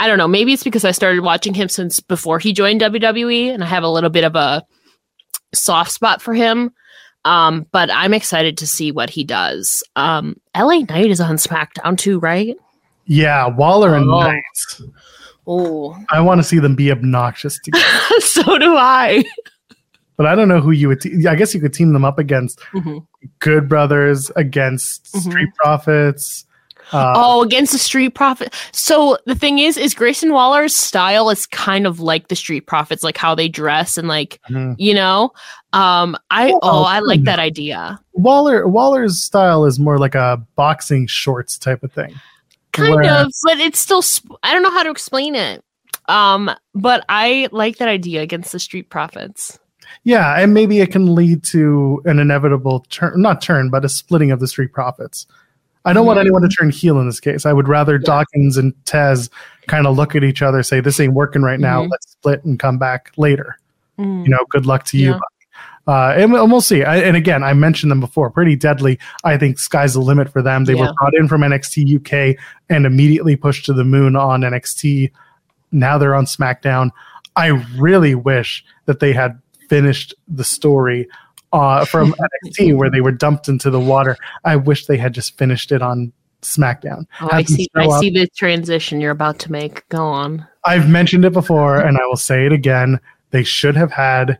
I 0.00 0.06
don't 0.06 0.18
know, 0.18 0.28
maybe 0.28 0.52
it's 0.52 0.64
because 0.64 0.84
I 0.84 0.90
started 0.92 1.22
watching 1.22 1.54
him 1.54 1.68
since 1.68 2.00
before 2.00 2.38
he 2.38 2.52
joined 2.52 2.80
WWE 2.80 3.52
and 3.52 3.62
I 3.62 3.66
have 3.66 3.82
a 3.84 3.88
little 3.88 4.10
bit 4.10 4.24
of 4.24 4.34
a 4.36 4.64
soft 5.54 5.92
spot 5.92 6.22
for 6.22 6.34
him. 6.34 6.72
Um, 7.24 7.66
but 7.70 7.88
I'm 7.92 8.14
excited 8.14 8.58
to 8.58 8.66
see 8.66 8.90
what 8.90 9.10
he 9.10 9.22
does. 9.22 9.82
Um, 9.94 10.36
LA 10.56 10.78
Knight 10.80 11.10
is 11.10 11.20
on 11.20 11.36
SmackDown 11.36 11.96
too, 11.96 12.18
right? 12.18 12.56
Yeah, 13.06 13.46
Waller 13.48 13.94
and 13.94 14.08
Oh. 14.08 14.20
Knight. 14.20 14.42
Oh, 15.46 15.96
I 16.10 16.20
want 16.20 16.38
to 16.38 16.44
see 16.44 16.60
them 16.60 16.76
be 16.76 16.90
obnoxious 16.92 17.58
together, 17.60 17.84
so 18.20 18.58
do 18.58 18.76
I. 18.76 19.24
but 20.22 20.30
I 20.30 20.36
don't 20.36 20.46
know 20.46 20.60
who 20.60 20.70
you 20.70 20.86
would. 20.86 21.00
Te- 21.00 21.26
I 21.26 21.34
guess 21.34 21.52
you 21.52 21.60
could 21.60 21.74
team 21.74 21.92
them 21.92 22.04
up 22.04 22.16
against 22.16 22.60
Mhm. 22.74 23.04
Good 23.40 23.68
Brothers, 23.68 24.30
against 24.36 25.12
Mhm. 25.12 25.20
Street 25.22 25.48
Profits. 25.56 26.46
Uh, 26.92 27.12
oh, 27.16 27.42
against 27.42 27.72
the 27.72 27.78
Street 27.78 28.10
Profit. 28.10 28.54
So 28.70 29.18
the 29.26 29.34
thing 29.34 29.58
is, 29.58 29.76
is 29.76 29.94
Grayson 29.94 30.32
Waller's 30.32 30.76
style 30.76 31.28
is 31.28 31.44
kind 31.46 31.88
of 31.88 31.98
like 31.98 32.28
the 32.28 32.36
Street 32.36 32.66
Profits, 32.68 33.02
like 33.02 33.16
how 33.16 33.34
they 33.34 33.48
dress 33.48 33.98
and 33.98 34.06
like 34.06 34.38
mhm. 34.48 34.76
you 34.78 34.94
know. 34.94 35.32
Um, 35.72 36.16
I 36.30 36.50
Well, 36.50 36.58
oh, 36.62 36.82
I 36.84 37.00
like 37.00 37.20
hmm. 37.20 37.24
that 37.24 37.40
idea. 37.40 37.98
Waller 38.12 38.68
Waller's 38.68 39.20
style 39.20 39.64
is 39.64 39.80
more 39.80 39.98
like 39.98 40.14
a 40.14 40.40
boxing 40.54 41.08
shorts 41.08 41.58
type 41.58 41.82
of 41.82 41.90
thing. 41.90 42.14
Kind 42.72 42.94
Where- 42.94 43.12
of, 43.24 43.32
but 43.42 43.58
it's 43.58 43.80
still. 43.80 44.02
Sp- 44.06 44.38
I 44.44 44.52
don't 44.52 44.62
know 44.62 44.70
how 44.70 44.84
to 44.84 44.90
explain 44.90 45.34
it. 45.34 45.64
Um, 46.08 46.48
but 46.74 47.04
I 47.08 47.48
like 47.52 47.78
that 47.78 47.88
idea 47.88 48.22
against 48.22 48.52
the 48.52 48.58
Street 48.60 48.88
Profits. 48.88 49.58
Yeah, 50.04 50.34
and 50.38 50.52
maybe 50.54 50.80
it 50.80 50.90
can 50.92 51.14
lead 51.14 51.42
to 51.44 52.02
an 52.04 52.18
inevitable 52.18 52.80
turn, 52.90 53.20
not 53.20 53.40
turn, 53.42 53.70
but 53.70 53.84
a 53.84 53.88
splitting 53.88 54.30
of 54.30 54.40
the 54.40 54.46
Street 54.48 54.72
Profits. 54.72 55.26
I 55.84 55.92
don't 55.92 56.06
want 56.06 56.18
Mhm. 56.18 56.22
anyone 56.22 56.42
to 56.42 56.48
turn 56.48 56.70
heel 56.70 57.00
in 57.00 57.06
this 57.06 57.18
case. 57.20 57.44
I 57.44 57.52
would 57.52 57.66
rather 57.68 57.98
Dawkins 57.98 58.56
and 58.56 58.72
Tez 58.84 59.28
kind 59.66 59.86
of 59.86 59.96
look 59.96 60.14
at 60.14 60.22
each 60.22 60.40
other, 60.40 60.62
say, 60.62 60.80
"This 60.80 61.00
ain't 61.00 61.12
working 61.12 61.42
right 61.42 61.58
now. 61.58 61.82
Mhm. 61.82 61.90
Let's 61.90 62.12
split 62.12 62.44
and 62.44 62.58
come 62.58 62.78
back 62.78 63.10
later." 63.16 63.56
Mm. 63.98 64.24
You 64.24 64.30
know, 64.30 64.44
good 64.50 64.64
luck 64.64 64.84
to 64.86 64.96
you. 64.98 65.10
Yeah. 65.10 65.18
Uh, 65.88 66.14
and, 66.16 66.30
we'll- 66.32 66.42
and 66.44 66.52
we'll 66.52 66.60
see. 66.60 66.84
I, 66.84 66.98
and 66.98 67.16
again, 67.16 67.42
I 67.42 67.52
mentioned 67.54 67.90
them 67.90 67.98
before. 67.98 68.30
Pretty 68.30 68.54
deadly. 68.54 69.00
I 69.24 69.36
think 69.36 69.58
sky's 69.58 69.94
the 69.94 70.00
limit 70.00 70.32
for 70.32 70.40
them. 70.40 70.64
They 70.64 70.74
Yeah. 70.74 70.82
were 70.86 70.92
brought 70.96 71.14
in 71.16 71.26
from 71.26 71.42
NXT 71.42 71.82
UK 71.84 72.36
and 72.70 72.86
immediately 72.86 73.34
pushed 73.34 73.66
to 73.66 73.72
the 73.72 73.82
moon 73.84 74.14
on 74.14 74.44
NXT. 74.44 75.10
Now 75.72 75.98
they're 75.98 76.14
on 76.14 76.26
SmackDown. 76.26 76.90
I 77.34 77.48
really 77.76 78.14
wish 78.14 78.64
that 78.86 79.00
they 79.00 79.12
had 79.12 79.38
finished 79.68 80.14
the 80.28 80.44
story 80.44 81.08
uh, 81.52 81.84
from 81.84 82.14
NXT 82.46 82.76
where 82.76 82.90
they 82.90 83.00
were 83.00 83.12
dumped 83.12 83.48
into 83.48 83.70
the 83.70 83.80
water. 83.80 84.16
I 84.44 84.56
wish 84.56 84.86
they 84.86 84.96
had 84.96 85.12
just 85.14 85.36
finished 85.38 85.72
it 85.72 85.82
on 85.82 86.12
SmackDown. 86.42 87.06
Oh, 87.20 87.28
I 87.30 87.42
see. 87.44 87.68
I 87.76 87.86
up. 87.86 88.00
see 88.00 88.10
the 88.10 88.26
transition 88.36 89.00
you're 89.00 89.10
about 89.12 89.38
to 89.40 89.52
make. 89.52 89.88
Go 89.88 90.04
on. 90.04 90.46
I've 90.64 90.88
mentioned 90.88 91.24
it 91.24 91.32
before, 91.32 91.78
and 91.78 91.96
I 91.96 92.06
will 92.06 92.16
say 92.16 92.46
it 92.46 92.52
again. 92.52 93.00
They 93.30 93.44
should 93.44 93.76
have 93.76 93.92
had 93.92 94.38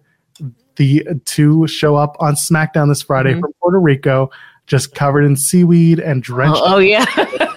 the 0.76 1.06
two 1.24 1.66
show 1.66 1.96
up 1.96 2.16
on 2.18 2.35
SmackDown 2.35 2.88
this 2.88 3.02
Friday 3.02 3.35
Mhm. 3.35 3.40
from 3.40 3.52
Puerto 3.61 3.78
Rico, 3.78 4.30
just 4.66 4.94
covered 4.94 5.24
in 5.24 5.37
seaweed 5.37 6.00
and 6.00 6.22
drenched. 6.22 6.61
Oh, 6.62 6.76
oh 6.76 6.78
yeah. 6.78 7.04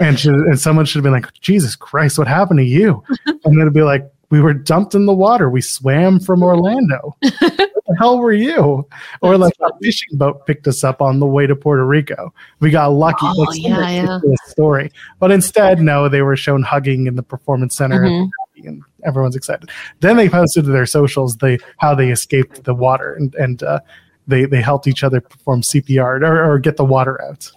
And 0.00 0.18
should, 0.18 0.34
and 0.34 0.58
someone 0.58 0.86
should 0.86 0.96
have 0.98 1.04
been 1.04 1.12
like, 1.12 1.32
"Jesus 1.34 1.76
Christ, 1.76 2.18
what 2.18 2.26
happened 2.26 2.58
to 2.58 2.64
you?" 2.64 3.04
and 3.44 3.60
it'd 3.60 3.72
be 3.72 3.82
like, 3.82 4.02
"We 4.34 4.40
were 4.40 4.52
dumped 4.54 4.94
in 4.94 5.06
the 5.06 5.14
water. 5.14 5.48
We 5.48 5.60
swam 5.60 6.18
from 6.18 6.42
Orlando. 6.50 7.16
what 7.20 7.38
the 7.86 7.96
hell 7.98 8.18
were 8.18 8.32
you?" 8.32 8.86
Or 9.22 9.38
like 9.38 9.54
a 9.60 9.70
fishing 9.80 10.16
boat 10.18 10.44
picked 10.46 10.66
us 10.66 10.82
up 10.82 11.00
on 11.00 11.20
the 11.20 11.26
way 11.26 11.46
to 11.46 11.54
Puerto 11.54 11.86
Rico. 11.86 12.34
We 12.60 12.70
got 12.70 12.88
lucky. 12.88 13.18
Oh, 13.26 13.40
like, 13.42 13.60
yeah, 13.62 13.88
yeah. 13.90 14.18
Story, 14.46 14.90
but 15.20 15.30
instead, 15.30 15.80
no, 15.80 16.08
they 16.08 16.22
were 16.22 16.36
shown 16.36 16.62
hugging 16.62 17.06
in 17.06 17.16
the 17.16 17.22
performance 17.22 17.76
center. 17.76 18.02
Mhm. 18.02 18.28
and 18.64 18.82
everyone's 19.04 19.36
excited. 19.36 19.70
Then 20.00 20.16
they 20.16 20.28
posted 20.28 20.64
to 20.64 20.70
their 20.70 20.86
socials 20.86 21.36
they 21.36 21.58
how 21.78 21.94
they 21.94 22.10
escaped 22.10 22.64
the 22.64 22.74
water 22.74 23.14
and 23.14 23.34
and 23.34 23.62
uh, 23.62 23.80
they 24.26 24.44
they 24.46 24.60
helped 24.62 24.86
each 24.86 25.04
other 25.04 25.20
perform 25.20 25.60
CPR 25.62 26.22
or, 26.22 26.52
or 26.52 26.58
get 26.58 26.76
the 26.76 26.84
water 26.84 27.22
out. 27.24 27.50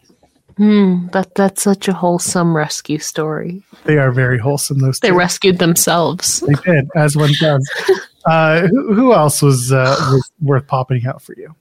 Hmm, 0.57 1.07
that 1.13 1.35
that's 1.35 1.61
such 1.61 1.87
a 1.87 1.93
wholesome 1.93 2.55
rescue 2.55 2.97
story. 2.97 3.63
They 3.85 3.97
are 3.97 4.11
very 4.11 4.39
wholesome. 4.39 4.79
Those 4.79 4.99
They 4.99 5.09
two. 5.09 5.15
rescued 5.15 5.59
themselves. 5.59 6.39
they 6.41 6.53
did 6.65 6.89
as 6.95 7.15
one 7.15 7.31
does. 7.39 7.67
Uh, 8.25 8.67
who, 8.67 8.93
who 8.93 9.13
else 9.13 9.41
was 9.41 9.71
uh, 9.71 9.95
was 10.11 10.29
worth 10.41 10.67
popping 10.67 11.05
out 11.07 11.21
for 11.21 11.33
you? 11.37 11.55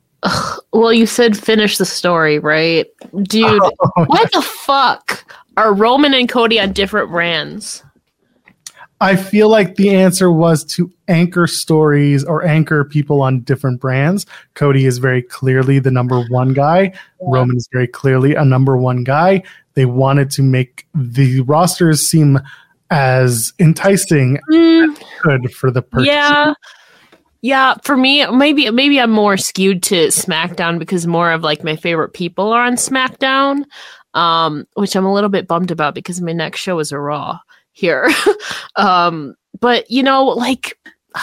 Well, 0.72 0.92
you 0.92 1.06
said 1.06 1.38
finish 1.38 1.78
the 1.78 1.84
story, 1.84 2.40
right? 2.40 2.86
Dude, 3.22 3.62
Oh, 3.62 4.04
what 4.06 4.32
the 4.32 4.42
fuck 4.42 5.32
are 5.56 5.72
Roman 5.72 6.12
and 6.12 6.28
Cody 6.28 6.58
on 6.58 6.72
different 6.72 7.10
brands? 7.12 7.84
I 9.00 9.16
feel 9.16 9.50
like 9.50 9.76
the 9.76 9.94
answer 9.94 10.32
was 10.32 10.64
to 10.74 10.90
anchor 11.06 11.46
stories 11.46 12.24
or 12.24 12.44
anchor 12.44 12.84
people 12.84 13.20
on 13.20 13.40
different 13.40 13.80
brands. 13.80 14.24
Cody 14.54 14.86
is 14.86 14.98
very 14.98 15.22
clearly 15.22 15.78
the 15.78 15.90
number 15.90 16.22
one 16.28 16.54
guy. 16.54 16.92
Roman 17.20 17.56
is 17.56 17.68
very 17.72 17.86
clearly 17.88 18.34
a 18.34 18.44
number 18.44 18.76
one 18.76 19.04
guy. 19.04 19.42
They 19.74 19.84
wanted 19.84 20.30
to 20.32 20.42
make 20.42 20.86
the 20.94 21.40
rosters 21.42 22.08
seem 22.08 22.40
as 22.90 23.52
enticing 23.58 24.38
Hmm, 24.48 24.90
as 24.90 24.98
could 25.20 25.52
for 25.52 25.70
the 25.70 25.82
person. 25.82 26.06
yeah. 26.06 26.54
Yeah, 27.42 27.74
for 27.84 27.96
me, 27.96 28.26
maybe 28.28 28.68
maybe 28.70 28.98
I'm 28.98 29.10
more 29.10 29.36
skewed 29.36 29.82
to 29.84 30.06
SmackDown 30.08 30.78
because 30.80 31.06
more 31.06 31.30
of 31.30 31.42
like 31.42 31.62
my 31.62 31.76
favorite 31.76 32.12
people 32.14 32.52
are 32.52 32.64
on 32.64 32.74
SmackDown, 32.74 33.64
um, 34.14 34.64
which 34.74 34.96
I'm 34.96 35.04
a 35.04 35.12
little 35.12 35.28
bit 35.28 35.46
bummed 35.46 35.70
about 35.70 35.94
because 35.94 36.20
my 36.20 36.32
next 36.32 36.60
show 36.60 36.78
is 36.80 36.90
a 36.90 36.98
Raw 36.98 37.38
here. 37.76 38.10
um, 38.76 39.34
but 39.60 39.88
you 39.90 40.02
know, 40.02 40.24
like 40.24 40.78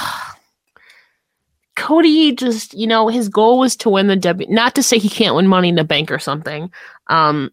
Cody 1.76 2.32
just, 2.34 2.74
you 2.74 2.88
know, 2.88 3.08
his 3.08 3.28
goal 3.28 3.60
was 3.60 3.76
to 3.78 3.90
win 3.90 4.08
the 4.08 4.16
W. 4.16 4.50
Not 4.50 4.76
to 4.76 4.84
say 4.84 5.00
he 5.00 5.10
can't 5.10 5.36
win 5.36 5.48
Money 5.48 5.70
in 5.70 5.76
the 5.76 5.84
Bank 5.84 6.12
or 6.12 6.20
something, 6.20 6.72
um, 7.08 7.52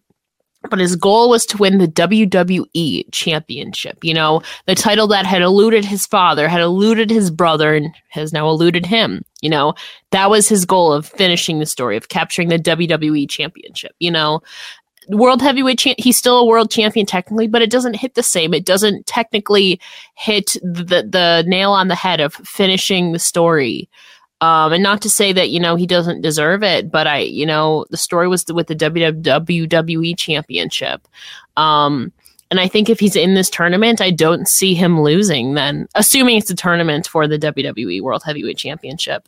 but 0.69 0.77
his 0.77 0.95
goal 0.95 1.31
was 1.31 1.47
to 1.47 1.57
win 1.57 1.79
the 1.79 1.87
WWE 1.87 3.11
Championship. 3.11 3.97
You 4.03 4.13
know, 4.13 4.43
the 4.67 4.75
title 4.75 5.07
that 5.07 5.25
had 5.25 5.41
eluded 5.41 5.83
his 5.83 6.05
father, 6.05 6.47
had 6.47 6.61
eluded 6.61 7.09
his 7.09 7.31
brother, 7.31 7.73
and 7.73 7.95
has 8.09 8.31
now 8.31 8.47
eluded 8.47 8.85
him. 8.85 9.23
You 9.41 9.49
know, 9.49 9.73
that 10.11 10.29
was 10.29 10.47
his 10.47 10.65
goal 10.65 10.93
of 10.93 11.07
finishing 11.07 11.57
the 11.57 11.65
story 11.65 11.97
of 11.97 12.09
capturing 12.09 12.49
the 12.49 12.59
WWE 12.59 13.27
Championship. 13.27 13.95
You 13.97 14.11
know, 14.11 14.41
world 15.09 15.41
heavyweight 15.41 15.79
champ 15.79 15.97
he's 15.99 16.17
still 16.17 16.39
a 16.39 16.45
world 16.45 16.69
champion 16.69 17.05
technically 17.05 17.47
but 17.47 17.61
it 17.61 17.69
doesn't 17.69 17.95
hit 17.95 18.13
the 18.15 18.23
same. 18.23 18.53
It 18.53 18.65
doesn't 18.65 19.07
technically 19.07 19.79
hit 20.15 20.57
the 20.61 21.03
the 21.07 21.43
nail 21.47 21.71
on 21.71 21.87
the 21.87 21.95
head 21.95 22.19
of 22.19 22.33
finishing 22.33 23.11
the 23.11 23.19
story. 23.19 23.89
Um, 24.41 24.73
and 24.73 24.81
not 24.81 25.03
to 25.03 25.09
say 25.09 25.33
that 25.33 25.49
you 25.49 25.59
know 25.59 25.75
he 25.75 25.85
doesn't 25.85 26.21
deserve 26.21 26.63
it 26.63 26.91
but 26.91 27.05
i 27.05 27.19
you 27.19 27.45
know 27.45 27.85
the 27.91 27.97
story 27.97 28.27
was 28.27 28.45
with 28.47 28.67
the 28.67 28.75
wwe 28.75 30.17
championship. 30.17 31.07
Um, 31.57 32.11
and 32.49 32.59
i 32.59 32.67
think 32.67 32.89
if 32.89 32.99
he's 32.99 33.15
in 33.15 33.35
this 33.35 33.49
tournament 33.49 34.01
i 34.01 34.11
don't 34.11 34.47
see 34.47 34.73
him 34.73 35.01
losing 35.01 35.53
then 35.53 35.87
assuming 35.95 36.37
it's 36.37 36.49
a 36.49 36.55
tournament 36.55 37.07
for 37.07 37.27
the 37.27 37.39
wwe 37.39 38.01
world 38.01 38.23
heavyweight 38.23 38.57
championship. 38.57 39.27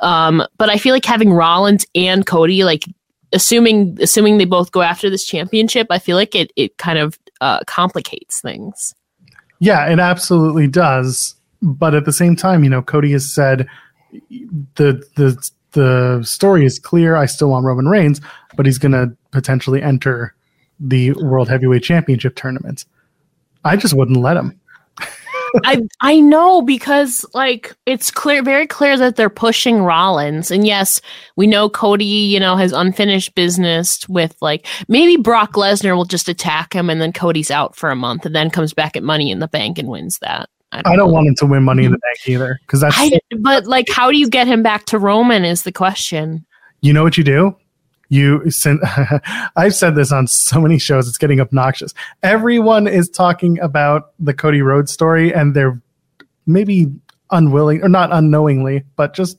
Um, 0.00 0.44
but 0.58 0.70
I 0.70 0.78
feel 0.78 0.94
like 0.94 1.04
having 1.04 1.32
Rollins 1.32 1.86
and 1.94 2.24
Cody 2.24 2.64
like 2.64 2.84
assuming 3.32 3.98
assuming 4.00 4.38
they 4.38 4.44
both 4.44 4.72
go 4.72 4.82
after 4.82 5.10
this 5.10 5.24
championship, 5.24 5.88
I 5.90 5.98
feel 5.98 6.16
like 6.16 6.34
it 6.34 6.52
it 6.56 6.76
kind 6.78 6.98
of 6.98 7.18
uh, 7.40 7.60
complicates 7.66 8.40
things. 8.40 8.94
Yeah, 9.60 9.86
it 9.90 9.98
absolutely 9.98 10.68
does. 10.68 11.34
But 11.60 11.94
at 11.94 12.04
the 12.04 12.12
same 12.12 12.36
time, 12.36 12.62
you 12.62 12.70
know, 12.70 12.82
Cody 12.82 13.12
has 13.12 13.32
said 13.32 13.66
the 14.76 15.02
the 15.16 15.50
the 15.72 16.22
story 16.22 16.64
is 16.64 16.78
clear. 16.78 17.16
I 17.16 17.26
still 17.26 17.50
want 17.50 17.66
Roman 17.66 17.88
Reigns, 17.88 18.20
but 18.56 18.66
he's 18.66 18.78
going 18.78 18.92
to 18.92 19.14
potentially 19.30 19.82
enter 19.82 20.34
the 20.80 21.12
World 21.12 21.48
Heavyweight 21.48 21.82
Championship 21.82 22.36
tournament. 22.36 22.84
I 23.64 23.76
just 23.76 23.94
wouldn't 23.94 24.18
let 24.18 24.36
him. 24.36 24.57
I 25.64 25.80
I 26.00 26.20
know 26.20 26.62
because 26.62 27.24
like 27.34 27.76
it's 27.86 28.10
clear 28.10 28.42
very 28.42 28.66
clear 28.66 28.96
that 28.96 29.16
they're 29.16 29.30
pushing 29.30 29.82
Rollins. 29.82 30.50
And 30.50 30.66
yes, 30.66 31.00
we 31.36 31.46
know 31.46 31.68
Cody, 31.68 32.04
you 32.04 32.40
know, 32.40 32.56
has 32.56 32.72
unfinished 32.72 33.34
business 33.34 34.08
with 34.08 34.36
like 34.40 34.66
maybe 34.88 35.16
Brock 35.20 35.52
Lesnar 35.52 35.96
will 35.96 36.04
just 36.04 36.28
attack 36.28 36.72
him 36.72 36.90
and 36.90 37.00
then 37.00 37.12
Cody's 37.12 37.50
out 37.50 37.76
for 37.76 37.90
a 37.90 37.96
month 37.96 38.26
and 38.26 38.34
then 38.34 38.50
comes 38.50 38.72
back 38.74 38.96
at 38.96 39.02
money 39.02 39.30
in 39.30 39.38
the 39.38 39.48
bank 39.48 39.78
and 39.78 39.88
wins 39.88 40.18
that. 40.20 40.48
I 40.72 40.82
don't, 40.82 40.92
I 40.92 40.96
don't 40.96 41.12
want 41.12 41.28
him 41.28 41.34
to 41.36 41.46
win 41.46 41.62
money 41.62 41.84
in 41.84 41.92
the 41.92 41.98
bank 41.98 42.28
either. 42.28 42.58
Because 42.62 42.80
that's 42.80 42.96
I, 42.98 43.18
but 43.38 43.66
like 43.66 43.88
how 43.88 44.10
do 44.10 44.18
you 44.18 44.28
get 44.28 44.46
him 44.46 44.62
back 44.62 44.84
to 44.86 44.98
Roman 44.98 45.44
is 45.44 45.62
the 45.62 45.72
question. 45.72 46.44
You 46.80 46.92
know 46.92 47.02
what 47.02 47.18
you 47.18 47.24
do? 47.24 47.56
You 48.08 48.50
send 48.50 48.80
i've 49.56 49.74
said 49.74 49.94
this 49.94 50.12
on 50.12 50.26
so 50.26 50.60
many 50.60 50.78
shows 50.78 51.08
it's 51.08 51.18
getting 51.18 51.40
obnoxious 51.40 51.94
everyone 52.22 52.86
is 52.86 53.08
talking 53.08 53.58
about 53.60 54.12
the 54.18 54.34
cody 54.34 54.62
rhodes 54.62 54.92
story 54.92 55.32
and 55.32 55.54
they're 55.54 55.80
maybe 56.46 56.86
unwilling 57.30 57.82
or 57.82 57.88
not 57.88 58.10
unknowingly 58.12 58.84
but 58.96 59.14
just 59.14 59.38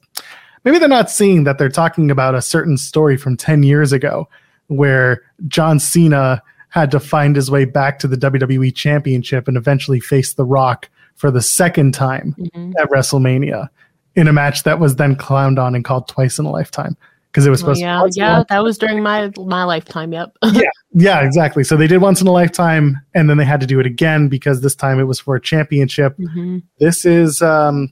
maybe 0.63 0.77
they're 0.77 0.87
not 0.87 1.09
seeing 1.09 1.43
that 1.43 1.57
they're 1.57 1.69
talking 1.69 2.11
about 2.11 2.35
a 2.35 2.41
certain 2.41 2.77
story 2.77 3.17
from 3.17 3.35
10 3.35 3.63
years 3.63 3.91
ago 3.91 4.27
where 4.67 5.23
john 5.47 5.79
cena 5.79 6.41
had 6.69 6.91
to 6.91 6.99
find 6.99 7.35
his 7.35 7.49
way 7.49 7.65
back 7.65 7.97
to 7.97 8.07
the 8.07 8.17
wwe 8.17 8.73
championship 8.73 9.47
and 9.47 9.57
eventually 9.57 9.99
face 9.99 10.33
the 10.33 10.45
rock 10.45 10.89
for 11.15 11.31
the 11.31 11.41
second 11.41 11.93
time 11.93 12.35
mm-hmm. 12.37 12.71
at 12.79 12.89
wrestlemania 12.89 13.67
in 14.15 14.27
a 14.27 14.33
match 14.33 14.63
that 14.63 14.79
was 14.79 14.97
then 14.97 15.15
clowned 15.15 15.57
on 15.57 15.73
and 15.73 15.85
called 15.85 16.07
twice 16.07 16.37
in 16.37 16.45
a 16.45 16.51
lifetime 16.51 16.95
because 17.31 17.45
it 17.45 17.49
was 17.49 17.59
supposed 17.59 17.79
yeah, 17.79 18.01
to 18.01 18.09
yeah, 18.15 18.43
that 18.49 18.63
was 18.63 18.77
during 18.77 19.03
my 19.03 19.31
my 19.37 19.63
lifetime. 19.63 20.11
Yep. 20.13 20.37
yeah, 20.53 20.61
yeah, 20.93 21.21
exactly. 21.21 21.63
So 21.63 21.77
they 21.77 21.87
did 21.87 21.99
once 21.99 22.21
in 22.21 22.27
a 22.27 22.31
lifetime, 22.31 22.97
and 23.13 23.29
then 23.29 23.37
they 23.37 23.45
had 23.45 23.59
to 23.61 23.67
do 23.67 23.79
it 23.79 23.85
again 23.85 24.27
because 24.29 24.61
this 24.61 24.75
time 24.75 24.99
it 24.99 25.03
was 25.03 25.19
for 25.19 25.35
a 25.35 25.41
championship. 25.41 26.17
Mm-hmm. 26.17 26.59
This 26.79 27.05
is 27.05 27.41
um, 27.41 27.91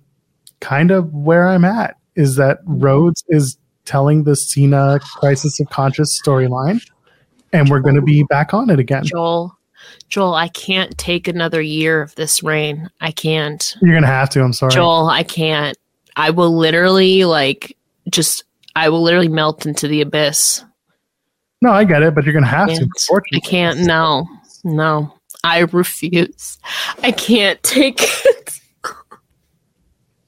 kind 0.60 0.92
of 0.92 1.14
where 1.14 1.48
I'm 1.48 1.66
at. 1.66 1.98
Is 2.16 2.36
that 2.38 2.62
mm-hmm. 2.62 2.80
Rhodes 2.80 3.24
is 3.28 3.58
telling 3.86 4.24
the 4.24 4.36
Cena 4.36 5.00
Crisis 5.00 5.60
of 5.60 5.70
Conscience 5.70 6.20
storyline, 6.20 6.82
and 7.54 7.70
we're 7.70 7.80
going 7.80 7.96
to 7.96 8.02
be 8.02 8.24
back 8.24 8.54
on 8.54 8.72
it 8.72 8.80
again. 8.80 9.04
Joel, 9.06 9.56
Joel, 10.10 10.34
I 10.34 10.48
can't 10.48 10.98
take 10.98 11.28
another 11.28 11.62
year 11.62 12.02
of 12.02 12.16
this 12.16 12.42
reign. 12.42 12.90
I 13.02 13.12
can't. 13.12 13.76
You're 13.84 13.94
gonna 13.94 14.08
have 14.08 14.32
to. 14.32 14.42
I'm 14.42 14.54
sorry, 14.54 14.74
Joel. 14.74 15.08
I 15.08 15.22
can't. 15.22 15.78
I 16.16 16.32
will 16.32 16.58
literally 16.58 17.26
like 17.26 17.78
just 18.10 18.44
I 18.78 18.90
will 18.90 19.02
literally 19.02 19.28
melt 19.28 19.66
into 19.66 19.88
the 19.88 20.02
abyss. 20.02 20.64
No, 21.64 21.72
I 21.72 21.84
get 21.84 22.04
it, 22.04 22.14
but 22.14 22.26
you're 22.26 22.34
gonna 22.36 22.46
have 22.46 22.70
to. 22.70 22.88
I 23.34 23.40
can't. 23.40 23.80
No, 23.80 24.28
no, 24.64 25.12
I 25.44 25.62
refuse. 25.62 26.60
I 27.02 27.12
can't 27.12 27.62
take 27.64 27.98
it. 28.00 28.60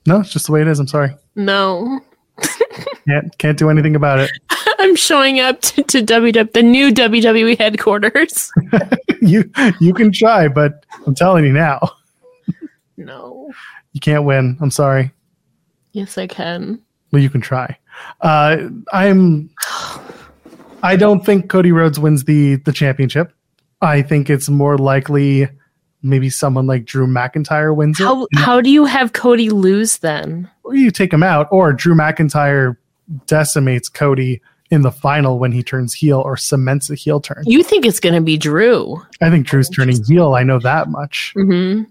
No, 0.07 0.21
it's 0.21 0.31
just 0.31 0.47
the 0.47 0.51
way 0.51 0.61
it 0.61 0.67
is. 0.67 0.79
I'm 0.79 0.87
sorry. 0.87 1.15
No. 1.35 2.01
can't 3.07 3.37
can't 3.37 3.59
do 3.59 3.69
anything 3.69 3.95
about 3.95 4.17
it. 4.17 4.31
I'm 4.79 4.95
showing 4.95 5.39
up 5.39 5.61
to, 5.61 5.83
to 5.83 6.01
WW 6.01 6.51
the 6.51 6.63
new 6.63 6.91
WWE 6.91 7.55
headquarters. 7.55 8.51
you 9.21 9.47
you 9.79 9.93
can 9.93 10.11
try, 10.11 10.47
but 10.47 10.87
I'm 11.05 11.13
telling 11.13 11.45
you 11.45 11.53
now. 11.53 11.87
No. 12.97 13.51
You 13.93 13.99
can't 13.99 14.23
win. 14.23 14.57
I'm 14.59 14.71
sorry. 14.71 15.11
Yes, 15.91 16.17
I 16.17 16.25
can. 16.25 16.81
Well, 17.11 17.21
you 17.21 17.29
can 17.29 17.41
try. 17.41 17.77
Uh, 18.21 18.69
I'm. 18.91 19.49
I 20.81 20.95
don't 20.95 21.25
think 21.25 21.49
Cody 21.49 21.71
Rhodes 21.71 21.99
wins 21.99 22.23
the 22.23 22.55
the 22.57 22.71
championship. 22.71 23.33
I 23.81 24.01
think 24.01 24.29
it's 24.29 24.49
more 24.49 24.77
likely 24.77 25.47
maybe 26.01 26.29
someone 26.29 26.67
like 26.67 26.85
Drew 26.85 27.07
McIntyre 27.07 27.75
wins 27.75 27.99
how, 27.99 28.23
it. 28.23 28.29
How 28.35 28.61
do 28.61 28.69
you 28.69 28.85
have 28.85 29.13
Cody 29.13 29.49
lose 29.49 29.99
then? 29.99 30.49
Or 30.63 30.75
you 30.75 30.91
take 30.91 31.13
him 31.13 31.23
out, 31.23 31.47
or 31.51 31.73
Drew 31.73 31.95
McIntyre 31.95 32.77
decimates 33.25 33.89
Cody 33.89 34.41
in 34.71 34.81
the 34.81 34.91
final 34.91 35.39
when 35.39 35.51
he 35.51 35.63
turns 35.63 35.93
heel 35.93 36.21
or 36.21 36.37
cements 36.37 36.89
a 36.89 36.95
heel 36.95 37.19
turn. 37.19 37.43
You 37.45 37.63
think 37.63 37.85
it's 37.85 37.99
going 37.99 38.15
to 38.15 38.21
be 38.21 38.37
Drew? 38.37 39.01
I 39.21 39.29
think 39.29 39.47
Drew's 39.47 39.69
turning 39.69 40.03
heel. 40.03 40.35
I 40.35 40.43
know 40.43 40.59
that 40.59 40.89
much. 40.89 41.33
Mm-hmm. 41.35 41.89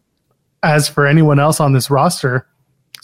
As 0.63 0.89
for 0.89 1.07
anyone 1.07 1.39
else 1.39 1.61
on 1.61 1.73
this 1.73 1.91
roster, 1.91 2.47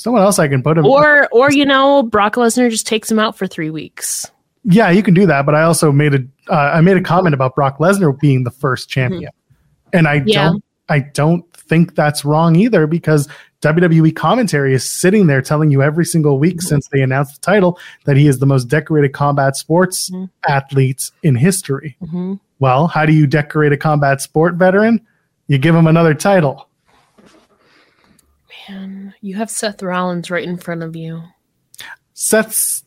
someone 0.05 0.23
else 0.23 0.39
I 0.39 0.49
can 0.49 0.63
put 0.63 0.77
him. 0.77 0.85
Or, 0.85 1.27
or 1.33 1.51
you 1.51 1.65
know, 1.65 2.03
Brock 2.03 2.35
Lesnar 2.35 2.71
just 2.71 2.87
takes 2.87 3.11
him 3.11 3.19
out 3.19 3.37
for 3.37 3.47
three 3.47 3.71
weeks. 3.71 4.31
Yeah, 4.65 4.91
you 4.91 5.03
can 5.03 5.15
do 5.15 5.27
that. 5.27 5.47
But 5.47 5.55
I 5.55 5.63
also 5.63 5.91
made 5.91 6.15
a 6.15 6.25
uh, 6.49 6.73
I 6.75 6.81
made 6.83 6.97
a 6.97 7.03
comment 7.03 7.35
about 7.35 7.55
Brock 7.55 7.79
Lesnar 7.79 8.19
being 8.19 8.45
the 8.45 8.51
first 8.51 8.89
champion, 8.89 9.25
mm-hmm. 9.25 9.99
and 9.99 10.09
I 10.09 10.23
yeah. 10.25 10.45
don't 10.45 10.65
I 10.89 10.99
don't 11.01 11.51
think 11.55 11.95
that's 11.95 12.25
wrong 12.25 12.57
either 12.57 12.87
because 12.87 13.29
WWE 13.63 14.15
commentary 14.15 14.75
is 14.75 14.89
sitting 14.89 15.27
there 15.27 15.43
telling 15.43 15.71
you 15.71 15.83
every 15.83 16.05
single 16.05 16.39
week 16.39 16.57
mm-hmm. 16.57 16.67
since 16.67 16.89
they 16.93 17.03
announced 17.03 17.35
the 17.35 17.41
title 17.41 17.79
that 18.05 18.17
he 18.17 18.27
is 18.27 18.39
the 18.39 18.47
most 18.47 18.65
decorated 18.65 19.13
combat 19.13 19.57
sports 19.57 20.11
mm-hmm. 20.11 20.27
athlete 20.49 21.11
in 21.23 21.35
history. 21.35 21.97
Mm-hmm. 22.03 22.35
Well, 22.59 22.87
how 22.87 23.05
do 23.05 23.13
you 23.13 23.27
decorate 23.27 23.73
a 23.73 23.77
combat 23.77 24.23
sport 24.23 24.55
veteran? 24.55 25.07
You 25.47 25.59
give 25.59 25.75
him 25.75 25.87
another 25.87 26.15
title. 26.15 26.69
Man, 28.69 28.94
you 29.25 29.37
have 29.37 29.51
Seth 29.51 29.83
Rollins 29.83 30.31
right 30.31 30.45
in 30.45 30.59
front 30.59 30.83
of 30.83 30.95
you. 30.95 31.23
Seth's 32.13 32.85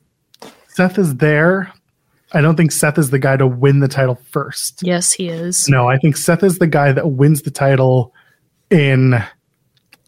Seth 0.68 1.00
is 1.00 1.16
there. 1.16 1.74
I 2.34 2.42
don't 2.42 2.56
think 2.56 2.72
Seth 2.72 3.00
is 3.00 3.10
the 3.10 3.18
guy 3.18 3.38
to 3.38 3.48
win 3.48 3.80
the 3.80 3.88
title 3.88 4.20
first. 4.30 4.84
Yes, 4.84 5.12
he 5.12 5.30
is. 5.30 5.68
No, 5.68 5.90
I 5.90 5.98
think 5.98 6.16
Seth 6.16 6.44
is 6.44 6.60
the 6.60 6.68
guy 6.68 6.92
that 6.92 7.14
wins 7.14 7.42
the 7.42 7.50
title 7.50 8.14
in 8.70 9.16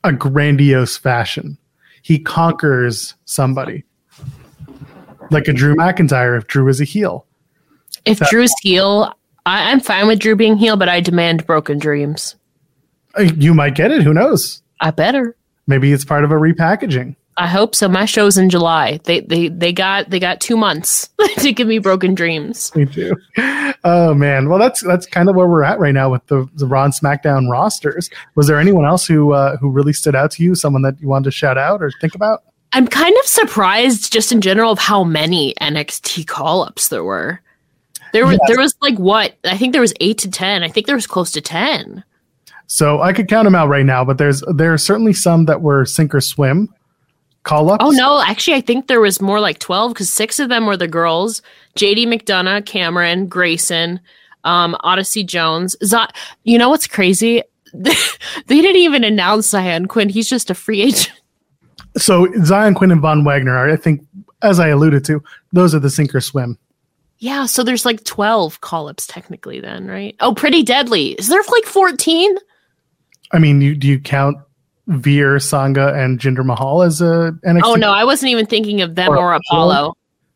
a 0.03 0.13
grandiose 0.13 0.97
fashion. 0.97 1.57
He 2.03 2.19
conquers 2.19 3.15
somebody. 3.25 3.83
Like 5.31 5.47
a 5.47 5.53
Drew 5.53 5.75
McIntyre 5.75 6.37
if 6.37 6.45
Drew 6.45 6.67
is 6.67 6.79
a 6.79 6.85
heel. 6.85 7.25
If 8.05 8.19
that, 8.19 8.29
Drew's 8.29 8.53
heel, 8.61 9.13
I, 9.47 9.71
I'm 9.71 9.79
fine 9.79 10.05
with 10.05 10.19
Drew 10.19 10.35
being 10.35 10.57
heel, 10.57 10.77
but 10.77 10.89
I 10.89 10.99
demand 10.99 11.47
broken 11.47 11.79
dreams. 11.79 12.35
Uh, 13.17 13.23
you 13.23 13.55
might 13.55 13.73
get 13.73 13.91
it. 13.91 14.03
Who 14.03 14.13
knows? 14.13 14.61
I 14.79 14.91
better. 14.91 15.35
Maybe 15.69 15.93
it's 15.93 16.03
part 16.03 16.23
of 16.23 16.31
a 16.31 16.33
repackaging. 16.33 17.15
I 17.37 17.45
hope 17.45 17.75
so. 17.75 17.87
My 17.87 18.05
show's 18.05 18.39
in 18.39 18.49
July. 18.49 18.99
They 19.03 19.21
they 19.21 19.49
they 19.49 19.71
got 19.71 20.09
they 20.09 20.19
got 20.19 20.41
two 20.41 20.57
months 20.57 21.09
to 21.37 21.53
give 21.53 21.67
me 21.67 21.77
broken 21.77 22.15
dreams. 22.15 22.75
Me 22.75 22.85
too. 22.85 23.15
Oh 23.83 24.15
man. 24.15 24.49
Well, 24.49 24.57
that's 24.57 24.81
that's 24.81 25.05
kind 25.05 25.29
of 25.29 25.35
where 25.35 25.47
we're 25.47 25.63
at 25.63 25.79
right 25.79 25.93
now 25.93 26.09
with 26.09 26.25
the 26.25 26.49
the 26.55 26.65
Raw 26.65 26.85
and 26.85 26.93
SmackDown 26.93 27.49
rosters. 27.49 28.09
Was 28.33 28.47
there 28.47 28.59
anyone 28.59 28.83
else 28.83 29.05
who 29.05 29.31
uh, 29.31 29.57
who 29.57 29.69
really 29.69 29.93
stood 29.93 30.15
out 30.15 30.31
to 30.31 30.43
you? 30.43 30.55
Someone 30.55 30.81
that 30.81 30.99
you 30.99 31.07
wanted 31.07 31.25
to 31.25 31.31
shout 31.31 31.57
out 31.57 31.83
or 31.83 31.91
think 32.01 32.15
about? 32.15 32.43
I'm 32.73 32.87
kind 32.87 33.15
of 33.19 33.25
surprised, 33.25 34.11
just 34.11 34.31
in 34.31 34.41
general, 34.41 34.71
of 34.71 34.79
how 34.79 35.03
many 35.03 35.53
NXT 35.61 36.25
call 36.27 36.63
ups 36.63 36.89
there 36.89 37.03
were. 37.03 37.41
There 38.11 38.25
was 38.25 38.39
yes. 38.41 38.47
there 38.47 38.59
was 38.59 38.75
like 38.81 38.97
what 38.97 39.35
I 39.43 39.55
think 39.55 39.73
there 39.73 39.81
was 39.81 39.93
eight 40.01 40.17
to 40.19 40.31
ten. 40.31 40.63
I 40.63 40.67
think 40.67 40.87
there 40.87 40.95
was 40.95 41.07
close 41.07 41.31
to 41.33 41.41
ten. 41.41 42.03
So 42.71 43.01
I 43.01 43.13
could 43.13 43.27
count 43.27 43.45
them 43.45 43.55
out 43.55 43.67
right 43.67 43.85
now, 43.85 44.05
but 44.05 44.19
there's 44.19 44.43
there 44.53 44.71
are 44.71 44.77
certainly 44.77 45.11
some 45.11 45.45
that 45.45 45.61
were 45.61 45.85
sink 45.85 46.13
or 46.13 46.21
swim. 46.21 46.69
call 47.41 47.71
ups? 47.71 47.83
Oh 47.83 47.89
no, 47.89 48.21
actually, 48.21 48.57
I 48.57 48.61
think 48.61 48.87
there 48.87 49.01
was 49.01 49.19
more 49.19 49.39
like 49.39 49.57
twelve 49.57 49.91
because 49.93 50.07
six 50.07 50.39
of 50.39 50.49
them 50.49 50.67
were 50.67 50.77
the 50.77 50.87
girls: 50.87 51.41
J.D. 51.75 52.05
McDonagh, 52.05 52.67
Cameron, 52.67 53.25
Grayson, 53.25 53.99
um, 54.43 54.77
Odyssey 54.81 55.23
Jones. 55.23 55.75
Z- 55.83 55.97
you 56.43 56.59
know 56.59 56.69
what's 56.69 56.85
crazy? 56.85 57.41
they 57.73 57.91
didn't 58.47 58.75
even 58.75 59.03
announce 59.03 59.49
Zion 59.49 59.87
Quinn. 59.87 60.09
He's 60.09 60.29
just 60.29 60.51
a 60.51 60.55
free 60.55 60.81
agent. 60.83 61.19
So 61.97 62.31
Zion 62.43 62.75
Quinn 62.75 62.91
and 62.91 63.01
Von 63.01 63.23
Wagner 63.23 63.57
are, 63.57 63.67
I 63.67 63.77
think, 63.77 64.05
as 64.43 64.59
I 64.59 64.67
alluded 64.67 65.03
to, 65.05 65.23
those 65.53 65.73
are 65.73 65.79
the 65.79 65.89
sink 65.89 66.13
or 66.13 66.21
swim. 66.21 66.57
Yeah, 67.17 67.47
so 67.47 67.63
there's 67.63 67.83
like 67.83 68.03
12 68.03 68.61
call 68.61 68.87
ups 68.87 69.07
technically, 69.07 69.59
then, 69.59 69.87
right? 69.87 70.15
Oh, 70.19 70.35
pretty 70.35 70.61
deadly. 70.61 71.13
Is 71.13 71.29
there 71.29 71.41
like 71.51 71.65
14? 71.65 72.37
I 73.31 73.39
mean, 73.39 73.61
you, 73.61 73.75
do 73.75 73.87
you 73.87 73.99
count 73.99 74.37
Veer, 74.87 75.39
Sanga, 75.39 75.93
and 75.93 76.19
Jinder 76.19 76.45
Mahal 76.45 76.81
as 76.81 77.01
a 77.01 77.37
NXT? 77.45 77.61
Oh, 77.63 77.75
no, 77.75 77.91
I 77.91 78.03
wasn't 78.03 78.31
even 78.31 78.45
thinking 78.45 78.81
of 78.81 78.95
them 78.95 79.09
Or 79.09 79.17
or, 79.17 79.33
Apollo. 79.33 79.95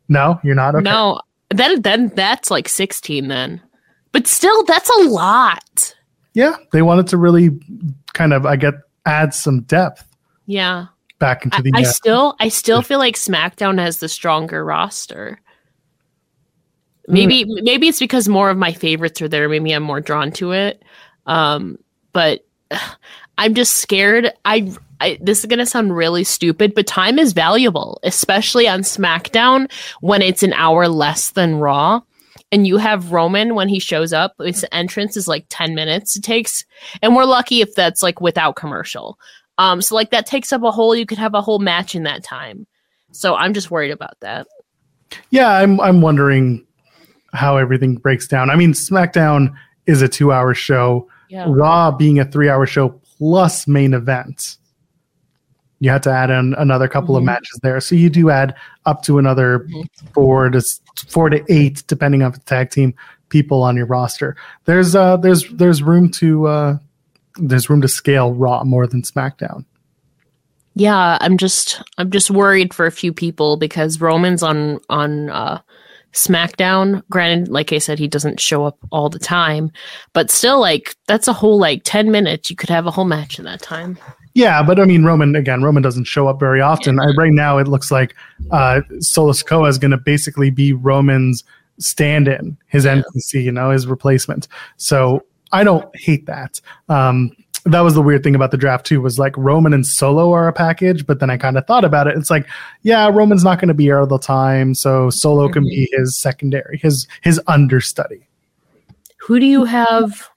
No, 0.09 0.39
you're 0.43 0.55
not? 0.55 0.75
Okay. 0.75 0.83
No, 0.83 1.21
then, 1.49 1.81
then 1.81 2.09
that's 2.09 2.51
like 2.51 2.69
16 2.69 3.27
then. 3.27 3.61
But 4.11 4.27
still, 4.27 4.63
that's 4.65 4.89
a 4.99 5.09
lot. 5.09 5.95
Yeah, 6.33 6.55
they 6.71 6.81
wanted 6.81 7.07
to 7.07 7.17
really 7.17 7.49
kind 8.13 8.33
of, 8.33 8.45
I 8.45 8.55
get, 8.55 8.75
add 9.05 9.33
some 9.33 9.61
depth 9.63 10.07
Yeah. 10.45 10.85
back 11.19 11.45
into 11.45 11.61
the. 11.61 11.71
I 11.75 11.81
uh, 11.81 11.85
still 11.85 12.35
I 12.39 12.49
still 12.49 12.81
feel 12.81 12.99
like 12.99 13.15
SmackDown 13.15 13.79
has 13.79 13.99
the 13.99 14.09
stronger 14.09 14.63
roster. 14.63 15.39
Hmm. 17.07 17.13
Maybe 17.13 17.45
maybe 17.63 17.87
it's 17.87 17.99
because 17.99 18.29
more 18.29 18.49
of 18.49 18.57
my 18.57 18.71
favorites 18.71 19.21
are 19.21 19.27
there. 19.27 19.49
Maybe 19.49 19.71
I'm 19.73 19.83
more 19.83 20.01
drawn 20.01 20.31
to 20.33 20.51
it. 20.51 20.83
Um, 21.25 21.77
but 22.13 22.45
I'm 23.37 23.55
just 23.55 23.77
scared. 23.77 24.31
I, 24.45 24.71
I 24.99 25.17
this 25.21 25.39
is 25.39 25.45
gonna 25.47 25.65
sound 25.65 25.95
really 25.95 26.23
stupid, 26.23 26.75
but 26.75 26.85
time 26.85 27.17
is 27.17 27.33
valuable, 27.33 27.99
especially 28.03 28.67
on 28.67 28.81
SmackDown 28.81 29.71
when 30.01 30.21
it's 30.21 30.43
an 30.43 30.53
hour 30.53 30.87
less 30.87 31.31
than 31.31 31.55
Raw. 31.55 32.01
And 32.51 32.67
you 32.67 32.77
have 32.77 33.11
Roman 33.11 33.55
when 33.55 33.67
he 33.67 33.79
shows 33.79 34.13
up, 34.13 34.35
his 34.39 34.63
entrance 34.71 35.17
is 35.17 35.27
like 35.27 35.47
10 35.49 35.73
minutes 35.73 36.15
it 36.15 36.23
takes. 36.23 36.63
And 37.01 37.15
we're 37.15 37.25
lucky 37.25 37.61
if 37.61 37.73
that's 37.73 38.03
like 38.03 38.21
without 38.21 38.55
commercial. 38.55 39.17
Um, 39.57 39.81
so 39.81 39.95
like 39.95 40.11
that 40.11 40.27
takes 40.27 40.53
up 40.53 40.61
a 40.61 40.69
whole 40.69 40.95
you 40.95 41.07
could 41.07 41.17
have 41.17 41.33
a 41.33 41.41
whole 41.41 41.57
match 41.57 41.95
in 41.95 42.03
that 42.03 42.23
time. 42.23 42.67
So 43.11 43.35
I'm 43.35 43.53
just 43.53 43.71
worried 43.71 43.91
about 43.91 44.19
that. 44.21 44.47
yeah, 45.31 45.49
I'm, 45.49 45.79
I'm 45.79 46.01
wondering 46.01 46.65
how 47.33 47.57
everything 47.57 47.95
breaks 47.95 48.27
down. 48.27 48.49
I 48.49 48.55
mean, 48.55 48.73
SmackDown 48.73 49.53
is 49.85 50.01
a 50.01 50.07
two 50.07 50.31
hour 50.31 50.53
show, 50.53 51.07
Yeah. 51.33 51.45
Raw 51.47 51.89
being 51.89 52.19
a 52.19 52.25
three 52.25 52.47
hour 52.47 52.67
show 52.67 52.89
plus 53.17 53.67
main 53.67 53.95
event. 53.95 54.57
You 55.79 55.89
had 55.89 56.03
to 56.03 56.11
add 56.11 56.29
in 56.29 56.53
another 56.59 56.87
couple 56.87 57.17
of 57.17 57.23
Mhm. 57.23 57.25
matches 57.25 57.59
there. 57.63 57.79
So 57.81 57.95
you 57.95 58.11
do 58.11 58.29
add 58.29 58.53
up 58.85 59.01
to 59.03 59.17
another 59.17 59.65
Mhm. 59.67 59.83
four 60.13 60.51
to 60.51 60.61
four 61.09 61.31
to 61.31 61.43
eight, 61.49 61.83
depending 61.87 62.21
on 62.21 62.33
the 62.33 62.39
tag 62.41 62.69
team 62.69 62.93
people 63.29 63.63
on 63.63 63.75
your 63.75 63.87
roster. 63.87 64.35
There's 64.65 64.95
uh 64.95 65.17
there's 65.17 65.49
there's 65.49 65.81
room 65.81 66.09
to 66.21 66.45
uh 66.47 66.77
there's 67.39 67.67
room 67.67 67.81
to 67.81 67.87
scale 67.87 68.31
Raw 68.31 68.63
more 68.63 68.85
than 68.85 69.01
SmackDown. 69.01 69.65
Yeah, 70.75 71.17
I'm 71.19 71.37
just 71.37 71.81
I'm 71.97 72.11
just 72.11 72.29
worried 72.29 72.75
for 72.75 72.85
a 72.85 72.91
few 72.91 73.11
people 73.11 73.57
because 73.57 73.99
Roman's 73.99 74.43
on 74.43 74.79
on 74.87 75.31
uh 75.31 75.61
SmackDown. 76.13 77.03
Granted, 77.09 77.49
like 77.49 77.73
I 77.73 77.77
said, 77.79 77.99
he 77.99 78.07
doesn't 78.07 78.39
show 78.39 78.65
up 78.65 78.77
all 78.91 79.09
the 79.09 79.19
time, 79.19 79.71
but 80.13 80.31
still 80.31 80.59
like 80.59 80.95
that's 81.07 81.27
a 81.27 81.33
whole 81.33 81.59
like 81.59 81.81
10 81.83 82.11
minutes. 82.11 82.49
You 82.49 82.55
could 82.55 82.69
have 82.69 82.85
a 82.85 82.91
whole 82.91 83.05
match 83.05 83.37
in 83.39 83.45
that 83.45 83.61
time. 83.61 83.97
Yeah, 84.35 84.63
but 84.63 84.79
I 84.79 84.85
mean, 84.85 85.03
Roman 85.03 85.35
again. 85.35 85.61
Roman 85.61 85.83
doesn't 85.83 86.05
show 86.05 86.27
up 86.27 86.39
very 86.39 86.59
often. 86.59 86.99
I, 86.99 87.11
right 87.17 87.31
now, 87.31 87.59
it 87.59 87.67
looks 87.67 87.91
like 87.91 88.15
uh, 88.51 88.81
Solo 88.99 89.31
Sikoa 89.31 89.69
is 89.69 89.77
going 89.77 89.91
to 89.91 89.97
basically 89.97 90.49
be 90.49 90.73
Roman's 90.73 91.43
stand-in, 91.79 92.57
his 92.67 92.85
Yeah. 92.85 93.01
NPC, 93.03 93.43
you 93.43 93.51
know, 93.51 93.69
his 93.69 93.85
replacement. 93.85 94.47
So 94.77 95.23
I 95.51 95.63
don't 95.63 95.87
hate 95.95 96.25
that. 96.25 96.59
Um, 96.89 97.31
that 97.65 97.81
was 97.81 97.93
the 97.93 98.01
weird 98.01 98.23
thing 98.23 98.35
about 98.35 98.51
the 98.51 98.57
draft 98.57 98.85
too. 98.85 99.01
Was 99.01 99.17
like 99.19 99.35
Roman 99.37 99.73
and 99.73 99.85
Solo 99.85 100.31
are 100.33 100.47
a 100.47 100.53
package, 100.53 101.05
but 101.05 101.19
then 101.19 101.29
I 101.29 101.37
kind 101.37 101.57
of 101.57 101.65
thought 101.65 101.85
about 101.85 102.07
it. 102.07 102.17
It's 102.17 102.29
like, 102.29 102.45
yeah, 102.81 103.07
Roman's 103.09 103.43
not 103.43 103.59
going 103.59 103.69
to 103.69 103.73
be 103.73 103.85
here 103.85 103.99
all 103.99 104.07
the 104.07 104.19
time, 104.19 104.73
so 104.75 105.09
Solo 105.09 105.47
can 105.49 105.63
be 105.63 105.87
his 105.93 106.17
secondary, 106.17 106.77
his 106.77 107.07
his 107.21 107.39
understudy. 107.47 108.27
Who 109.19 109.39
do 109.39 109.45
you 109.45 109.63
have? 109.63 110.29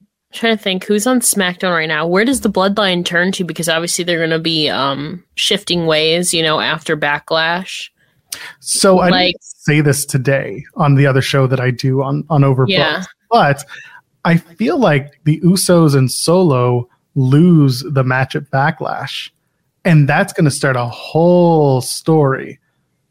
I'm 0.00 0.06
trying 0.32 0.56
to 0.56 0.62
think 0.62 0.84
who's 0.84 1.06
on 1.06 1.20
SmackDown 1.20 1.70
right 1.72 1.86
now. 1.88 2.06
Where 2.06 2.24
does 2.24 2.40
the 2.40 2.50
bloodline 2.50 3.04
turn 3.04 3.30
to? 3.32 3.44
Because 3.44 3.68
obviously 3.68 4.04
they're 4.04 4.18
going 4.18 4.30
to 4.30 4.38
be 4.40 4.68
um 4.68 5.22
shifting 5.36 5.86
ways, 5.86 6.34
you 6.34 6.42
know, 6.42 6.58
after 6.60 6.96
Backlash. 6.96 7.90
So 8.60 8.98
I 8.98 9.08
Like- 9.08 9.26
didn't 9.34 9.42
say 9.44 9.80
this 9.80 10.04
today 10.04 10.64
on 10.74 10.96
the 10.96 11.06
other 11.06 11.22
show 11.22 11.46
that 11.46 11.60
I 11.60 11.70
do 11.70 12.02
on 12.02 12.24
on 12.28 12.42
Overbooked, 12.42 12.70
Yeah. 12.70 13.04
but 13.30 13.64
I 14.26 14.38
feel 14.38 14.76
like 14.76 15.20
the 15.22 15.40
Usos 15.40 15.94
and 15.96 16.10
Solo 16.10 16.88
lose 17.14 17.84
the 17.88 18.02
match 18.02 18.34
at 18.34 18.50
Backlash, 18.50 19.30
and 19.84 20.08
that's 20.08 20.32
going 20.32 20.46
to 20.46 20.50
start 20.50 20.74
a 20.74 20.86
whole 20.86 21.80
story 21.80 22.58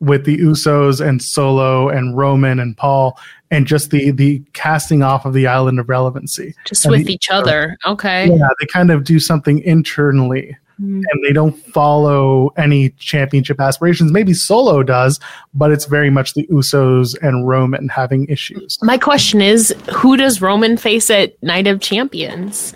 with 0.02 0.26
the 0.26 0.38
Usos 0.38 1.00
and 1.00 1.24
Solo 1.24 1.88
and 1.88 2.18
Roman 2.18 2.60
and 2.60 2.76
Paul, 2.76 3.18
and 3.50 3.66
just 3.66 3.92
the 3.92 4.12
the 4.12 4.44
casting 4.52 5.04
off 5.04 5.26
of 5.26 5.34
the 5.34 5.48
island 5.48 5.80
of 5.80 5.88
relevancy. 5.88 6.54
Just 6.66 6.86
I 6.86 6.90
with 6.90 7.00
mean, 7.06 7.12
each 7.12 7.30
other. 7.32 7.78
Okay. 7.86 8.28
Yeah, 8.28 8.50
they 8.60 8.66
kind 8.66 8.92
of 8.92 9.06
do 9.06 9.18
something 9.18 9.60
internally 9.60 10.58
Mm. 10.82 11.04
and 11.10 11.24
they 11.24 11.32
don't 11.32 11.54
follow 11.54 12.50
any 12.58 12.90
championship 12.92 13.62
aspirations. 13.62 14.12
Maybe 14.12 14.34
Solo 14.34 14.84
does, 14.84 15.22
but 15.54 15.72
it's 15.72 15.86
very 15.86 16.10
much 16.10 16.34
the 16.34 16.46
Usos 16.48 17.16
and 17.22 17.48
Roman 17.48 17.88
having 17.88 18.28
issues. 18.28 18.78
My 18.82 18.98
question 18.98 19.42
is, 19.42 19.74
who 19.94 20.18
does 20.18 20.42
Roman 20.42 20.76
face 20.76 21.10
at 21.10 21.42
Night 21.42 21.68
of 21.68 21.80
Champions? 21.80 22.76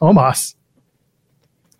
Omos. 0.00 0.54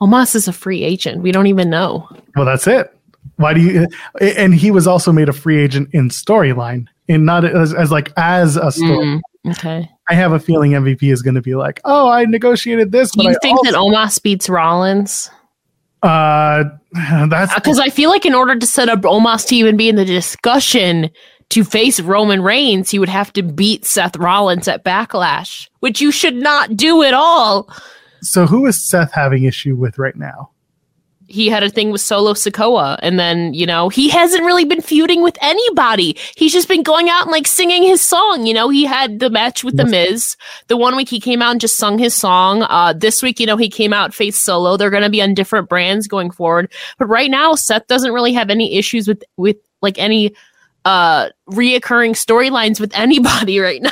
Omos 0.01 0.35
is 0.35 0.49
a 0.49 0.53
free 0.53 0.83
agent. 0.83 1.23
We 1.23 1.31
don't 1.31 1.47
even 1.47 1.71
know. 1.71 2.09
Well, 2.35 2.45
that's 2.45 2.67
it. 2.67 2.93
Why 3.37 3.55
do 3.55 3.61
you? 3.61 3.87
And 4.21 4.55
he 4.55 4.71
was 4.71 4.87
also 4.87 5.13
made 5.13 5.29
a 5.29 5.33
free 5.33 5.63
agent 5.63 5.89
in 5.93 6.09
storyline, 6.09 6.87
in 7.09 7.25
not 7.25 7.45
as, 7.45 7.73
as 7.73 7.91
like 7.91 8.13
as 8.17 8.57
a 8.57 8.71
story. 8.71 9.07
Mm, 9.07 9.21
okay. 9.51 9.91
I 10.09 10.15
have 10.15 10.33
a 10.33 10.39
feeling 10.39 10.73
MVP 10.73 11.11
is 11.13 11.23
going 11.23 11.35
to 11.35 11.41
be 11.41 11.55
like, 11.55 11.81
oh, 11.85 12.09
I 12.11 12.25
negotiated 12.25 12.93
this, 12.93 13.13
Do 13.13 13.19
but 13.19 13.25
you 13.25 13.31
I 13.31 13.35
think 13.41 13.65
that 13.65 13.75
also, 13.75 13.97
Omos 13.97 14.23
beats 14.23 14.49
Rollins? 14.49 15.31
Uh, 16.05 16.65
that's 17.29 17.55
Because 17.55 17.79
I 17.79 17.89
feel 17.89 18.11
like 18.11 18.27
in 18.27 18.35
order 18.35 18.57
to 18.57 18.67
set 18.67 18.89
up 18.89 19.01
Omos 19.01 19.47
to 19.49 19.57
even 19.57 19.77
be 19.77 19.89
in 19.89 19.97
the 19.97 20.05
discussion 20.05 21.11
to 21.51 21.65
face 21.65 22.01
Roman 22.01 22.43
Reigns, 22.43 22.91
he 22.91 22.99
would 22.99 23.09
have 23.09 23.33
to 23.35 23.43
beat 23.43 23.85
Seth 23.85 24.17
Rollins 24.17 24.69
at 24.69 24.85
Backlash, 24.85 25.69
which 25.81 26.01
you 26.01 26.11
should 26.11 26.37
not 26.37 26.77
do 26.77 27.03
at 27.03 27.15
all. 27.15 27.69
so. 28.23 28.47
Who 28.47 28.67
is 28.67 28.89
Seth 28.89 29.13
having 29.13 29.45
issue 29.45 29.77
with 29.77 29.99
right 29.99 30.17
now? 30.17 30.51
He 31.35 31.49
had 31.49 31.65
a 31.65 31.69
thing 31.69 31.91
with 31.91 32.01
Solo 32.01 32.33
Sikoa, 32.33 32.97
and 33.03 33.19
then 33.19 33.53
you 33.55 33.67
know 33.67 33.89
he 33.89 34.09
hasn't 34.09 34.45
really 34.45 34.65
been 34.65 34.81
feuding 34.81 35.21
with 35.23 35.37
anybody. 35.41 36.17
He's 36.37 36.53
just 36.53 36.69
been 36.69 36.85
going 36.85 37.09
out 37.09 37.23
and 37.25 37.33
like 37.33 37.49
singing 37.49 37.83
his 37.83 38.01
song. 38.01 38.47
You 38.47 38.55
know, 38.55 38.69
he 38.69 38.85
had 38.85 39.19
the 39.19 39.31
match 39.31 39.65
with 39.65 39.77
the 39.77 39.85
Miz. 39.85 40.37
The 40.69 40.77
one 40.77 40.95
week 40.95 41.09
he 41.09 41.19
came 41.19 41.43
out 41.43 41.51
and 41.51 41.61
just 41.61 41.77
sung 41.77 41.99
his 41.99 42.15
song. 42.15 42.63
Uh, 42.63 42.93
this 42.93 43.21
week, 43.23 43.41
you 43.41 43.47
know, 43.47 43.57
he 43.57 43.69
came 43.69 43.93
out 43.93 44.15
face 44.15 44.41
solo. 44.41 44.77
They're 44.77 44.91
going 44.91 45.03
to 45.03 45.11
be 45.11 45.21
on 45.21 45.35
different 45.35 45.69
brands 45.69 46.07
going 46.07 46.31
forward. 46.31 46.73
But 46.99 47.07
right 47.07 47.31
now, 47.31 47.57
Seth 47.57 47.89
doesn't 47.89 48.13
really 48.13 48.33
have 48.33 48.49
any 48.49 48.77
issues 48.79 49.09
with 49.09 49.25
with 49.37 49.57
like 49.83 49.99
any 49.99 50.35
uh 50.85 51.31
reoccurring 51.51 52.13
storylines 52.13 52.79
with 52.79 52.93
anybody 52.97 53.59
right 53.59 53.83
now. 53.83 53.91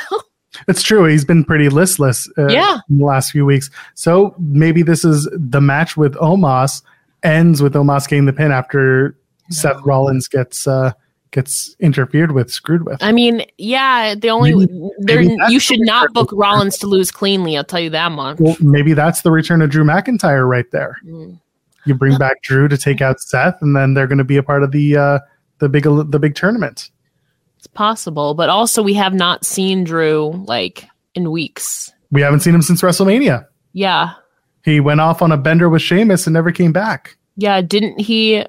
It's 0.67 0.83
true. 0.83 1.05
He's 1.05 1.25
been 1.25 1.43
pretty 1.43 1.67
listless 1.69 2.29
uh, 2.37 2.47
Yeah. 2.47 2.77
in 2.89 2.99
the 2.99 3.05
last 3.05 3.31
few 3.31 3.43
weeks. 3.45 3.69
So 3.95 4.35
maybe 4.37 4.83
this 4.83 5.03
is 5.03 5.27
the 5.33 5.59
match 5.59 5.97
with 5.97 6.13
Omos 6.15 6.83
ends 7.23 7.61
with 7.61 7.73
Omos 7.73 8.07
getting 8.07 8.25
the 8.25 8.33
pin 8.33 8.51
after 8.51 9.17
Seth 9.49 9.81
Rollins 9.83 10.27
gets 10.27 10.67
uh, 10.67 10.91
gets 11.31 11.75
interfered 11.79 12.31
with, 12.31 12.51
screwed 12.51 12.85
with. 12.85 13.01
I 13.01 13.11
mean, 13.11 13.43
yeah, 13.57 14.15
the 14.15 14.29
only 14.29 14.53
Maybe- 14.55 14.91
maybe 14.99 15.37
you 15.49 15.59
should 15.59 15.79
not 15.81 16.13
book 16.13 16.29
Rollins 16.31 16.77
to 16.79 16.87
lose 16.87 17.11
cleanly. 17.11 17.57
I'll 17.57 17.63
tell 17.63 17.79
you 17.79 17.89
that 17.89 18.11
much. 18.11 18.39
well, 18.39 18.55
maybe 18.59 18.93
that's 18.93 19.21
the 19.21 19.31
return 19.31 19.61
of 19.61 19.69
Drew 19.69 19.83
McIntyre 19.83 20.47
right 20.47 20.69
there. 20.71 20.97
Mm. 21.05 21.39
You 21.85 21.95
bring 21.95 22.17
back 22.17 22.41
Drew 22.43 22.67
to 22.69 22.77
take 22.77 23.01
out 23.01 23.19
Seth, 23.19 23.61
and 23.61 23.75
then 23.75 23.93
they're 23.93 24.07
going 24.07 24.17
to 24.19 24.23
be 24.23 24.37
a 24.37 24.43
part 24.43 24.63
of 24.63 24.71
the 24.71 24.95
uh, 24.95 25.19
the 25.59 25.67
big 25.67 25.83
the 25.83 26.19
big 26.19 26.35
tournament. 26.35 26.91
It's 27.57 27.67
possible, 27.67 28.33
but 28.33 28.49
also 28.49 28.81
we 28.81 28.93
have 28.93 29.13
not 29.13 29.45
seen 29.45 29.83
Drew 29.83 30.31
like 30.45 30.87
in 31.15 31.31
weeks. 31.31 31.91
We 32.11 32.21
haven't 32.21 32.41
seen 32.41 32.53
him 32.55 32.61
since 32.61 32.81
WrestleMania. 32.81 33.47
Yeah. 33.73 34.13
He 34.63 34.79
went 34.79 35.01
off 35.01 35.21
on 35.21 35.31
a 35.31 35.37
bender 35.37 35.69
with 35.69 35.81
Sheamus 35.81 36.25
and 36.25 36.33
never 36.33 36.51
came 36.51 36.71
back. 36.71 37.17
Yeah, 37.35 37.61
didn't 37.61 37.99
he 37.99 38.45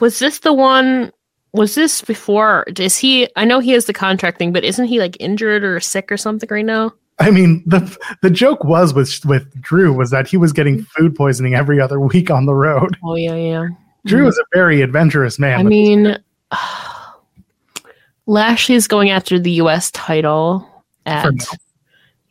was 0.00 0.18
this 0.18 0.40
the 0.40 0.52
one 0.52 1.12
was 1.52 1.74
this 1.74 2.02
before 2.02 2.64
is 2.76 2.96
he 2.96 3.28
I 3.36 3.44
know 3.44 3.60
he 3.60 3.72
has 3.72 3.86
the 3.86 3.92
contract 3.92 4.38
thing, 4.38 4.52
but 4.52 4.64
isn't 4.64 4.86
he 4.86 4.98
like 4.98 5.16
injured 5.20 5.64
or 5.64 5.80
sick 5.80 6.10
or 6.10 6.16
something 6.16 6.48
right 6.50 6.64
now? 6.64 6.92
I 7.18 7.30
mean, 7.30 7.62
the 7.66 7.96
the 8.22 8.30
joke 8.30 8.64
was 8.64 8.92
with 8.92 9.24
with 9.24 9.60
Drew 9.60 9.92
was 9.92 10.10
that 10.10 10.26
he 10.26 10.36
was 10.36 10.52
getting 10.52 10.82
food 10.82 11.14
poisoning 11.14 11.54
every 11.54 11.80
other 11.80 12.00
week 12.00 12.30
on 12.30 12.46
the 12.46 12.54
road. 12.54 12.96
Oh 13.04 13.14
yeah, 13.14 13.34
yeah. 13.34 13.68
Drew 14.04 14.26
is 14.26 14.38
a 14.38 14.44
very 14.54 14.82
adventurous 14.82 15.38
man. 15.38 15.60
I 15.60 15.62
mean, 15.62 16.18
Lashley 18.26 18.74
is 18.74 18.86
going 18.86 19.10
after 19.10 19.38
the 19.38 19.52
U.S. 19.52 19.90
title 19.92 20.68
at. 21.06 21.24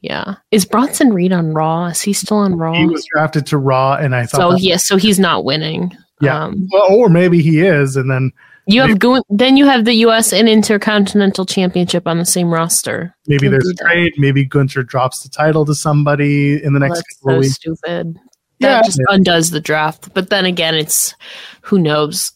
Yeah, 0.03 0.35
is 0.51 0.65
Bronson 0.65 1.13
Reed 1.13 1.31
on 1.31 1.53
Raw? 1.53 1.85
Is 1.85 2.01
he 2.01 2.11
still 2.11 2.37
on 2.37 2.57
Raw? 2.57 2.73
he 2.73 2.85
was 2.85 3.05
drafted 3.13 3.45
to 3.47 3.57
Raw, 3.57 3.95
and 3.95 4.13
I 4.13 4.25
thought, 4.25 4.37
so 4.37 4.51
yes, 4.51 4.63
yeah, 4.63 4.77
so 4.77 4.97
he's 4.97 5.17
not 5.17 5.45
winning. 5.45 5.95
Yeah. 6.19 6.43
Um, 6.43 6.67
well, 6.73 6.91
or 6.91 7.07
maybe 7.07 7.41
he 7.41 7.61
is, 7.61 7.95
and 7.95 8.11
then 8.11 8.33
you 8.67 8.81
have 8.81 8.99
Gun- 8.99 9.23
then 9.29 9.55
you 9.55 9.65
have 9.65 9.85
the 9.85 9.93
U.S. 9.95 10.33
and 10.33 10.49
Intercontinental 10.49 11.45
Championship 11.45 12.05
on 12.05 12.17
the 12.17 12.25
same 12.25 12.53
roster. 12.53 13.15
maybe 13.27 13.47
there's 13.47 13.67
a 13.69 13.73
trade. 13.75 14.13
Maybe 14.17 14.43
Gunther 14.43 14.83
drops 14.83 15.23
the 15.23 15.29
title 15.29 15.65
to 15.65 15.73
somebody 15.73 16.61
in 16.61 16.73
the 16.73 16.79
next 16.79 16.95
that's 16.95 17.17
couple 17.19 17.35
so 17.35 17.39
weeks. 17.39 17.55
stupid. 17.55 18.19
Yeah, 18.59 18.75
That 18.75 18.85
just 18.85 19.01
undoes 19.07 19.51
the 19.51 19.61
draft. 19.61 20.13
But 20.13 20.29
then 20.29 20.45
again, 20.45 20.75
it's 20.75 21.15
who 21.61 21.79
knows. 21.79 22.31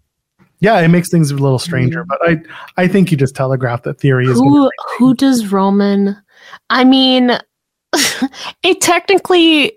yeah, 0.60 0.78
it 0.80 0.88
makes 0.88 1.10
things 1.10 1.30
a 1.30 1.36
little 1.36 1.58
stranger. 1.58 2.04
But 2.04 2.18
I, 2.22 2.38
I 2.76 2.88
think 2.88 3.10
you 3.10 3.16
just 3.16 3.34
telegraphed 3.34 3.84
that 3.84 4.00
theory 4.00 4.26
is. 4.26 4.38
Who 4.38 4.70
who 4.98 5.14
does 5.14 5.52
Roman? 5.52 6.16
I 6.70 6.84
mean, 6.84 7.30
it 8.62 8.80
technically 8.80 9.72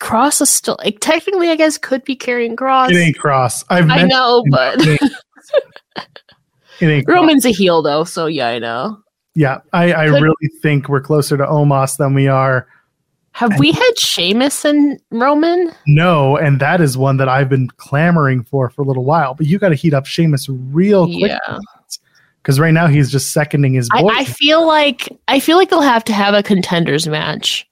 Kross 0.00 0.40
is 0.40 0.50
still 0.50 0.76
like, 0.82 0.98
technically, 1.00 1.48
I 1.50 1.56
guess, 1.56 1.78
could 1.78 2.04
be 2.04 2.16
Karrion 2.16 2.56
Kross. 2.56 2.90
it 2.90 2.96
ain't 2.96 3.16
Kross. 3.16 3.64
I've 3.70 3.88
I 3.90 4.02
know, 4.02 4.42
it 4.44 4.50
but 4.50 4.86
ain't- 4.86 5.00
it 6.80 6.86
ain't 6.86 7.06
Kross. 7.06 7.14
Roman's 7.14 7.44
a 7.44 7.50
heel 7.52 7.82
though, 7.82 8.04
so 8.04 8.26
yeah, 8.26 8.48
I 8.48 8.58
know. 8.58 8.98
Yeah, 9.34 9.60
I, 9.72 9.94
I 9.94 10.08
Could- 10.08 10.22
really 10.22 10.48
think 10.60 10.88
we're 10.88 11.00
closer 11.00 11.36
to 11.36 11.44
Omos 11.44 11.96
than 11.96 12.12
we 12.14 12.28
are 12.28 12.66
Have 13.32 13.58
we 13.58 13.72
had 13.72 13.98
Sheamus 13.98 14.64
and 14.64 15.00
Roman? 15.10 15.70
no, 15.86 16.36
and 16.36 16.60
that 16.60 16.80
is 16.82 16.98
one 16.98 17.16
that 17.18 17.28
I've 17.30 17.48
been 17.48 17.68
clamoring 17.76 18.44
for 18.44 18.68
for 18.68 18.82
a 18.82 18.84
little 18.84 19.04
while. 19.04 19.34
But 19.34 19.46
you 19.46 19.58
got 19.58 19.70
to 19.70 19.74
heat 19.74 19.94
up 19.94 20.04
Sheamus 20.04 20.48
real 20.50 21.06
quick 21.06 21.30
Yeah, 21.48 21.58
because 22.42 22.58
right 22.58 22.72
now 22.74 22.88
he's 22.88 23.10
just 23.10 23.30
seconding 23.30 23.74
his 23.74 23.88
I, 23.92 24.02
boy. 24.02 24.08
I 24.12 24.24
feel 24.24 24.66
like 24.66 25.08
I 25.28 25.40
feel 25.40 25.56
like 25.56 25.70
they'll 25.70 25.80
have 25.80 26.04
to 26.04 26.12
have 26.12 26.34
a 26.34 26.42
contenders 26.42 27.06
match 27.06 27.68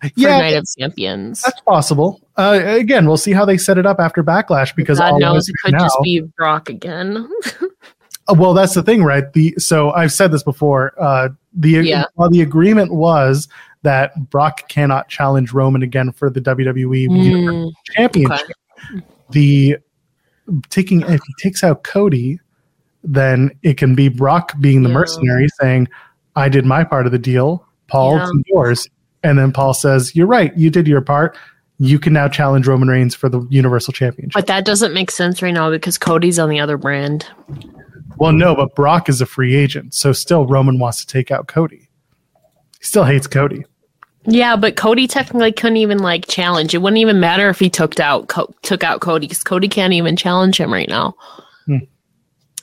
for 0.00 0.10
yeah, 0.16 0.38
Night 0.38 0.56
of 0.56 0.66
Champions. 0.78 1.42
that's 1.42 1.60
possible. 1.62 2.20
Uh, 2.36 2.60
again, 2.64 3.06
we'll 3.06 3.16
see 3.16 3.32
how 3.32 3.44
they 3.44 3.56
set 3.56 3.78
it 3.78 3.86
up 3.86 3.98
after 3.98 4.22
Backlash 4.22 4.74
because 4.74 4.98
God 4.98 5.12
all 5.12 5.20
knows 5.20 5.48
it 5.48 5.54
could 5.62 5.72
now, 5.72 5.84
just 5.84 5.96
be 6.02 6.20
Brock 6.36 6.68
again. 6.68 7.28
Uh, 8.28 8.34
well, 8.36 8.54
that's 8.54 8.74
the 8.74 8.82
thing, 8.82 9.04
right? 9.04 9.32
The 9.34 9.54
so 9.58 9.92
I've 9.92 10.12
said 10.12 10.32
this 10.32 10.42
before. 10.42 11.00
Uh, 11.00 11.28
the 11.52 11.70
Yeah. 11.70 12.06
well, 12.16 12.28
the 12.28 12.42
agreement 12.42 12.92
was 12.92 13.46
that 13.82 14.12
Brock 14.30 14.68
cannot 14.68 15.08
challenge 15.08 15.52
Roman 15.52 15.82
again 15.82 16.10
for 16.10 16.28
the 16.28 16.40
WWE 16.40 17.08
Mm, 17.08 17.70
Championship. 17.92 18.56
The 19.30 19.76
taking 20.70 21.02
if 21.02 21.20
he 21.24 21.34
takes 21.40 21.62
out 21.62 21.84
Cody, 21.84 22.40
then 23.06 23.50
it 23.62 23.78
can 23.78 23.94
be 23.94 24.08
Brock 24.08 24.52
being 24.60 24.82
the 24.82 24.88
Yeah. 24.88 24.94
mercenary 24.96 25.48
saying, 25.60 25.88
"I 26.34 26.48
did 26.48 26.66
my 26.66 26.84
part 26.84 27.06
of 27.06 27.12
the 27.12 27.18
deal. 27.18 27.64
Paul, 27.88 28.16
Yeah. 28.16 28.28
yours." 28.48 28.88
And 29.22 29.38
then 29.38 29.52
Paul 29.52 29.72
says, 29.72 30.14
"You're 30.14 30.26
right. 30.26 30.54
You 30.56 30.68
did 30.70 30.86
your 30.86 31.00
part. 31.00 31.36
You 31.78 31.98
can 31.98 32.12
now 32.12 32.26
challenge 32.28 32.66
Roman 32.66 32.88
Reigns 32.88 33.14
for 33.14 33.28
the 33.28 33.46
Universal 33.50 33.92
Championship." 33.92 34.34
But 34.34 34.46
that 34.48 34.64
doesn't 34.64 34.92
make 34.92 35.10
sense 35.10 35.40
right 35.40 35.54
now 35.54 35.70
because 35.70 35.98
Cody's 35.98 36.38
on 36.38 36.48
the 36.48 36.60
other 36.60 36.76
brand. 36.76 37.26
Well, 38.18 38.32
no, 38.32 38.54
but 38.54 38.74
Brock 38.74 39.08
is 39.08 39.20
a 39.20 39.26
free 39.26 39.54
agent, 39.54 39.94
so 39.94 40.12
still 40.12 40.46
Roman 40.46 40.78
wants 40.78 41.04
to 41.04 41.06
take 41.06 41.30
out 41.30 41.48
Cody. 41.48 41.88
He 42.78 42.84
still 42.84 43.04
hates 43.04 43.26
Cody. 43.26 43.64
Yeah, 44.24 44.56
but 44.56 44.74
Cody 44.74 45.06
technically 45.06 45.52
couldn't 45.52 45.76
even 45.76 45.98
like 45.98 46.26
challenge. 46.26 46.74
It 46.74 46.78
wouldn't 46.78 46.98
even 46.98 47.20
matter 47.20 47.48
if 47.48 47.60
he 47.60 47.70
took 47.70 48.00
out 48.00 48.26
Co- 48.28 48.52
took 48.62 48.82
out 48.82 49.00
Cody 49.00 49.26
because 49.28 49.44
Cody 49.44 49.68
can't 49.68 49.92
even 49.92 50.16
challenge 50.16 50.58
him 50.58 50.72
right 50.72 50.88
now. 50.88 51.14
Hmm. 51.66 51.76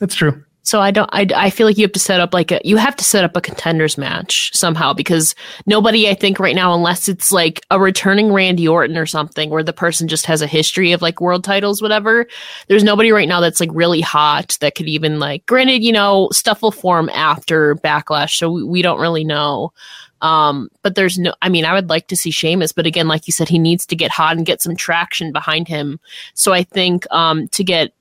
It's 0.02 0.16
true. 0.16 0.44
So 0.66 0.80
I 0.80 0.91
don't. 0.91 1.10
I, 1.12 1.28
I 1.36 1.50
feel 1.50 1.68
like 1.68 1.78
you 1.78 1.84
have 1.84 1.91
to 1.91 2.00
set 2.00 2.22
up 2.22 2.34
like 2.34 2.50
a 2.52 2.62
you 2.64 2.78
have 2.78 2.96
to 2.96 3.04
set 3.04 3.26
up 3.26 3.36
a 3.36 3.41
contenders 3.41 3.98
match 3.98 4.50
somehow 4.56 4.94
because 4.94 5.36
nobody 5.66 6.10
I 6.10 6.14
think 6.14 6.39
right 6.39 6.56
now 6.56 6.74
unless 6.74 7.10
it's 7.10 7.34
like 7.34 7.66
a 7.70 7.82
returning 7.82 8.32
Randy 8.32 8.66
Orton 8.66 8.98
or 8.98 9.06
something 9.06 9.50
where 9.50 9.62
the 9.62 9.74
person 9.74 10.08
just 10.08 10.26
has 10.26 10.41
a 10.41 10.48
history 10.48 10.94
of 10.94 11.02
like 11.02 11.20
world 11.20 11.44
titles 11.44 11.82
whatever. 11.82 12.28
There's 12.70 12.84
nobody 12.84 13.12
right 13.12 13.28
now 13.28 13.41
that's 13.41 13.60
like 13.60 13.72
really 13.74 14.00
hot 14.00 14.58
that 14.62 14.76
could 14.76 14.88
even 14.88 15.20
like. 15.20 15.46
Granted, 15.48 15.84
you 15.84 15.91
know 15.91 16.30
stuff 16.32 16.62
will 16.62 16.72
form 16.72 17.10
after 17.10 17.76
Backlash, 17.76 18.38
so 18.38 18.50
we, 18.50 18.64
we 18.64 18.82
don't 18.82 19.02
really 19.02 19.26
know. 19.26 19.74
Um, 20.22 20.70
but 20.82 20.96
there's 20.96 21.20
no. 21.20 21.34
I 21.41 21.50
mean, 21.50 21.66
I 21.66 21.74
would 21.74 21.89
like 21.89 22.08
to 22.08 22.16
see 22.16 22.32
Sheamus, 22.32 22.72
but 22.72 22.86
again, 22.86 23.10
like 23.10 23.28
you 23.28 23.34
said, 23.34 23.50
he 23.50 23.60
needs 23.60 23.86
to 23.88 23.98
get 23.98 24.12
hot 24.12 24.38
and 24.38 24.46
get 24.46 24.62
some 24.62 24.78
traction 24.78 25.34
behind 25.34 25.68
him. 25.68 26.00
So 26.36 26.54
I 26.54 26.64
think 26.64 27.06
um 27.12 27.50
to 27.50 27.66
get 27.66 27.91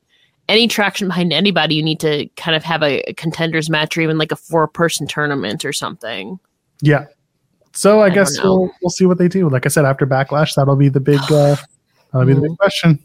any 0.53 0.69
traction 0.69 1.09
behind 1.09 1.33
anybody, 1.33 1.75
you 1.75 1.83
need 1.83 2.01
to 2.01 2.29
kind 2.37 2.55
of 2.55 2.63
have 2.63 2.83
a, 2.83 3.01
a 3.09 3.15
contenders 3.15 3.71
match 3.71 3.97
or 3.97 4.03
even 4.03 4.19
like 4.19 4.31
a 4.31 4.37
four 4.37 4.69
person 4.69 5.07
tournament 5.07 5.65
or 5.65 5.73
something. 5.73 6.39
Yeah. 6.81 7.07
So 7.73 8.01
I, 8.01 8.07
I 8.07 8.11
guess 8.11 8.41
we'll 8.43 8.71
we'll 8.83 8.91
see 8.91 9.07
what 9.07 9.19
they 9.19 9.29
do. 9.29 9.49
Like 9.49 9.65
I 9.65 9.71
said, 9.71 9.85
after 9.85 10.07
Backlash, 10.07 10.55
that'll 10.55 10.77
be 10.77 10.91
the 10.91 11.01
big 11.01 11.21
uh, 11.31 11.57
that'll 12.13 12.27
be 12.27 12.35
the 12.35 12.43
big 12.43 12.59
question. 12.59 12.99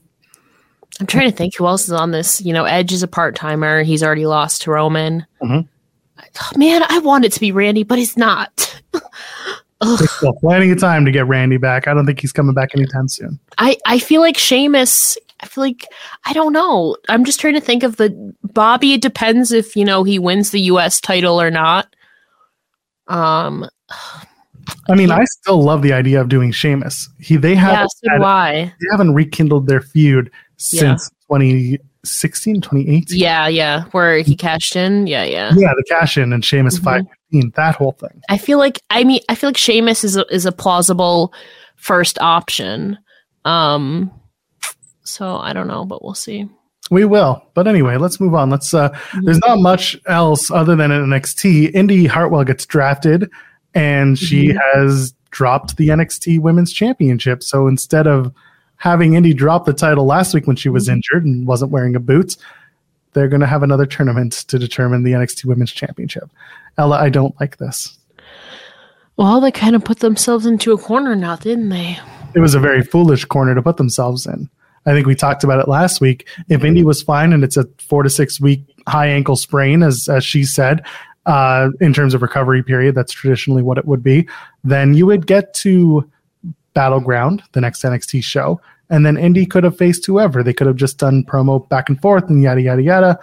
I'm 0.99 1.07
trying 1.07 1.29
to 1.29 1.35
think 1.35 1.55
who 1.55 1.65
else 1.67 1.85
is 1.85 1.93
on 1.93 2.11
this. 2.11 2.41
You 2.41 2.53
know, 2.53 2.65
Edge 2.65 2.91
is 2.91 3.03
a 3.03 3.07
part 3.07 3.35
timer. 3.35 3.83
He's 3.83 4.03
already 4.03 4.25
lost 4.25 4.63
to 4.63 4.71
Roman. 4.71 5.25
Mhm. 5.41 5.67
Oh, 6.19 6.57
man, 6.57 6.83
I 6.89 6.99
want 6.99 7.25
it 7.25 7.31
to 7.33 7.39
be 7.39 7.51
Randy, 7.51 7.83
but 7.83 7.97
he's 7.97 8.17
not. 8.17 8.81
Still 9.83 10.33
plenty 10.39 10.71
of 10.71 10.79
time 10.79 11.05
to 11.05 11.11
get 11.11 11.27
Randy 11.27 11.57
back. 11.57 11.87
I 11.87 11.93
don't 11.93 12.05
think 12.05 12.19
he's 12.19 12.31
coming 12.31 12.55
back 12.55 12.75
anytime 12.75 13.07
soon. 13.07 13.39
I, 13.59 13.77
I 13.85 13.99
feel 13.99 14.21
like 14.21 14.37
Sheamus. 14.37 15.17
I 15.41 15.45
feel 15.47 15.63
like 15.63 15.85
I 16.25 16.33
don't 16.33 16.53
know. 16.53 16.95
I'm 17.09 17.23
just 17.25 17.39
trying 17.39 17.53
to 17.55 17.61
think 17.61 17.83
of 17.83 17.97
the 17.97 18.33
Bobby. 18.43 18.93
It 18.93 19.01
depends 19.01 19.51
if 19.51 19.75
you 19.75 19.85
know 19.85 20.03
he 20.03 20.19
wins 20.19 20.51
the 20.51 20.61
U.S. 20.61 20.99
title 20.99 21.39
or 21.41 21.51
not. 21.51 21.87
Um. 23.07 23.67
I 24.89 24.95
mean, 24.95 25.11
I 25.11 25.23
still 25.25 25.61
love 25.63 25.81
the 25.81 25.93
idea 25.93 26.19
of 26.19 26.27
doing 26.27 26.51
Sheamus. 26.51 27.09
He 27.19 27.37
they 27.37 27.55
haven't 27.55 27.89
So 27.91 28.09
had- 28.09 28.17
do 28.65 28.71
they 28.79 28.87
haven't 28.91 29.13
rekindled 29.13 29.67
their 29.67 29.79
feud 29.81 30.29
Yeah. 30.73 30.79
since 30.97 31.09
2016, 31.31 32.61
2018. 32.61 33.17
Yeah. 33.17 33.47
Yeah. 33.47 33.83
Where 33.91 34.17
he 34.19 34.35
cashed 34.35 34.75
in. 34.75 35.07
Yeah. 35.07 35.23
Yeah. 35.23 35.53
Yeah, 35.55 35.71
the 35.77 35.85
cash 35.87 36.17
in 36.17 36.33
and 36.33 36.43
Sheamus 36.43 36.79
Mhm. 36.79 36.83
515, 36.83 37.51
that 37.55 37.75
whole 37.75 37.93
thing. 37.93 38.21
I 38.29 38.37
feel 38.37 38.57
like 38.57 38.81
I 38.89 39.05
mean 39.05 39.21
I 39.29 39.35
feel 39.35 39.49
like 39.49 39.57
Sheamus 39.57 40.03
is 40.03 40.17
a, 40.17 40.25
is 40.33 40.45
a 40.45 40.51
plausible 40.51 41.33
first 41.77 42.19
option. 42.19 42.97
Um 43.45 44.11
so 45.07 45.37
I 45.37 45.53
don't 45.53 45.67
know, 45.67 45.85
but 45.85 46.03
we'll 46.03 46.13
see. 46.13 46.49
We 46.89 47.03
will. 47.05 47.43
But 47.53 47.67
anyway, 47.67 47.97
let's 47.97 48.19
move 48.19 48.33
on. 48.33 48.49
Let's 48.49 48.73
uh 48.73 48.97
there's 49.23 49.39
not 49.39 49.59
much 49.59 49.97
else 50.05 50.49
other 50.51 50.75
than 50.75 50.91
NXT. 50.91 51.73
Indi 51.75 52.05
Hartwell 52.05 52.43
gets 52.45 52.65
drafted 52.65 53.29
and 53.73 54.17
she 54.17 54.49
Mhm. 54.49 54.59
has 54.73 55.13
dropped 55.31 55.75
the 55.77 55.89
NXT 55.89 56.39
Women's 56.39 56.71
Championship. 56.71 57.43
So 57.43 57.67
instead 57.67 58.07
of 58.07 58.31
having 58.77 59.15
Indi 59.15 59.33
drop 59.33 59.65
the 59.65 59.73
title 59.73 60.05
last 60.05 60.33
week 60.33 60.47
when 60.47 60.55
she 60.55 60.69
was 60.69 60.87
Mhm. 60.87 60.93
injured 60.93 61.25
and 61.25 61.45
wasn't 61.47 61.71
wearing 61.71 61.95
a 61.95 61.99
boot, 61.99 62.37
they're 63.13 63.27
going 63.27 63.41
to 63.41 63.47
have 63.47 63.63
another 63.63 63.85
tournament 63.85 64.31
to 64.47 64.57
determine 64.57 65.03
the 65.03 65.13
NXT 65.13 65.45
Women's 65.45 65.71
Championship. 65.71 66.29
Ella, 66.77 66.97
I 66.99 67.09
don't 67.09 67.35
like 67.39 67.57
this. 67.57 67.97
Well, 69.17 69.41
they 69.41 69.51
kind 69.51 69.75
of 69.75 69.83
put 69.83 69.99
themselves 69.99 70.45
into 70.45 70.71
a 70.73 70.77
corner 70.77 71.15
now, 71.15 71.35
didn't 71.35 71.69
they? 71.69 71.97
It 72.35 72.39
was 72.39 72.53
a 72.53 72.59
very 72.59 72.83
foolish 72.83 73.25
corner 73.25 73.55
to 73.55 73.61
put 73.63 73.77
themselves 73.77 74.27
in. 74.27 74.49
I 74.85 74.91
think 74.93 75.07
we 75.07 75.15
talked 75.15 75.43
about 75.43 75.59
it 75.59 75.67
last 75.67 75.99
week. 75.99 76.27
If 76.49 76.63
Indi 76.63 76.83
was 76.83 77.01
fine 77.01 77.33
and 77.33 77.43
it's 77.43 77.57
a 77.57 77.65
four 77.79 78.03
to 78.03 78.09
six 78.09 78.39
week 78.39 78.63
high 78.87 79.07
ankle 79.07 79.35
sprain, 79.35 79.83
as 79.83 80.07
as 80.07 80.23
she 80.23 80.43
said, 80.43 80.85
uh, 81.25 81.69
in 81.81 81.93
terms 81.93 82.13
of 82.13 82.21
recovery 82.21 82.63
period, 82.63 82.95
that's 82.95 83.11
traditionally 83.11 83.61
what 83.61 83.77
it 83.77 83.85
would 83.85 84.01
be. 84.01 84.27
Then 84.63 84.93
you 84.93 85.05
would 85.05 85.27
get 85.27 85.53
to 85.55 86.09
Battleground, 86.73 87.41
the 87.53 87.61
next 87.61 87.81
NXT 87.83 88.23
show, 88.23 88.61
and 88.89 89.05
then 89.05 89.17
Indi 89.17 89.45
could 89.45 89.63
have 89.63 89.75
faced 89.77 90.05
whoever. 90.05 90.43
They 90.43 90.53
could 90.53 90.67
have 90.67 90.75
just 90.75 90.99
done 90.99 91.23
promo 91.23 91.67
back 91.69 91.89
and 91.89 91.99
forth 91.99 92.29
and 92.29 92.41
yada 92.41 92.61
yada 92.61 92.81
yada. 92.83 93.19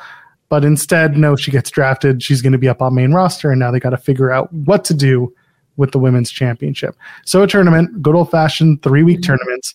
But 0.49 0.65
instead, 0.65 1.17
no, 1.17 1.37
she 1.37 1.51
gets 1.51 1.71
drafted. 1.71 2.23
She's 2.23 2.43
going 2.43 2.53
to 2.53 2.59
be 2.59 2.69
up 2.69 2.83
on 2.83 2.95
main 2.95 3.13
roster, 3.13 3.51
and 3.51 3.59
now 3.61 3.71
they 3.71 3.81
got 3.81 3.91
to 3.91 3.97
figure 3.97 4.31
out 4.31 4.53
what 4.53 4.85
to 4.87 4.95
do 4.95 5.33
with 5.77 5.93
the 5.93 5.99
women's 5.99 6.31
championship. 6.31 6.95
So 7.25 7.43
a 7.43 7.47
tournament, 7.47 8.03
good 8.03 8.15
old 8.15 8.31
fashioned 8.31 8.83
three 8.83 9.03
week 9.03 9.21
Mhm. 9.21 9.23
tournament, 9.25 9.75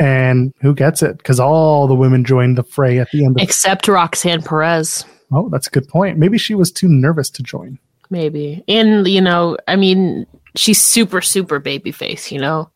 and 0.00 0.52
who 0.60 0.74
gets 0.74 1.02
it? 1.02 1.18
Because 1.18 1.38
all 1.38 1.86
the 1.86 1.94
women 1.94 2.24
joined 2.24 2.58
the 2.58 2.64
fray 2.64 2.98
at 2.98 3.08
the 3.12 3.24
end. 3.24 3.36
of 3.38 3.42
Except 3.42 3.86
Roxanne 3.86 4.42
Perez, 4.42 5.04
Oh, 5.32 5.48
that's 5.48 5.68
a 5.68 5.70
good 5.70 5.86
point. 5.88 6.18
Maybe 6.18 6.38
she 6.38 6.56
was 6.56 6.72
too 6.72 6.88
nervous 6.88 7.30
to 7.30 7.42
join. 7.44 7.78
maybe. 8.10 8.64
And 8.66 9.06
you 9.06 9.20
know, 9.20 9.56
I 9.68 9.76
mean, 9.76 10.26
she's 10.56 10.82
super 10.82 11.20
super 11.20 11.60
babyface, 11.60 12.32
you 12.32 12.40
know. 12.40 12.68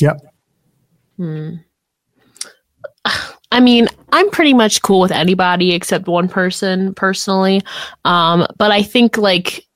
Yep. 0.00 0.20
Hmm. 1.18 1.54
I 3.50 3.60
mean, 3.60 3.88
I'm 4.12 4.30
pretty 4.30 4.54
much 4.54 4.80
cool 4.80 5.00
with 5.00 5.10
anybody 5.12 5.74
except 5.74 6.06
one 6.06 6.28
person 6.28 6.94
personally. 6.94 7.60
Um, 8.06 8.46
but 8.56 8.70
I 8.70 8.82
think 8.82 9.18
like 9.18 9.66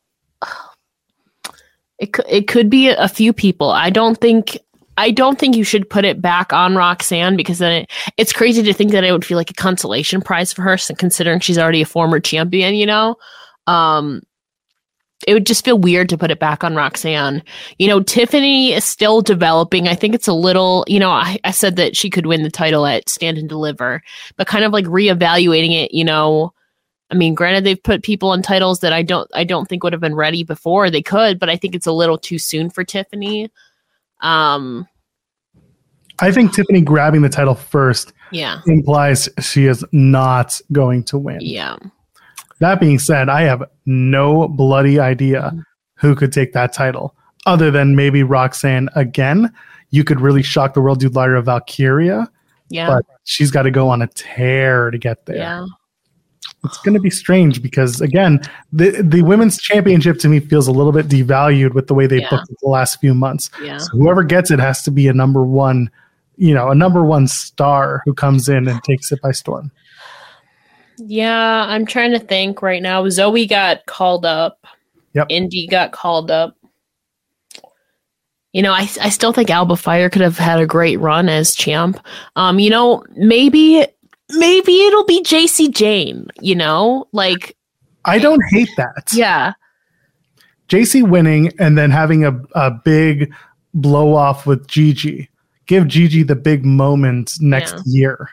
it 1.99 2.17
it 2.29 2.49
could 2.49 2.71
be 2.71 2.89
a 2.89 3.09
few 3.09 3.33
people. 3.35 3.71
I 3.71 3.91
don't 3.91 4.19
think 4.19 4.59
I 4.97 5.11
don't 5.11 5.39
think 5.39 5.57
you 5.57 5.65
should 5.65 5.89
put 5.91 6.05
it 6.05 6.23
back 6.23 6.53
on 6.53 6.75
Roxanne 6.75 7.37
because 7.37 7.59
then 7.59 7.83
it, 7.83 7.91
it's 8.17 8.33
crazy 8.33 8.63
to 8.63 8.73
think 8.73 8.93
that 8.93 9.05
it 9.05 9.13
would 9.13 9.25
feel 9.25 9.37
like 9.37 9.51
a 9.51 9.55
consolation 9.55 10.21
prize 10.21 10.53
for 10.53 10.63
her, 10.63 10.77
considering 10.97 11.41
she's 11.41 11.59
already 11.59 11.83
a 11.83 11.87
former 11.87 12.21
champion. 12.21 12.75
You 12.75 12.87
know, 12.87 13.17
um, 13.67 14.23
it 15.27 15.35
would 15.35 15.47
just 15.47 15.65
feel 15.65 15.79
weird 15.79 16.09
to 16.11 16.19
put 16.19 16.31
it 16.31 16.39
back 16.39 16.63
on 16.63 16.75
Roxanne. 16.75 17.43
You 17.79 17.89
know, 17.89 18.03
Tiffany 18.03 18.73
is 18.73 18.85
still 18.85 19.23
developing. 19.23 19.89
I 19.89 19.95
think 19.95 20.15
it's 20.15 20.29
a 20.29 20.33
little, 20.33 20.85
you 20.89 21.01
know, 21.01 21.11
I, 21.11 21.39
I 21.45 21.51
said 21.51 21.77
that 21.77 21.97
she 21.97 22.11
could 22.11 22.27
win 22.27 22.43
the 22.43 22.51
title 22.51 22.87
at 22.87 23.09
Stand 23.09 23.39
and 23.39 23.49
Deliver, 23.49 24.03
but 24.37 24.47
kind 24.47 24.65
of 24.65 24.73
like 24.73 24.85
reevaluating 24.87 25.73
it, 25.73 25.93
you 25.93 26.05
know. 26.05 26.53
I 27.09 27.15
mean, 27.15 27.35
granted, 27.35 27.65
they've 27.65 27.83
put 27.83 28.03
people 28.03 28.31
on 28.31 28.43
titles 28.43 28.81
that 28.81 28.93
I 28.93 29.03
don't, 29.03 29.31
I 29.33 29.45
don't 29.45 29.69
think 29.69 29.85
would 29.85 29.93
have 29.93 30.01
been 30.01 30.17
ready 30.17 30.43
before. 30.43 30.91
They 30.91 31.03
could, 31.03 31.39
but 31.39 31.49
I 31.49 31.57
think 31.57 31.75
it's 31.75 31.87
a 31.87 31.93
little 31.93 32.19
too 32.19 32.39
soon 32.39 32.69
for 32.69 32.83
Tiffany. 32.83 33.49
Um, 34.21 34.87
I 36.21 36.33
think 36.33 36.55
Tiffany 36.55 36.81
grabbing 36.81 37.23
the 37.23 37.29
title 37.29 37.55
first 37.55 38.13
yeah, 38.33 38.61
implies 38.67 39.29
she 39.41 39.67
is 39.67 39.85
not 39.93 40.59
going 40.73 41.05
to 41.05 41.19
win. 41.19 41.39
yeah. 41.41 41.77
That 42.59 42.81
being 42.81 42.99
said, 42.99 43.29
I 43.29 43.43
have 43.43 43.63
no 43.85 44.49
bloody 44.49 44.99
idea 44.99 45.53
who 45.97 46.15
could 46.15 46.33
take 46.33 46.55
that 46.55 46.73
title 46.73 47.15
other 47.45 47.71
than 47.71 47.95
maybe 47.95 48.23
Roxanne 48.23 48.89
again. 48.97 49.53
You 49.91 50.05
could 50.05 50.23
really 50.23 50.43
shock 50.43 50.73
the 50.73 50.81
world, 50.81 50.99
do 51.01 51.11
Lyra 51.11 51.43
Valkyria, 51.43 52.27
Yeah. 52.71 52.87
but 52.89 53.05
she's 53.25 53.51
got 53.51 53.63
to 53.65 53.71
go 53.71 53.91
on 53.91 54.01
a 54.01 54.07
tear 54.07 54.91
to 54.91 54.97
get 54.97 55.27
there. 55.27 55.37
yeah. 55.37 55.67
It's 56.67 56.79
going 56.79 56.95
to 56.95 57.01
be 57.01 57.11
strange 57.11 57.63
because 57.63 58.01
again, 58.01 58.41
the 58.73 59.03
the 59.03 59.23
women's 59.23 59.59
championship 59.59 60.19
to 60.21 60.29
me 60.29 60.41
feels 60.41 60.67
a 60.69 60.73
little 60.73 60.93
bit 60.93 61.09
devalued 61.09 61.75
with 61.75 61.87
the 61.87 61.95
way 61.95 62.07
they 62.07 62.21
Yeah. 62.21 62.31
booked 62.31 62.51
it 62.51 62.57
the 62.63 62.69
last 62.69 63.01
few 63.01 63.15
months. 63.15 63.51
Yeah. 63.63 63.79
So 63.79 63.89
whoever 63.97 64.23
gets 64.23 64.51
it 64.51 64.59
has 64.59 64.83
to 64.83 64.91
be 64.91 65.09
a 65.09 65.13
number 65.13 65.43
one, 65.45 65.91
you 66.37 66.53
know, 66.55 66.69
a 66.71 66.75
number 66.75 67.03
one 67.05 67.27
star 67.29 68.03
who 68.05 68.13
comes 68.15 68.49
in 68.49 68.69
and 68.69 68.83
takes 68.85 69.11
it 69.13 69.21
by 69.23 69.33
storm. 69.33 69.71
Yeah, 70.99 71.65
I'm 71.69 71.85
trying 71.87 72.13
to 72.13 72.19
think 72.19 72.63
right 72.63 72.83
now. 72.83 73.09
Zoe 73.09 73.47
got 73.47 73.85
called 73.87 74.25
up. 74.25 74.67
Yep. 75.15 75.27
Indi 75.31 75.67
got 75.67 75.93
called 75.93 76.31
up. 76.31 76.57
You 78.53 78.63
know, 78.63 78.73
I 78.73 78.89
I 79.03 79.11
still 79.11 79.33
think 79.35 79.51
Alba 79.51 79.77
Fyre 79.77 80.09
could 80.09 80.23
have 80.23 80.39
had 80.39 80.59
a 80.61 80.67
great 80.67 80.97
run 80.99 81.29
as 81.29 81.55
champ. 81.55 82.01
Um, 82.37 82.59
you 82.59 82.71
know, 82.71 83.05
maybe 83.15 83.87
maybe 84.31 84.73
it'll 84.83 85.05
be 85.05 85.23
Jacy 85.23 85.69
Jayne, 85.69 86.29
you 86.41 86.55
know? 86.55 87.07
Like, 87.13 87.57
I 88.05 88.19
don't 88.19 88.43
hate 88.51 88.71
that. 88.77 89.09
yeah. 89.13 89.53
JC 90.69 91.09
winning 91.09 91.53
and 91.61 91.79
then 91.79 91.91
having 91.91 92.25
a, 92.25 92.41
a 92.55 92.71
big 92.71 93.33
blow 93.75 94.15
off 94.15 94.47
with 94.47 94.67
Gigi. 94.67 95.29
Give 95.67 95.87
Gigi 95.87 96.23
the 96.23 96.35
big 96.37 96.65
moment 96.65 97.35
next 97.41 97.75
Yeah. 97.75 97.83
year. 97.87 98.31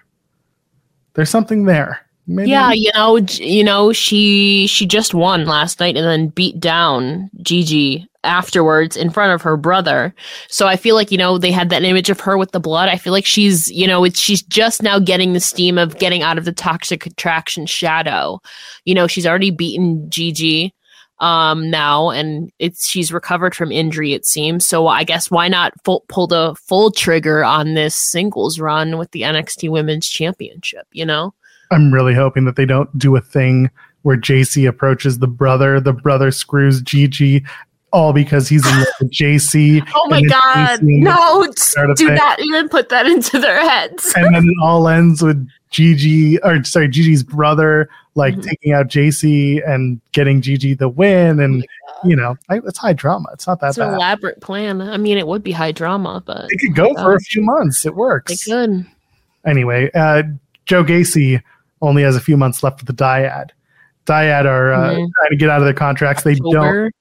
There's 1.14 1.30
something 1.30 1.66
there. 1.66 2.00
Maybe 2.26 2.52
Yeah, 2.52 2.72
you 2.72 2.92
know, 2.96 3.18
you 3.18 3.64
know, 3.64 3.92
she 3.92 4.68
she 4.68 4.86
just 4.86 5.14
won 5.14 5.46
last 5.46 5.80
night 5.80 5.98
and 5.98 6.06
then 6.06 6.28
beat 6.28 6.60
down 6.60 7.30
Gigi 7.42 8.08
afterwards 8.24 8.96
in 8.96 9.10
front 9.10 9.34
of 9.34 9.42
her 9.42 9.58
brother. 9.58 10.16
So 10.48 10.68
I 10.68 10.78
feel 10.78 10.96
like, 10.96 11.12
you 11.12 11.18
know, 11.18 11.38
they 11.38 11.52
had 11.52 11.70
that 11.70 11.84
image 11.84 12.10
of 12.10 12.22
her 12.22 12.38
with 12.38 12.52
the 12.52 12.60
blood. 12.60 12.88
I 12.88 12.98
feel 12.98 13.12
like 13.12 13.26
she's, 13.26 13.70
you 13.70 13.86
know, 13.88 14.06
it's 14.06 14.20
she's 14.20 14.42
just 14.42 14.82
now 14.82 15.00
getting 15.00 15.34
the 15.34 15.42
steam 15.42 15.78
of 15.78 16.00
getting 16.00 16.24
out 16.24 16.38
of 16.38 16.46
the 16.46 16.54
toxic 16.54 17.06
attraction 17.06 17.66
shadow. 17.66 18.40
You 18.86 18.96
know, 18.96 19.08
she's 19.08 19.28
already 19.28 19.52
beaten 19.52 20.10
Gigi 20.10 20.74
um 21.20 21.70
now 21.70 22.10
and 22.10 22.52
it's 22.58 22.90
she's 22.90 23.14
recovered 23.14 23.56
from 23.56 23.72
injury 23.72 24.14
it 24.14 24.26
seems 24.26 24.66
so 24.66 24.88
i 24.88 25.04
guess 25.04 25.30
why 25.30 25.48
not 25.48 25.72
full, 25.86 26.04
pull 26.10 26.26
the 26.26 26.56
full 26.68 26.90
trigger 26.90 27.44
on 27.44 27.76
this 27.76 27.96
singles 27.96 28.60
run 28.60 28.98
with 28.98 29.12
the 29.12 29.22
nxt 29.22 29.70
women's 29.70 30.08
championship 30.08 30.88
you 30.92 31.06
know 31.06 31.32
I'm 31.74 31.94
really 31.94 32.14
hoping 32.14 32.46
that 32.46 32.56
they 32.56 32.66
don't 32.66 32.98
do 32.98 33.16
a 33.16 33.22
thing 33.22 33.70
where 34.04 34.16
Jacy 34.18 34.66
approaches 34.66 35.20
the 35.20 35.28
brother, 35.28 35.80
the 35.80 35.94
brother 35.94 36.32
screws 36.32 36.82
Gigi, 36.82 37.44
all 37.92 38.12
because 38.12 38.50
he's 38.50 38.66
in 38.68 38.78
love 38.80 38.88
with 39.00 39.12
Jacy. 39.12 39.82
Oh 39.96 40.08
my 40.10 40.22
god. 40.24 40.80
No, 40.82 41.48
do 41.96 42.10
not 42.12 42.40
even 42.42 42.68
put 42.70 42.90
that 42.90 43.06
into 43.06 43.40
their 43.40 43.60
heads. 43.60 44.12
And 44.16 44.34
then 44.36 44.44
it 44.46 44.54
all 44.62 44.88
ends 44.88 45.22
with 45.22 45.48
Gigi, 45.70 46.40
or 46.42 46.64
sorry, 46.64 46.88
Gigi's 46.88 47.24
brother, 47.24 47.90
like 48.16 48.36
Mhm. 48.36 48.44
taking 48.44 48.74
out 48.74 48.88
Jacy 48.88 49.60
and 49.62 50.02
getting 50.12 50.42
Gigi 50.42 50.74
the 50.74 50.90
win. 50.90 51.40
And, 51.40 51.66
you 52.04 52.16
know, 52.16 52.36
I, 52.50 52.58
it's 52.66 52.78
high 52.80 52.94
drama. 52.94 53.30
It's 53.34 53.48
not 53.48 53.60
that 53.62 53.70
It's 53.70 53.78
an 53.78 53.90
bad. 53.90 53.96
elaborate 53.96 54.42
plan. 54.42 54.82
I 54.82 54.98
mean, 54.98 55.18
it 55.18 55.26
would 55.28 55.44
be 55.44 55.52
high 55.52 55.72
drama, 55.72 56.22
but 56.26 56.48
It 56.50 56.60
could 56.60 56.76
go 56.76 56.94
for 56.96 57.16
a 57.16 57.20
few 57.20 57.42
months. 57.44 57.86
It 57.86 57.96
works. 57.96 58.44
could. 58.44 58.86
Anyway, 59.46 59.90
uh, 59.96 60.24
Joe 60.66 60.84
Gacy 60.84 61.42
only 61.84 62.02
has 62.02 62.16
a 62.16 62.20
few 62.22 62.38
months 62.38 62.64
left 62.64 62.80
with 62.80 62.88
the 62.88 63.04
Dyad. 63.04 63.50
Dyad 64.08 64.46
are 64.46 64.74
uh, 64.74 64.90
Mhm. 64.96 65.10
trying 65.18 65.30
to 65.30 65.36
get 65.36 65.50
out 65.50 65.60
of 65.60 65.66
their 65.66 65.74
contracts. 65.74 66.24
They 66.24 66.36
don't. 66.36 66.92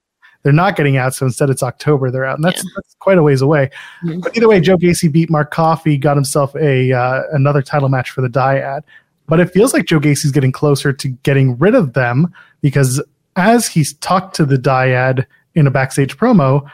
They're 0.43 0.53
not 0.53 0.75
getting 0.77 0.97
out, 0.97 1.15
so 1.15 1.25
instead 1.27 1.51
it's 1.51 1.63
October. 1.63 2.11
They're 2.11 2.25
out, 2.25 2.37
and 2.37 2.45
that's, 2.45 2.65
Yeah. 2.65 2.71
that's 2.77 2.97
quite 2.99 3.17
a 3.17 3.23
ways 3.23 3.43
away. 3.43 3.71
Mhm. 4.05 4.23
But 4.23 4.37
either 4.37 4.49
way, 4.49 4.61
Joe 4.61 4.77
Gacy 4.77 5.11
beat 5.11 5.31
Mark 5.31 5.53
Coffey, 5.53 5.97
got 5.97 6.17
himself 6.17 6.55
a 6.57 6.93
uh, 6.93 7.23
another 7.33 7.63
title 7.63 7.89
match 7.89 8.11
for 8.11 8.21
the 8.23 8.29
Dyad. 8.29 8.83
But 9.29 9.39
it 9.41 9.51
feels 9.53 9.73
like 9.73 9.87
Joe 9.87 10.01
Gacy's 10.01 10.33
getting 10.33 10.51
closer 10.53 10.93
to 10.93 11.09
getting 11.23 11.57
rid 11.59 11.75
of 11.77 11.93
them 11.95 12.33
because 12.61 13.01
as 13.37 13.67
he's 13.69 13.93
talked 13.95 14.35
to 14.37 14.45
the 14.45 14.57
Dyad 14.59 15.25
in 15.55 15.67
a 15.67 15.71
backstage 15.71 16.17
promo, 16.19 16.65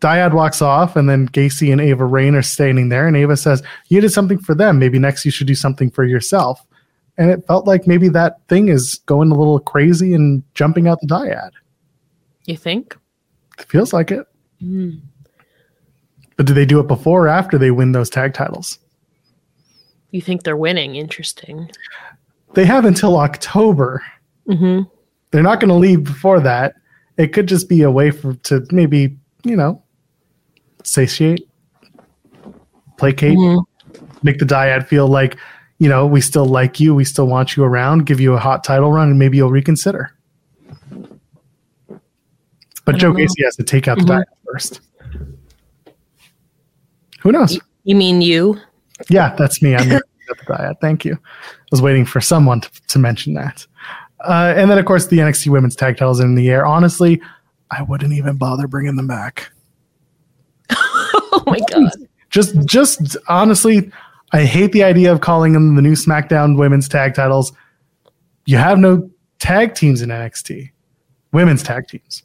Dyad 0.00 0.32
walks 0.32 0.62
off, 0.62 0.94
and 0.94 1.08
then 1.08 1.28
Gacy 1.28 1.72
and 1.72 1.80
Ava 1.80 2.04
Raine 2.04 2.36
are 2.36 2.42
standing 2.42 2.88
there, 2.88 3.06
and 3.08 3.16
Ava 3.16 3.36
says, 3.36 3.64
"You 3.88 4.00
did 4.00 4.10
something 4.12 4.38
for 4.38 4.54
them. 4.54 4.78
Maybe 4.78 4.98
next 5.00 5.24
you 5.24 5.32
should 5.32 5.48
do 5.48 5.56
something 5.56 5.90
for 5.90 6.04
yourself." 6.04 6.64
And 7.18 7.30
it 7.30 7.44
felt 7.46 7.66
like 7.66 7.86
maybe 7.86 8.08
that 8.10 8.38
thing 8.48 8.68
is 8.68 9.00
going 9.06 9.30
a 9.32 9.34
little 9.36 9.58
crazy 9.58 10.14
and 10.14 10.42
jumping 10.54 10.86
out 10.88 11.00
the 11.00 11.08
Dyad. 11.08 11.50
You 12.46 12.56
think? 12.56 12.96
It 13.58 13.66
feels 13.68 13.92
like 13.92 14.10
it. 14.12 14.24
Mm. 14.62 15.00
But 16.36 16.46
do 16.46 16.54
they 16.54 16.64
do 16.64 16.78
it 16.78 16.86
before 16.86 17.24
or 17.24 17.28
after 17.28 17.58
they 17.58 17.72
win 17.72 17.90
those 17.92 18.08
tag 18.08 18.34
titles? 18.34 18.78
You 20.12 20.22
think 20.22 20.44
they're 20.44 20.56
winning? 20.56 20.94
Interesting. 20.94 21.70
They 22.54 22.64
have 22.64 22.84
until 22.84 23.16
October. 23.18 24.02
hmm 24.46 24.82
They're 25.32 25.42
not 25.42 25.60
going 25.60 25.68
to 25.68 25.74
leave 25.74 26.04
before 26.04 26.40
that. 26.40 26.74
It 27.18 27.32
could 27.32 27.48
just 27.48 27.68
be 27.68 27.82
a 27.82 27.90
way 27.90 28.10
for 28.12 28.34
to 28.34 28.64
maybe 28.70 29.16
you 29.44 29.56
know 29.56 29.82
satiate, 30.84 31.46
placate, 32.96 33.36
Mhm. 33.36 33.64
make 34.22 34.38
the 34.38 34.46
dyad 34.46 34.86
feel 34.86 35.08
like 35.08 35.36
you 35.78 35.88
know 35.88 36.06
we 36.06 36.20
still 36.20 36.46
like 36.46 36.80
you, 36.80 36.94
we 36.94 37.04
still 37.04 37.26
want 37.26 37.56
you 37.56 37.64
around, 37.64 38.06
give 38.06 38.20
you 38.20 38.34
a 38.34 38.38
hot 38.38 38.64
title 38.64 38.92
run, 38.92 39.10
and 39.10 39.18
maybe 39.18 39.36
you'll 39.36 39.50
reconsider. 39.50 40.12
But 42.84 42.96
Joe 42.96 43.12
know. 43.12 43.18
Gacy 43.18 43.44
has 43.44 43.56
to 43.56 43.64
take 43.64 43.86
out 43.86 43.98
the 43.98 44.04
Mhm. 44.04 44.18
dyad 44.18 44.24
first. 44.50 44.80
Who 47.20 47.32
knows? 47.32 47.58
You 47.84 47.94
mean 47.96 48.20
you? 48.22 48.58
Yeah, 49.10 49.34
that's 49.36 49.60
me. 49.60 49.76
I'm 49.76 49.88
the 49.88 50.02
dyad. 50.46 50.80
Thank 50.80 51.04
you. 51.04 51.14
I 51.14 51.68
was 51.70 51.82
waiting 51.82 52.04
for 52.04 52.20
someone 52.20 52.60
to, 52.62 52.70
to 52.88 52.98
mention 52.98 53.34
that. 53.34 53.66
Uh, 54.20 54.54
and 54.56 54.70
then, 54.70 54.78
of 54.78 54.84
course, 54.86 55.06
the 55.06 55.18
NXT 55.18 55.48
Women's 55.48 55.76
Tag 55.76 55.96
Titles 55.96 56.20
in 56.20 56.34
the 56.34 56.48
air. 56.50 56.64
Honestly, 56.66 57.20
I 57.70 57.82
wouldn't 57.82 58.12
even 58.14 58.36
bother 58.36 58.66
bringing 58.66 58.96
them 58.96 59.06
back. 59.06 59.50
oh 60.70 61.42
my 61.46 61.60
god. 61.70 61.92
Just, 62.30 62.56
just 62.66 63.16
honestly, 63.28 63.90
I 64.32 64.44
hate 64.44 64.72
the 64.72 64.84
idea 64.84 65.10
of 65.12 65.20
calling 65.20 65.52
them 65.52 65.74
the 65.74 65.82
new 65.82 65.92
SmackDown 65.92 66.58
Women's 66.58 66.88
Tag 66.88 67.14
Titles. 67.14 67.52
You 68.46 68.58
have 68.58 68.78
no 68.78 69.10
tag 69.38 69.74
teams 69.74 70.02
in 70.02 70.10
NXT, 70.10 70.70
women's 71.32 71.62
tag 71.62 71.86
teams, 71.88 72.22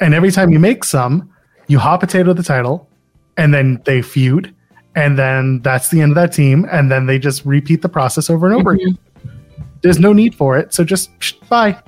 and 0.00 0.14
every 0.14 0.30
time 0.30 0.50
you 0.50 0.58
make 0.58 0.84
some, 0.84 1.30
you 1.66 1.78
hot 1.78 2.00
potato 2.00 2.32
the 2.32 2.42
title, 2.42 2.88
and 3.36 3.54
then 3.54 3.80
they 3.84 4.02
feud, 4.02 4.54
and 4.96 5.18
then 5.18 5.60
that's 5.60 5.88
the 5.88 6.00
end 6.00 6.12
of 6.12 6.16
that 6.16 6.32
team, 6.32 6.66
and 6.70 6.90
then 6.90 7.06
they 7.06 7.18
just 7.18 7.44
repeat 7.44 7.82
the 7.82 7.88
process 7.88 8.30
over 8.30 8.46
and 8.46 8.54
over 8.54 8.74
mm-hmm. 8.74 8.88
again. 8.88 8.98
There's 9.82 9.98
no 9.98 10.12
need 10.12 10.34
for 10.34 10.56
it, 10.56 10.72
so 10.72 10.84
just 10.84 11.16
psh, 11.18 11.48
bye. 11.48 11.80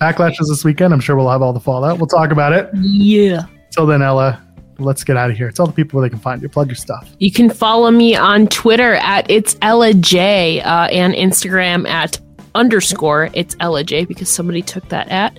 Backlash 0.00 0.40
is 0.40 0.48
this 0.48 0.64
weekend. 0.64 0.92
I'm 0.92 1.00
sure 1.00 1.14
we'll 1.14 1.30
have 1.30 1.42
all 1.42 1.52
the 1.52 1.60
fallout. 1.60 1.98
We'll 1.98 2.08
talk 2.08 2.32
about 2.32 2.52
it. 2.52 2.68
Yeah. 2.74 3.46
Till 3.70 3.86
then, 3.86 4.02
Ella, 4.02 4.42
let's 4.82 5.04
get 5.04 5.16
out 5.16 5.30
of 5.30 5.36
here. 5.36 5.50
Tell 5.50 5.66
the 5.66 5.72
people 5.72 5.98
where 5.98 6.08
they 6.08 6.10
can 6.10 6.20
find 6.20 6.42
you. 6.42 6.48
Plug 6.48 6.68
your 6.68 6.76
stuff. 6.76 7.10
You 7.18 7.32
can 7.32 7.50
follow 7.50 7.90
me 7.90 8.14
on 8.14 8.46
Twitter 8.48 8.94
at 8.96 9.30
it's 9.30 9.56
Ella 9.62 9.94
Jay 9.94 10.60
uh, 10.60 10.86
and 10.86 11.14
Instagram 11.14 11.88
at 11.88 12.18
underscore 12.54 13.30
it's 13.32 13.56
Ella 13.60 13.84
Jay 13.84 14.04
because 14.04 14.28
somebody 14.28 14.62
took 14.62 14.88
that 14.88 15.08
at. 15.08 15.38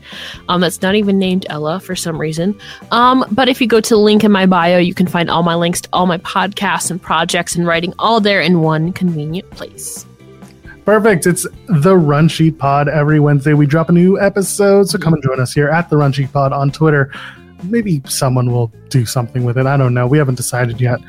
Um, 0.49 0.61
that's 0.61 0.81
not 0.81 0.95
even 0.95 1.19
named 1.19 1.45
Ella 1.49 1.79
for 1.79 1.95
some 1.95 2.19
reason. 2.19 2.59
Um, 2.91 3.25
but 3.31 3.47
if 3.47 3.61
you 3.61 3.67
go 3.67 3.81
to 3.81 3.89
the 3.89 3.99
link 3.99 4.23
in 4.23 4.31
my 4.31 4.45
bio, 4.45 4.77
you 4.77 4.93
can 4.93 5.07
find 5.07 5.29
all 5.29 5.43
my 5.43 5.55
links 5.55 5.81
to 5.81 5.89
all 5.93 6.05
my 6.05 6.17
podcasts 6.19 6.89
and 6.89 7.01
projects 7.01 7.55
and 7.55 7.67
writing 7.67 7.93
all 7.99 8.19
there 8.19 8.41
in 8.41 8.61
one 8.61 8.93
convenient 8.93 9.49
place. 9.51 10.05
Perfect. 10.85 11.25
It's 11.27 11.47
the 11.67 11.95
Run 11.95 12.27
Sheet 12.27 12.57
Pod. 12.57 12.89
Every 12.89 13.19
Wednesday 13.19 13.53
we 13.53 13.65
drop 13.65 13.89
a 13.89 13.93
new 13.93 14.19
episode. 14.19 14.89
So 14.89 14.97
come 14.97 15.13
and 15.13 15.23
join 15.23 15.39
us 15.39 15.53
here 15.53 15.69
at 15.69 15.89
the 15.89 15.95
Run 15.95 16.11
Sheet 16.11 16.33
Pod 16.33 16.51
on 16.51 16.71
Twitter. 16.71 17.09
Maybe 17.63 18.01
someone 18.07 18.51
will 18.51 18.71
do 18.89 19.05
something 19.05 19.43
with 19.43 19.57
it. 19.57 19.65
I 19.65 19.77
don't 19.77 19.93
know. 19.93 20.07
We 20.07 20.17
haven't 20.17 20.35
decided 20.35 20.79
yet. 20.79 20.99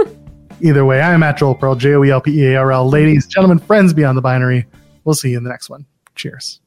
Either 0.60 0.84
way, 0.84 1.00
I 1.00 1.12
am 1.12 1.22
at 1.22 1.36
Joel 1.36 1.54
Pearl, 1.54 1.74
J 1.74 1.94
O 1.94 2.04
E 2.04 2.10
L 2.10 2.20
P 2.20 2.40
E 2.40 2.52
A 2.52 2.56
R 2.56 2.72
L. 2.72 2.88
Ladies, 2.88 3.26
gentlemen, 3.26 3.58
friends 3.58 3.92
beyond 3.92 4.16
the 4.16 4.22
binary. 4.22 4.66
We'll 5.04 5.14
see 5.14 5.30
you 5.30 5.38
in 5.38 5.44
the 5.44 5.50
next 5.50 5.68
one. 5.68 5.84
Cheers. 6.14 6.60